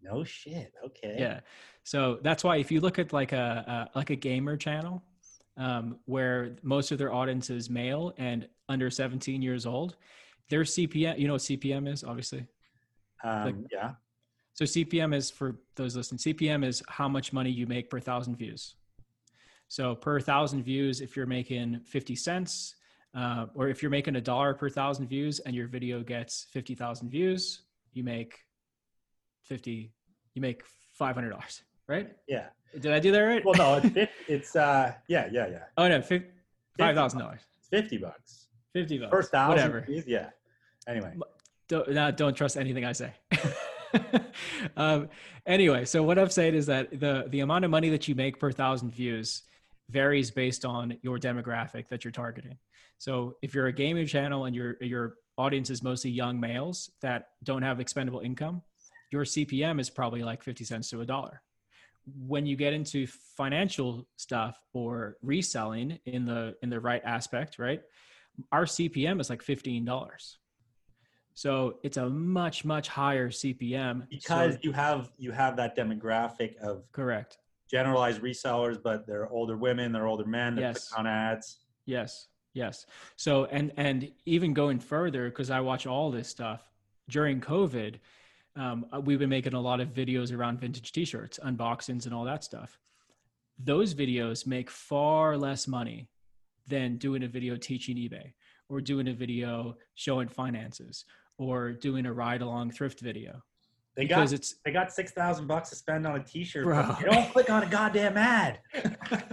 [0.01, 0.73] No shit.
[0.87, 1.17] Okay.
[1.19, 1.41] Yeah.
[1.85, 5.03] So that's why if you look at like a, a like a gamer channel,
[5.57, 9.97] um, where most of their audience is male and under 17 years old,
[10.49, 12.47] their CPM, you know what CPM is, obviously.
[13.25, 13.93] Um, like, yeah.
[14.55, 16.19] So CPM is for those listening.
[16.19, 18.75] CPM is how much money you make per thousand views.
[19.69, 22.77] So per thousand views, if you're making 50 cents,
[23.15, 27.11] uh, or if you're making a dollar per thousand views and your video gets 50,000
[27.11, 28.39] views, you make
[29.45, 29.93] 50,
[30.35, 30.63] you make
[31.01, 32.13] $500, right?
[32.27, 32.47] Yeah.
[32.79, 33.45] Did I do that right?
[33.45, 35.63] Well, no, it's, it's uh, yeah, yeah, yeah.
[35.79, 37.41] Oh no, five thousand dollars.
[37.71, 38.49] Fifty bucks.
[38.73, 39.11] Fifty bucks.
[39.11, 39.57] Per thousand.
[39.57, 39.81] Whatever.
[39.83, 40.31] Views, yeah.
[40.87, 41.15] Anyway.
[41.69, 43.13] Don't, no, don't trust anything I say.
[44.77, 45.09] um,
[45.47, 48.39] anyway, so what I've said is that the the amount of money that you make
[48.39, 49.43] per thousand views
[49.91, 52.59] varies based on your demographic that you're targeting.
[52.99, 57.29] So if you're a gaming channel and your your audience is mostly young males that
[57.45, 58.63] don't have expendable income,
[59.11, 61.43] your CPM is probably like 50 cents to a dollar.
[62.27, 67.83] When you get into financial stuff or reselling in the in the right aspect, right?
[68.53, 70.37] Our CPM is like $15.
[71.35, 76.57] So it's a much much higher CPM because so, you have you have that demographic
[76.59, 77.39] of correct
[77.71, 80.93] generalized resellers, but they're older women, they're older men, they yes.
[80.97, 81.59] on ads.
[81.85, 82.87] Yes, yes.
[83.17, 86.63] So and and even going further, because I watch all this stuff
[87.09, 87.97] during COVID,
[88.57, 92.25] um, uh, we've been making a lot of videos around vintage T-shirts, unboxings, and all
[92.25, 92.79] that stuff.
[93.59, 96.09] Those videos make far less money
[96.67, 98.33] than doing a video teaching eBay
[98.69, 101.05] or doing a video showing finances
[101.39, 103.43] or doing a ride along thrift video
[103.97, 106.65] they because got it's they got six thousand bucks to spend on a T-shirt.
[106.65, 106.97] Bro.
[107.01, 108.61] You don't click on a goddamn ad.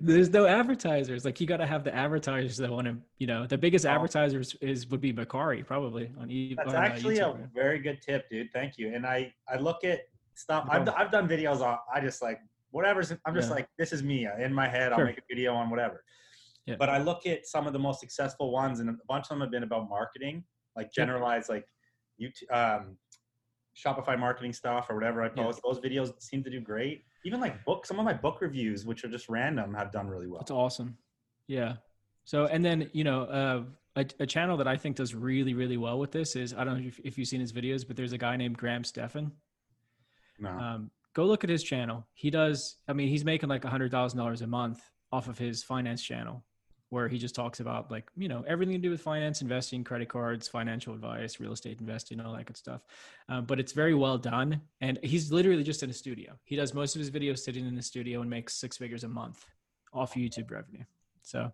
[0.00, 1.24] There's no advertisers.
[1.24, 2.96] Like you got to have the advertisers that want to.
[3.18, 3.90] You know, the biggest oh.
[3.90, 6.56] advertisers is would be Mercari probably on eBay.
[6.56, 8.48] That's on, uh, actually uh, a very good tip, dude.
[8.52, 8.94] Thank you.
[8.94, 10.00] And I I look at
[10.34, 10.66] stuff.
[10.70, 11.78] I've I've done videos on.
[11.92, 13.12] I just like whatever's.
[13.26, 13.54] I'm just yeah.
[13.54, 14.92] like this is me in my head.
[14.92, 16.02] I'll make a video on whatever.
[16.66, 16.76] Yeah.
[16.78, 19.40] But I look at some of the most successful ones, and a bunch of them
[19.40, 20.44] have been about marketing,
[20.76, 21.66] like generalized, like
[22.16, 22.96] you um,
[23.76, 25.60] Shopify marketing stuff or whatever I post.
[25.64, 25.72] Yeah.
[25.72, 27.04] Those videos seem to do great.
[27.24, 30.26] Even like book, some of my book reviews, which are just random, have done really
[30.26, 30.40] well.
[30.40, 30.96] That's awesome.
[31.46, 31.76] Yeah.
[32.24, 33.62] So, and then, you know, uh,
[33.96, 36.80] a, a, channel that I think does really, really well with this is I don't
[36.80, 39.32] know if, if you've seen his videos, but there's a guy named Graham Stephan.
[40.38, 40.50] No.
[40.50, 42.06] Um, go look at his channel.
[42.12, 44.80] He does, I mean, he's making like a $100,000 a month
[45.12, 46.44] off of his finance channel
[46.94, 50.08] where he just talks about like you know everything to do with finance investing credit
[50.08, 52.82] cards financial advice real estate investing all that good stuff.
[53.28, 54.60] Um, but it's very well done.
[54.80, 56.38] And he's literally just in a studio.
[56.44, 59.08] He does most of his videos sitting in the studio and makes six figures a
[59.08, 59.44] month
[59.92, 60.84] off youtube revenue.
[61.22, 61.52] So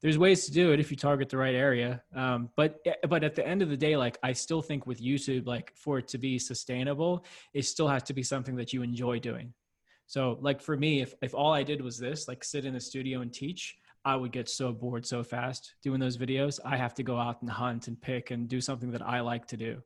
[0.00, 2.02] there's ways to do it if you target the right area.
[2.14, 5.00] Um, but eh, but at the end of the day like i still think with
[5.00, 8.82] youtube like for it to be sustainable it still has to be something that you
[8.82, 9.52] enjoy doing.
[10.06, 12.80] So like for me if, if all i did was this like sit in a
[12.80, 16.58] studio and teach I would get so bored so fast doing those videos.
[16.64, 19.46] I have to go out and hunt and pick and do something that I like
[19.48, 19.82] to do.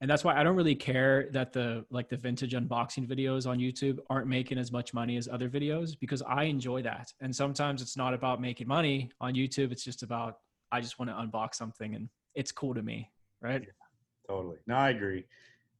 [0.00, 3.58] And that's why I don't really care that the like the vintage unboxing videos on
[3.58, 7.12] YouTube aren't making as much money as other videos because I enjoy that.
[7.20, 10.38] And sometimes it's not about making money on YouTube, it's just about
[10.72, 13.62] I just want to unbox something and it's cool to me, right?
[13.62, 14.56] Yeah, totally.
[14.66, 15.24] No, I agree.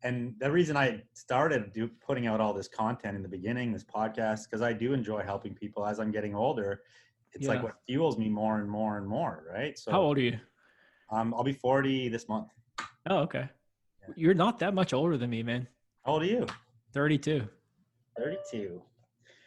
[0.05, 3.85] And the reason I started do, putting out all this content in the beginning, this
[3.85, 6.83] podcast, because I do enjoy helping people as I'm getting older
[7.35, 7.51] it's yeah.
[7.51, 9.79] like what fuels me more and more and more, right?
[9.79, 10.39] So how old are you?
[11.11, 12.49] Um, I'll be 40 this month.
[13.09, 13.49] Oh, okay.
[14.01, 14.15] Yeah.
[14.17, 15.69] You're not that much older than me, man.
[16.05, 16.47] How old are you?
[16.95, 17.47] 32.
[18.19, 18.83] 32.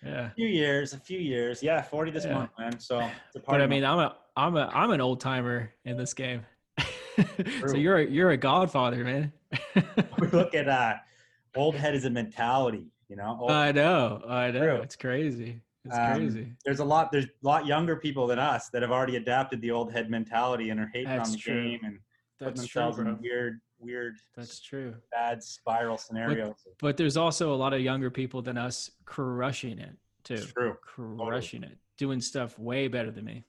[0.03, 0.27] Yeah.
[0.27, 1.63] A few years, a few years.
[1.63, 2.33] Yeah, 40 this yeah.
[2.33, 2.79] month, man.
[2.79, 3.09] So
[3.47, 6.45] But I mean, I'm a I'm a I'm an old timer in this game.
[7.67, 9.31] so you're a, you're a godfather, man.
[10.19, 10.95] we look at uh
[11.55, 13.37] old head as a mentality, you know.
[13.39, 14.21] Old I know.
[14.27, 14.59] I know.
[14.59, 14.75] True.
[14.81, 15.61] It's crazy.
[15.85, 16.51] It's um, crazy.
[16.65, 17.11] There's a lot.
[17.11, 20.69] There's a lot younger people than us that have already adapted the old head mentality
[20.69, 21.53] and are hating That's on the true.
[21.53, 21.99] game and
[22.39, 24.15] That's putting themselves true, in weird, weird.
[24.35, 24.95] That's true.
[25.11, 26.55] Bad spiral scenarios.
[26.65, 30.37] But, but, there's also a lot of younger people than us crushing it too.
[30.37, 30.75] true.
[30.81, 31.73] Crushing totally.
[31.73, 33.43] it, doing stuff way better than me.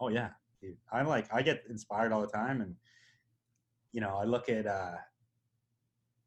[0.00, 0.30] Oh yeah,
[0.62, 0.76] dude.
[0.90, 2.74] I'm like I get inspired all the time, and
[3.92, 4.92] you know I look at uh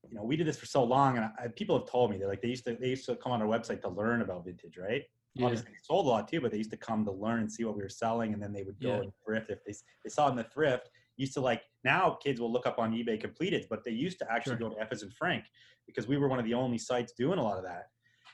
[0.08, 2.28] you know, we did this for so long, and I, people have told me they're
[2.28, 4.78] like they used to they used to come on our website to learn about vintage,
[4.78, 5.04] right?
[5.36, 5.46] Yeah.
[5.46, 7.64] Obviously, they sold a lot too, but they used to come to learn and see
[7.64, 9.02] what we were selling, and then they would go yeah.
[9.02, 9.74] and thrift if they
[10.04, 10.90] they saw it in the thrift.
[11.18, 14.32] Used to like now kids will look up on eBay completed, but they used to
[14.32, 14.70] actually sure.
[14.70, 15.46] go to Effes and Frank
[15.86, 17.88] because we were one of the only sites doing a lot of that.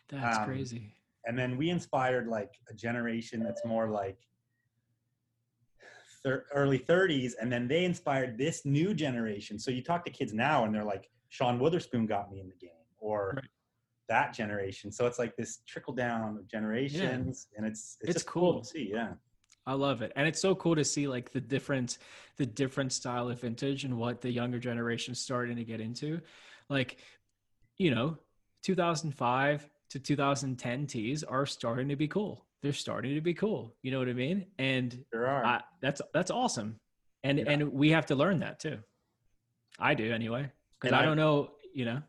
[0.09, 0.93] That's um, crazy.
[1.25, 4.17] And then we inspired like a generation that's more like
[6.23, 9.57] thir- early 30s, and then they inspired this new generation.
[9.57, 12.55] So you talk to kids now, and they're like, Sean Wotherspoon got me in the
[12.55, 13.45] game, or right.
[14.09, 14.91] That generation.
[14.91, 17.57] So it's like this trickle down of generations, yeah.
[17.57, 18.53] and it's it's, it's cool.
[18.53, 18.89] cool to see.
[18.91, 19.13] Yeah.
[19.67, 20.11] I love it.
[20.15, 21.97] And it's so cool to see like the different
[22.37, 26.21] the different style of vintage and what the younger generation is starting to get into.
[26.69, 26.97] Like,
[27.77, 28.17] you know,
[28.63, 32.45] 2005 to 2010 tees are starting to be cool.
[32.61, 33.75] They're starting to be cool.
[33.81, 34.45] You know what I mean?
[34.57, 35.45] And there are.
[35.45, 36.79] I, that's that's awesome.
[37.23, 37.45] And yeah.
[37.47, 38.79] and we have to learn that too.
[39.79, 42.01] I do anyway because I, I, don't know, you know.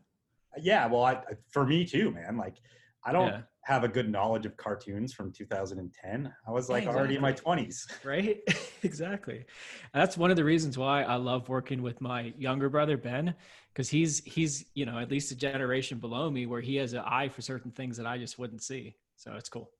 [0.61, 2.37] Yeah, well, I, for me too, man.
[2.37, 2.57] Like,
[3.05, 3.41] I don't yeah.
[3.63, 6.33] have a good knowledge of cartoons from 2010.
[6.45, 6.99] I was like exactly.
[6.99, 7.85] already in my 20s.
[8.05, 8.39] Right?
[8.83, 9.45] exactly.
[9.93, 13.33] That's one of the reasons why I love working with my younger brother Ben,
[13.73, 17.03] because he's he's you know at least a generation below me where he has an
[17.05, 18.95] eye for certain things that I just wouldn't see.
[19.15, 19.71] So it's cool.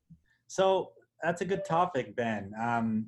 [0.48, 2.54] So that's a good topic, Ben.
[2.62, 3.08] Um,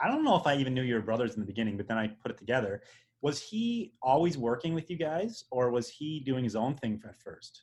[0.00, 2.08] I don't know if I even knew your brothers in the beginning, but then I
[2.08, 2.82] put it together
[3.22, 7.20] was he always working with you guys or was he doing his own thing at
[7.20, 7.62] first?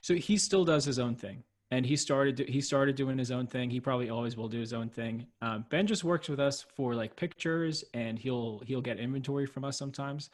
[0.00, 3.46] So he still does his own thing and he started he started doing his own
[3.46, 3.70] thing.
[3.70, 5.26] He probably always will do his own thing.
[5.40, 9.64] Um, ben just works with us for like pictures and he'll he'll get inventory from
[9.64, 10.28] us sometimes.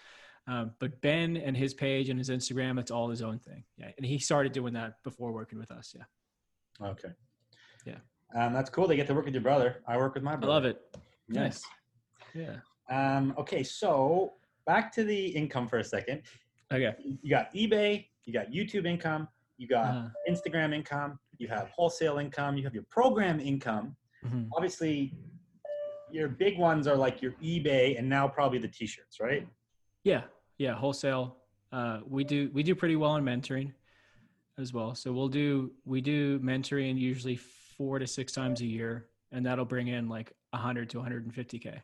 [0.49, 3.63] Um, but ben and his page and his instagram it's all his own thing.
[3.77, 6.89] Yeah and he started doing that before working with us yeah.
[6.89, 7.11] Okay.
[7.85, 7.99] Yeah.
[8.37, 8.87] Um, that's cool.
[8.87, 9.83] They get to work with your brother.
[9.87, 10.53] I work with my brother.
[10.53, 10.81] i love it.
[11.29, 11.63] Nice.
[12.35, 12.57] Yeah.
[12.91, 14.33] Um, okay so
[14.69, 16.21] back to the income for a second.
[16.73, 16.95] Okay.
[17.23, 20.09] You got eBay, you got YouTube income, you got uh-huh.
[20.31, 23.97] Instagram income, you have wholesale income, you have your program income.
[24.25, 24.45] Mm-hmm.
[24.53, 25.15] Obviously,
[26.13, 29.49] your big ones are like your eBay and now probably the t-shirts, right?
[30.05, 30.25] Yeah.
[30.59, 31.37] Yeah, wholesale.
[31.73, 33.73] Uh, we do we do pretty well in mentoring
[34.59, 34.95] as well.
[34.95, 39.65] So we'll do we do mentoring usually 4 to 6 times a year and that'll
[39.65, 41.81] bring in like 100 to 150k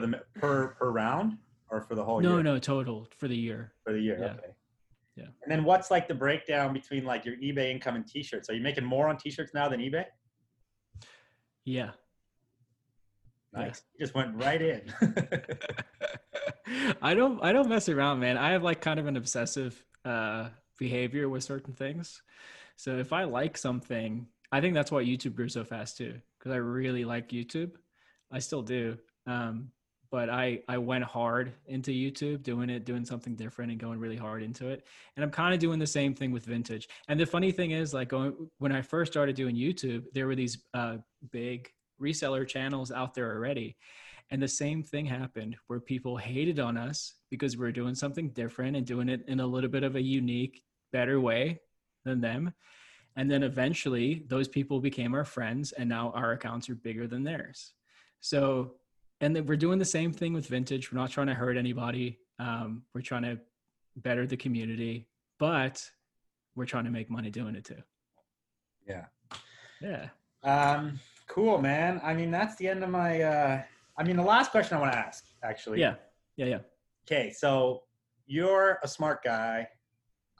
[0.00, 1.38] for the per per round
[1.70, 2.42] or for the whole no, year?
[2.42, 3.72] No, no, total for the year.
[3.84, 4.32] For the year, yeah.
[4.32, 4.54] okay.
[5.16, 5.26] Yeah.
[5.42, 8.48] And then what's like the breakdown between like your eBay income and t-shirts?
[8.48, 10.04] Are you making more on t-shirts now than eBay?
[11.64, 11.90] Yeah.
[13.52, 13.82] Nice.
[13.82, 13.98] Yeah.
[13.98, 14.82] You just went right in.
[17.02, 18.36] I don't I don't mess around, man.
[18.36, 22.22] I have like kind of an obsessive uh behavior with certain things.
[22.76, 26.52] So if I like something, I think that's why YouTube grew so fast too, because
[26.52, 27.72] I really like YouTube.
[28.30, 28.98] I still do.
[29.26, 29.72] Um,
[30.10, 34.16] but I I went hard into YouTube, doing it, doing something different, and going really
[34.16, 34.86] hard into it.
[35.16, 36.88] And I'm kind of doing the same thing with vintage.
[37.08, 40.36] And the funny thing is, like going when I first started doing YouTube, there were
[40.36, 40.96] these uh,
[41.30, 43.76] big reseller channels out there already.
[44.30, 48.28] And the same thing happened where people hated on us because we are doing something
[48.30, 51.60] different and doing it in a little bit of a unique, better way
[52.04, 52.52] than them.
[53.16, 57.24] And then eventually those people became our friends and now our accounts are bigger than
[57.24, 57.72] theirs.
[58.20, 58.74] So
[59.20, 60.92] and we're doing the same thing with vintage.
[60.92, 62.18] We're not trying to hurt anybody.
[62.38, 63.38] Um, we're trying to
[63.96, 65.08] better the community,
[65.38, 65.84] but
[66.54, 67.82] we're trying to make money doing it too.
[68.86, 69.06] Yeah.
[69.80, 70.08] Yeah.
[70.42, 72.00] Um, cool, man.
[72.02, 73.62] I mean, that's the end of my, uh,
[73.96, 75.80] I mean, the last question I want to ask actually.
[75.80, 75.94] Yeah.
[76.36, 76.46] Yeah.
[76.46, 76.58] Yeah.
[77.06, 77.30] Okay.
[77.30, 77.82] So
[78.26, 79.68] you're a smart guy.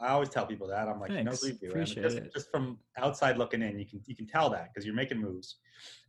[0.00, 0.88] I always tell people that.
[0.88, 1.42] I'm like, Thanks.
[1.42, 2.32] you know, Appreciate just, it.
[2.32, 5.56] just from outside looking in, you can, you can tell that because you're making moves.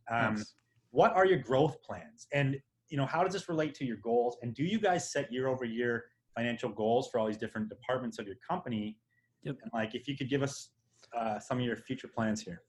[0.08, 0.44] Um,
[0.90, 2.60] what are your growth plans and
[2.90, 4.36] you know how does this relate to your goals?
[4.42, 6.04] And do you guys set year over year
[6.36, 8.98] financial goals for all these different departments of your company?
[9.42, 9.56] Yep.
[9.62, 10.68] and like if you could give us
[11.16, 12.62] uh, some of your future plans here.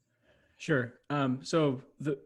[0.57, 0.93] Sure.
[1.09, 2.17] Um, so the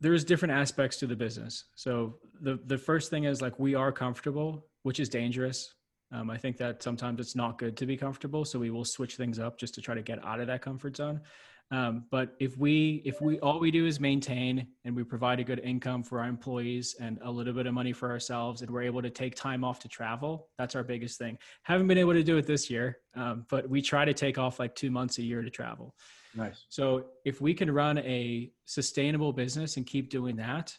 [0.00, 1.64] there's different aspects to the business.
[1.74, 5.74] So the the first thing is like we are comfortable which is dangerous.
[6.12, 9.14] Um, i think that sometimes it's not good to be comfortable so we will switch
[9.14, 11.20] things up just to try to get out of that comfort zone
[11.72, 15.44] um, but if we if we all we do is maintain and we provide a
[15.44, 18.82] good income for our employees and a little bit of money for ourselves, and we're
[18.82, 21.38] able to take time off to travel, that's our biggest thing.
[21.62, 24.58] Haven't been able to do it this year, um, but we try to take off
[24.58, 25.94] like two months a year to travel.
[26.34, 26.64] Nice.
[26.68, 30.76] So if we can run a sustainable business and keep doing that,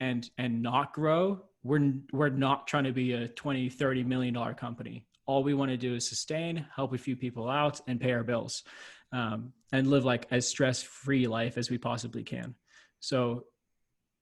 [0.00, 4.54] and and not grow, we're we're not trying to be a 20 30 million dollar
[4.54, 8.12] company all we want to do is sustain help a few people out and pay
[8.12, 8.64] our bills
[9.12, 12.54] um, and live like as stress free life as we possibly can.
[13.00, 13.44] So,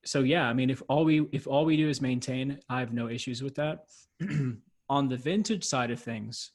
[0.05, 2.93] so yeah, I mean, if all we if all we do is maintain, I have
[2.93, 3.87] no issues with that.
[4.89, 6.53] on the vintage side of things,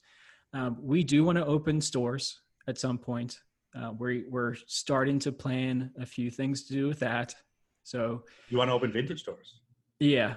[0.54, 3.40] um, we do want to open stores at some point.
[3.76, 7.36] Uh, we're we're starting to plan a few things to do with that.
[7.84, 9.62] So you want to open vintage stores?
[10.00, 10.36] Yeah.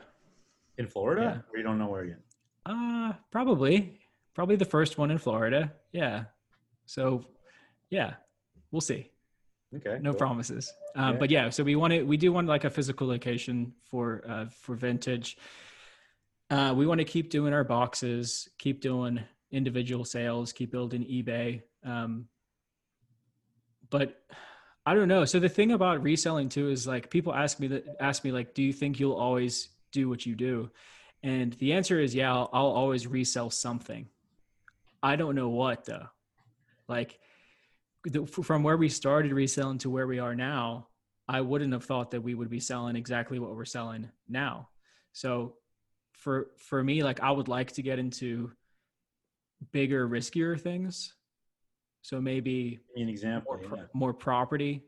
[0.79, 1.53] In Florida, yeah.
[1.53, 2.19] or you don't know where yet?
[2.67, 4.01] Uh, probably,
[4.35, 5.73] probably the first one in Florida.
[5.93, 6.25] Yeah.
[6.87, 7.25] So,
[7.91, 8.15] yeah,
[8.71, 9.11] we'll see.
[9.77, 9.99] Okay.
[10.01, 10.19] No cool.
[10.19, 10.73] promises.
[10.95, 11.19] Um, yeah.
[11.19, 14.47] But yeah, so we want to, we do want like a physical location for uh,
[14.47, 15.37] for vintage.
[16.51, 19.21] Uh, we want to keep doing our boxes, keep doing
[19.51, 21.63] individual sales, keep building eBay.
[21.85, 22.29] Um,
[23.91, 24.23] but
[24.87, 25.25] I don't know.
[25.25, 28.55] So the thing about reselling too is like people ask me that ask me like,
[28.55, 30.71] do you think you'll always do what you do?
[31.23, 34.09] And the answer is yeah, I'll, I'll always resell something.
[35.03, 36.07] I don't know what though.
[36.87, 37.19] Like
[38.05, 40.89] the, from where we started reselling to where we are now,
[41.27, 44.69] I wouldn't have thought that we would be selling exactly what we're selling now.
[45.13, 45.55] So
[46.13, 48.53] for for me, like I would like to get into
[49.73, 51.15] bigger, riskier things.
[52.03, 53.85] So maybe an example, more, yeah.
[53.95, 54.85] more property,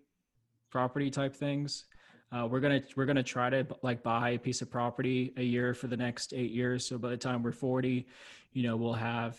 [0.71, 1.87] property type things.
[2.31, 5.73] Uh, we're gonna we're gonna try to like buy a piece of property a year
[5.73, 6.85] for the next eight years.
[6.87, 8.09] So by the time we're forty,
[8.53, 9.39] you know, we'll have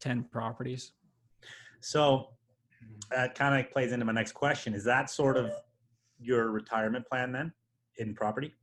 [0.00, 0.92] ten properties.
[1.80, 2.28] So
[3.10, 4.74] that kind of plays into my next question.
[4.74, 5.50] Is that sort of
[6.18, 7.52] your retirement plan then
[7.98, 8.54] in property?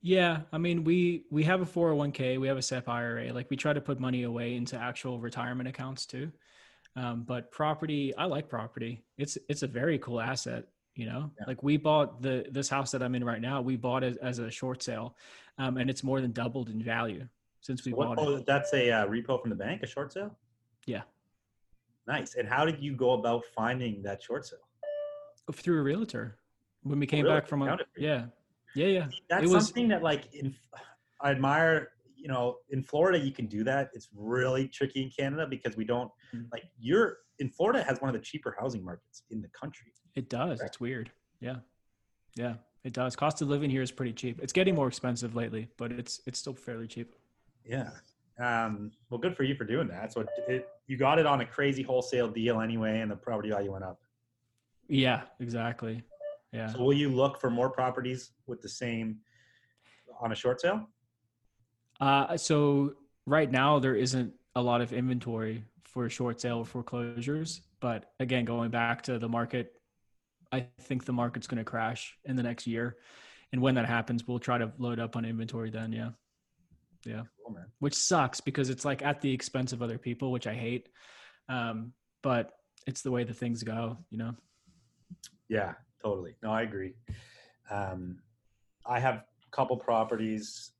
[0.00, 3.32] Yeah, I mean, we we have a 401k, we have a SEP IRA.
[3.32, 6.30] Like we try to put money away into actual retirement accounts too.
[6.94, 9.04] Um, but property, I like property.
[9.16, 10.64] It's it's a very cool asset.
[10.94, 11.44] You know, yeah.
[11.46, 13.60] like we bought the this house that I'm in right now.
[13.60, 15.16] We bought it as a short sale,
[15.56, 17.26] um, and it's more than doubled in value
[17.60, 18.46] since we so bought what, it.
[18.46, 20.36] That's a uh, repo from the bank, a short sale.
[20.86, 21.02] Yeah.
[22.08, 22.36] Nice.
[22.36, 24.58] And how did you go about finding that short sale?
[25.52, 26.38] Through a realtor.
[26.82, 27.36] When we came really?
[27.36, 28.26] back from a, yeah,
[28.74, 29.06] yeah, yeah.
[29.28, 30.54] That's it was, something that like in,
[31.20, 31.90] I admire.
[32.16, 33.90] You know, in Florida, you can do that.
[33.94, 36.44] It's really tricky in Canada because we don't mm-hmm.
[36.50, 36.64] like.
[36.78, 39.92] You're in Florida has one of the cheaper housing markets in the country.
[40.16, 40.60] It does.
[40.60, 41.10] It's weird.
[41.40, 41.56] Yeah,
[42.34, 42.54] yeah,
[42.84, 43.14] it does.
[43.16, 44.40] Cost of living here is pretty cheap.
[44.42, 47.14] It's getting more expensive lately, but it's it's still fairly cheap.
[47.64, 47.90] Yeah.
[48.38, 50.12] Um, well, good for you for doing that.
[50.12, 53.50] So it, it, you got it on a crazy wholesale deal anyway, and the property
[53.50, 54.00] value went up.
[54.88, 56.02] Yeah, exactly.
[56.52, 56.72] Yeah.
[56.72, 59.18] So will you look for more properties with the same
[60.20, 60.88] on a short sale?
[62.00, 62.94] Uh, so
[63.26, 68.70] right now there isn't a lot of inventory for short sale foreclosures, but again, going
[68.70, 69.74] back to the market,
[70.52, 72.96] I think the market's going to crash in the next year,
[73.52, 75.92] and when that happens, we'll try to load up on inventory then.
[75.92, 76.10] Yeah.
[77.08, 77.22] Yeah.
[77.44, 80.88] Cool, which sucks because it's like at the expense of other people, which I hate.
[81.48, 82.52] Um, but
[82.86, 84.34] it's the way the things go, you know?
[85.48, 85.72] Yeah,
[86.02, 86.34] totally.
[86.42, 86.94] No, I agree.
[87.70, 88.18] Um,
[88.86, 90.72] I have a couple properties.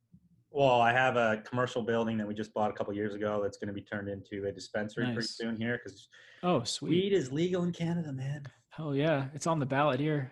[0.51, 3.57] Well, I have a commercial building that we just bought a couple years ago that's
[3.57, 5.15] going to be turned into a dispensary nice.
[5.15, 6.09] pretty soon here because
[6.43, 6.91] oh, sweet.
[6.91, 8.45] Weed is legal in Canada, man.
[8.79, 10.31] Oh yeah, it's on the ballot here.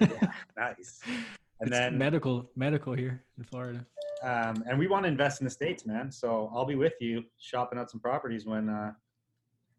[0.00, 1.00] yeah, nice.
[1.58, 3.86] And it's then medical, medical here in Florida.
[4.26, 6.10] Um, and we want to invest in the states, man.
[6.10, 8.68] So I'll be with you shopping out some properties when.
[8.68, 8.92] Uh,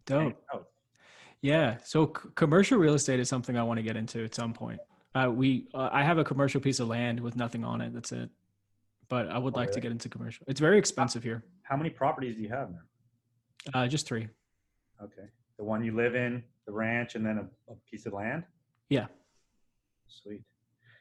[0.06, 0.42] Dope.
[1.42, 1.76] Yeah.
[1.84, 4.80] So c- commercial real estate is something I want to get into at some point.
[5.14, 7.94] Uh, we, uh, I have a commercial piece of land with nothing on it.
[7.94, 8.30] That's it.
[9.10, 9.76] But I would oh, like really?
[9.76, 10.46] to get into commercial.
[10.48, 11.44] It's very expensive here.
[11.64, 12.80] How many properties do you have now?
[13.74, 14.30] Uh, just three.
[15.04, 15.28] Okay.
[15.58, 18.44] The one you live in, the ranch, and then a, a piece of land.
[18.90, 19.08] Yeah.
[20.08, 20.44] Sweet.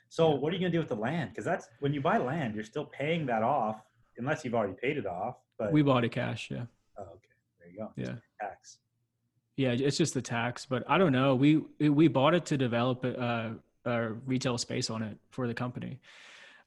[0.09, 0.39] So yeah.
[0.39, 1.31] what are you going to do with the land?
[1.31, 3.81] Because that's when you buy land, you're still paying that off
[4.19, 5.37] unless you've already paid it off.
[5.59, 6.49] But we bought it cash.
[6.51, 6.65] Yeah.
[6.99, 7.29] Oh, okay.
[7.61, 7.93] There you go.
[7.97, 8.15] Yeah.
[8.41, 8.79] Tax.
[9.57, 11.35] Yeah, it's just the tax, but I don't know.
[11.35, 13.55] We we bought it to develop a,
[13.87, 15.99] a retail space on it for the company,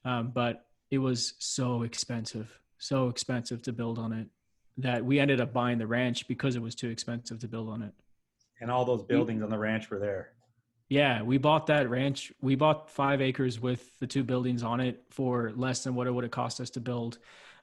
[0.05, 4.27] um, but it was so expensive, so expensive to build on it
[4.77, 7.83] that we ended up buying the ranch because it was too expensive to build on
[7.83, 7.93] it.
[8.59, 10.31] And all those buildings we, on the ranch were there.
[10.89, 12.33] Yeah, we bought that ranch.
[12.41, 16.11] We bought five acres with the two buildings on it for less than what it
[16.11, 17.19] would have cost us to build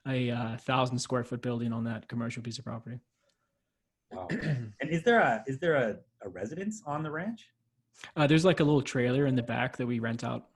[0.07, 3.01] a uh, thousand square foot building on that commercial piece of property.
[4.13, 4.29] Wow.
[4.31, 7.49] and is there a is there a, a residence on the ranch?
[8.17, 10.47] Uh, there's like a little trailer in the back that we rent out.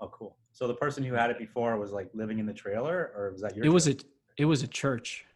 [0.00, 0.36] Oh, cool.
[0.52, 3.42] So the person who had it before was like living in the trailer, or was
[3.42, 3.64] that your?
[3.64, 3.74] It trailer?
[3.74, 3.96] was a
[4.38, 5.26] it was a church.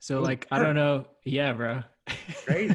[0.00, 1.06] So like I don't know.
[1.24, 1.82] Yeah, bro.
[2.44, 2.74] Crazy.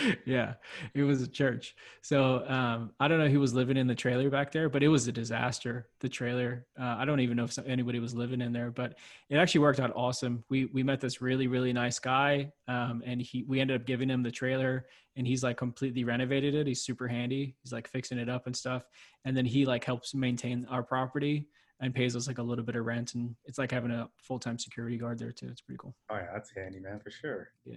[0.26, 0.54] yeah,
[0.94, 1.74] it was a church.
[2.02, 4.88] So um, I don't know who was living in the trailer back there, but it
[4.88, 5.88] was a disaster.
[6.00, 6.66] The trailer.
[6.78, 8.98] Uh, I don't even know if anybody was living in there, but
[9.28, 10.44] it actually worked out awesome.
[10.48, 14.08] We we met this really really nice guy, um, and he we ended up giving
[14.10, 14.86] him the trailer,
[15.16, 16.66] and he's like completely renovated it.
[16.66, 17.56] He's super handy.
[17.62, 18.84] He's like fixing it up and stuff,
[19.24, 21.48] and then he like helps maintain our property.
[21.80, 24.38] and pays us like a little bit of rent, and it's like having a full
[24.38, 25.48] time security guard there too.
[25.50, 25.94] It's pretty cool.
[26.10, 27.50] Oh yeah, that's handy, man, for sure.
[27.66, 27.76] Yeah.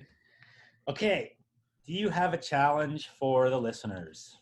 [0.87, 1.33] Okay,
[1.89, 4.37] do you have a challenge for the listeners?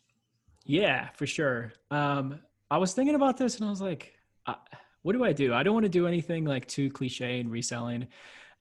[0.66, 1.72] Yeah, for sure.
[1.90, 4.16] Um, I was thinking about this, and I was like,
[4.48, 4.56] uh,
[5.04, 5.54] what do I do?
[5.54, 8.10] I don't want to do anything like too cliche and reselling.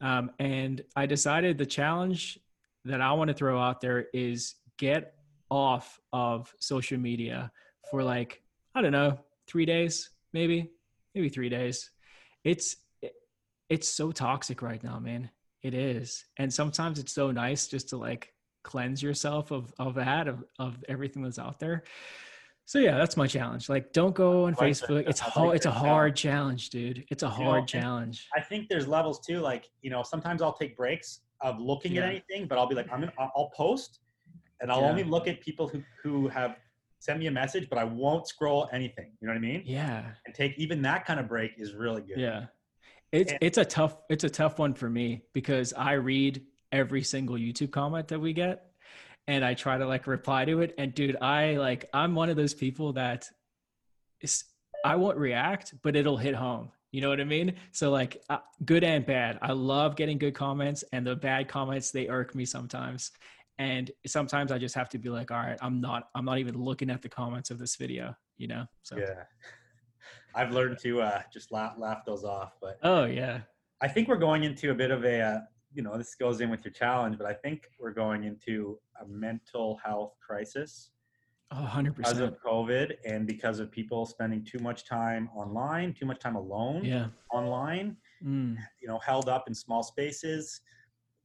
[0.00, 2.38] Um, and I decided the challenge
[2.84, 5.14] that I want to throw out there is get
[5.50, 7.50] off of social media
[7.90, 8.40] for like
[8.76, 9.18] I don't know
[9.48, 10.70] three days, maybe,
[11.12, 11.90] maybe three days.
[12.44, 12.76] It's
[13.68, 15.28] it's so toxic right now, man.
[15.64, 18.32] It is, and sometimes it's so nice just to like
[18.66, 21.84] cleanse yourself of of that of of everything that's out there.
[22.66, 23.68] So yeah, that's my challenge.
[23.68, 25.09] Like, don't go on like Facebook.
[25.09, 25.48] It's hard.
[25.51, 27.05] Like it's a hard challenge, dude.
[27.10, 28.26] It's a hard know, challenge.
[28.34, 29.38] I think there's levels too.
[29.38, 32.02] Like, you know, sometimes I'll take breaks of looking yeah.
[32.02, 34.01] at anything, but I'll be like, I'm gonna, I'll post,
[34.60, 34.90] and I'll yeah.
[34.90, 36.56] only look at people who who have
[36.98, 39.12] sent me a message, but I won't scroll anything.
[39.20, 39.62] You know what I mean?
[39.64, 40.05] Yeah.
[40.26, 42.18] And take even that kind of break is really good.
[42.18, 42.47] Yeah.
[43.12, 47.02] It's and, it's a tough it's a tough one for me because I read every
[47.02, 48.66] single YouTube comment that we get
[49.28, 50.74] and I try to like reply to it.
[50.78, 53.28] And dude, I like I'm one of those people that
[54.20, 54.44] is
[54.84, 56.70] I won't react, but it'll hit home.
[56.93, 57.55] You know what I mean?
[57.72, 59.38] So like uh, good and bad.
[59.43, 63.10] I love getting good comments, and the bad comments they irk me sometimes.
[63.59, 66.56] And sometimes I just have to be like, all right, I'm not I'm not even
[66.56, 68.14] looking at the comments of this video.
[68.38, 68.66] You know?
[68.82, 69.24] So yeah.
[70.34, 72.52] I've learned to uh, just laugh laugh those off.
[72.60, 73.40] But oh yeah,
[73.80, 75.38] I think we're going into a bit of a uh,
[75.77, 79.07] you know this goes in with your challenge, but I think we're going into a
[79.07, 80.90] mental health crisis.
[81.53, 81.94] Oh, 100%.
[81.94, 86.35] Because of COVID and because of people spending too much time online, too much time
[86.35, 87.07] alone yeah.
[87.31, 88.57] online, mm.
[88.81, 90.62] you know, held up in small spaces,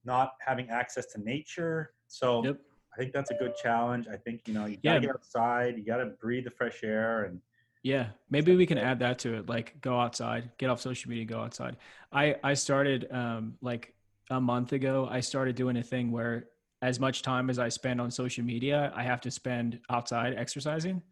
[0.06, 1.94] not having access to nature.
[2.08, 2.60] So yep.
[2.94, 4.08] I think that's a good challenge.
[4.12, 7.40] I think, you know, you gotta get outside, you gotta breathe the fresh air and
[7.84, 9.50] yeah, maybe we can add that to it.
[9.50, 11.78] Like go outside, get off social media, go outside.
[12.12, 13.96] I I started um like
[14.32, 15.08] a month ago.
[15.12, 16.48] I started doing a thing where
[16.82, 21.04] as much time as I spend on social media, I have to spend outside exercising.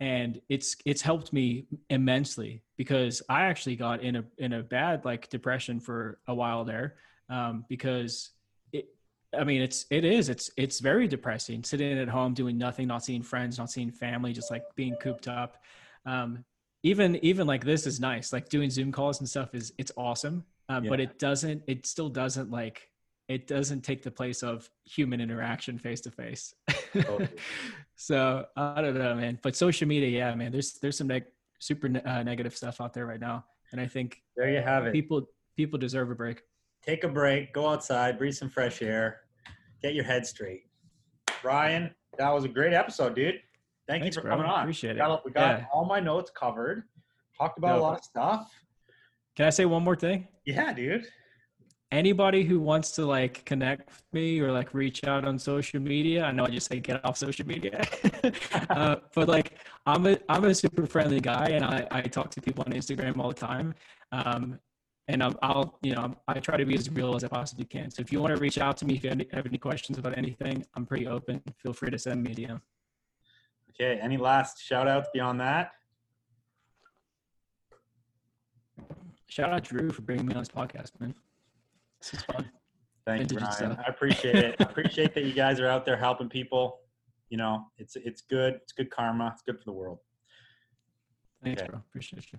[0.00, 5.04] And it's it's helped me immensely because I actually got in a in a bad
[5.04, 6.96] like depression for a while there
[7.30, 8.30] um, because
[8.72, 8.88] it
[9.38, 13.04] I mean it's it is it's it's very depressing sitting at home doing nothing, not
[13.04, 15.62] seeing friends, not seeing family, just like being cooped up.
[16.04, 16.44] Um,
[16.82, 18.34] even even like this is nice.
[18.34, 20.90] Like doing Zoom calls and stuff is it's awesome, um, yeah.
[20.90, 22.88] but it doesn't it still doesn't like
[23.28, 26.54] it doesn't take the place of human interaction face to face.
[27.96, 29.38] So I don't know, man.
[29.42, 30.52] But social media, yeah, man.
[30.52, 31.24] There's there's some neg-
[31.58, 34.92] super uh, negative stuff out there right now, and I think there you have it.
[34.92, 35.26] People
[35.56, 36.42] people deserve a break.
[36.82, 39.22] Take a break, go outside, breathe some fresh air,
[39.82, 40.64] get your head straight.
[41.42, 43.40] Ryan, that was a great episode, dude.
[43.88, 44.36] Thank Thanks, you for bro.
[44.36, 44.60] coming on.
[44.60, 44.94] Appreciate it.
[44.94, 45.64] We got, we got yeah.
[45.72, 46.84] all my notes covered.
[47.38, 47.80] Talked about no.
[47.80, 48.50] a lot of stuff.
[49.36, 50.26] Can I say one more thing?
[50.46, 51.06] Yeah, dude.
[51.92, 56.24] Anybody who wants to like connect with me or like reach out on social media
[56.24, 57.86] i know i just say get off social media.
[58.70, 62.40] Uh, but like i'm a i'm a super friendly guy and i i talk to
[62.40, 63.74] people on instagram all the time.
[64.10, 64.58] Um,
[65.08, 67.90] and I'll, I'll, you know i try to be as real as i possibly can.
[67.90, 70.18] So if you want to reach out to me if you have any questions about
[70.18, 71.40] anything i'm pretty open.
[71.62, 72.60] Feel free to send me a dm
[73.70, 75.72] okay any last shout outs beyond that
[79.28, 81.14] shout out drew for bringing me on this podcast man
[82.00, 82.50] this is fun.
[83.06, 83.78] Thank you, Ryan.
[83.84, 84.56] I appreciate it.
[84.58, 86.80] I appreciate that you guys are out there helping people.
[87.30, 88.54] You know, it's it's good.
[88.62, 89.30] It's good karma.
[89.32, 89.98] It's good for the world.
[91.42, 91.70] Thanks, okay.
[91.70, 91.80] bro.
[91.88, 92.38] Appreciate you.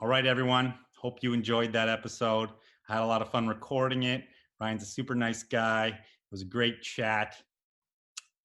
[0.00, 0.74] All right, everyone.
[0.98, 2.50] Hope you enjoyed that episode.
[2.88, 4.24] I had a lot of fun recording it.
[4.60, 5.88] Ryan's a super nice guy.
[5.88, 7.36] It was a great chat.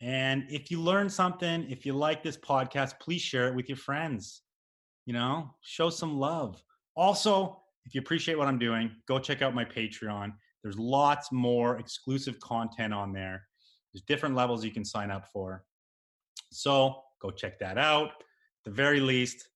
[0.01, 3.77] And if you learned something, if you like this podcast, please share it with your
[3.77, 4.41] friends.
[5.05, 6.61] You know, show some love.
[6.99, 10.33] Also, if you appreciate what I'm doing, go check out my Patreon.
[10.61, 13.47] There's lots more exclusive content on there.
[13.93, 15.63] There's different levels you can sign up for.
[16.51, 18.09] So go check that out.
[18.09, 19.47] At the very least,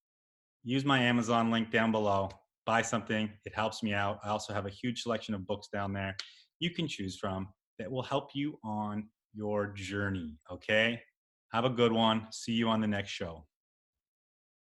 [0.64, 2.30] use my Amazon link down below.
[2.64, 4.18] Buy something, it helps me out.
[4.24, 6.16] I also have a huge selection of books down there
[6.64, 7.48] you can choose from
[7.78, 10.38] that will help you on your journey.
[10.50, 11.00] Okay?
[11.52, 12.26] Have a good one.
[12.30, 13.44] See you on the next show.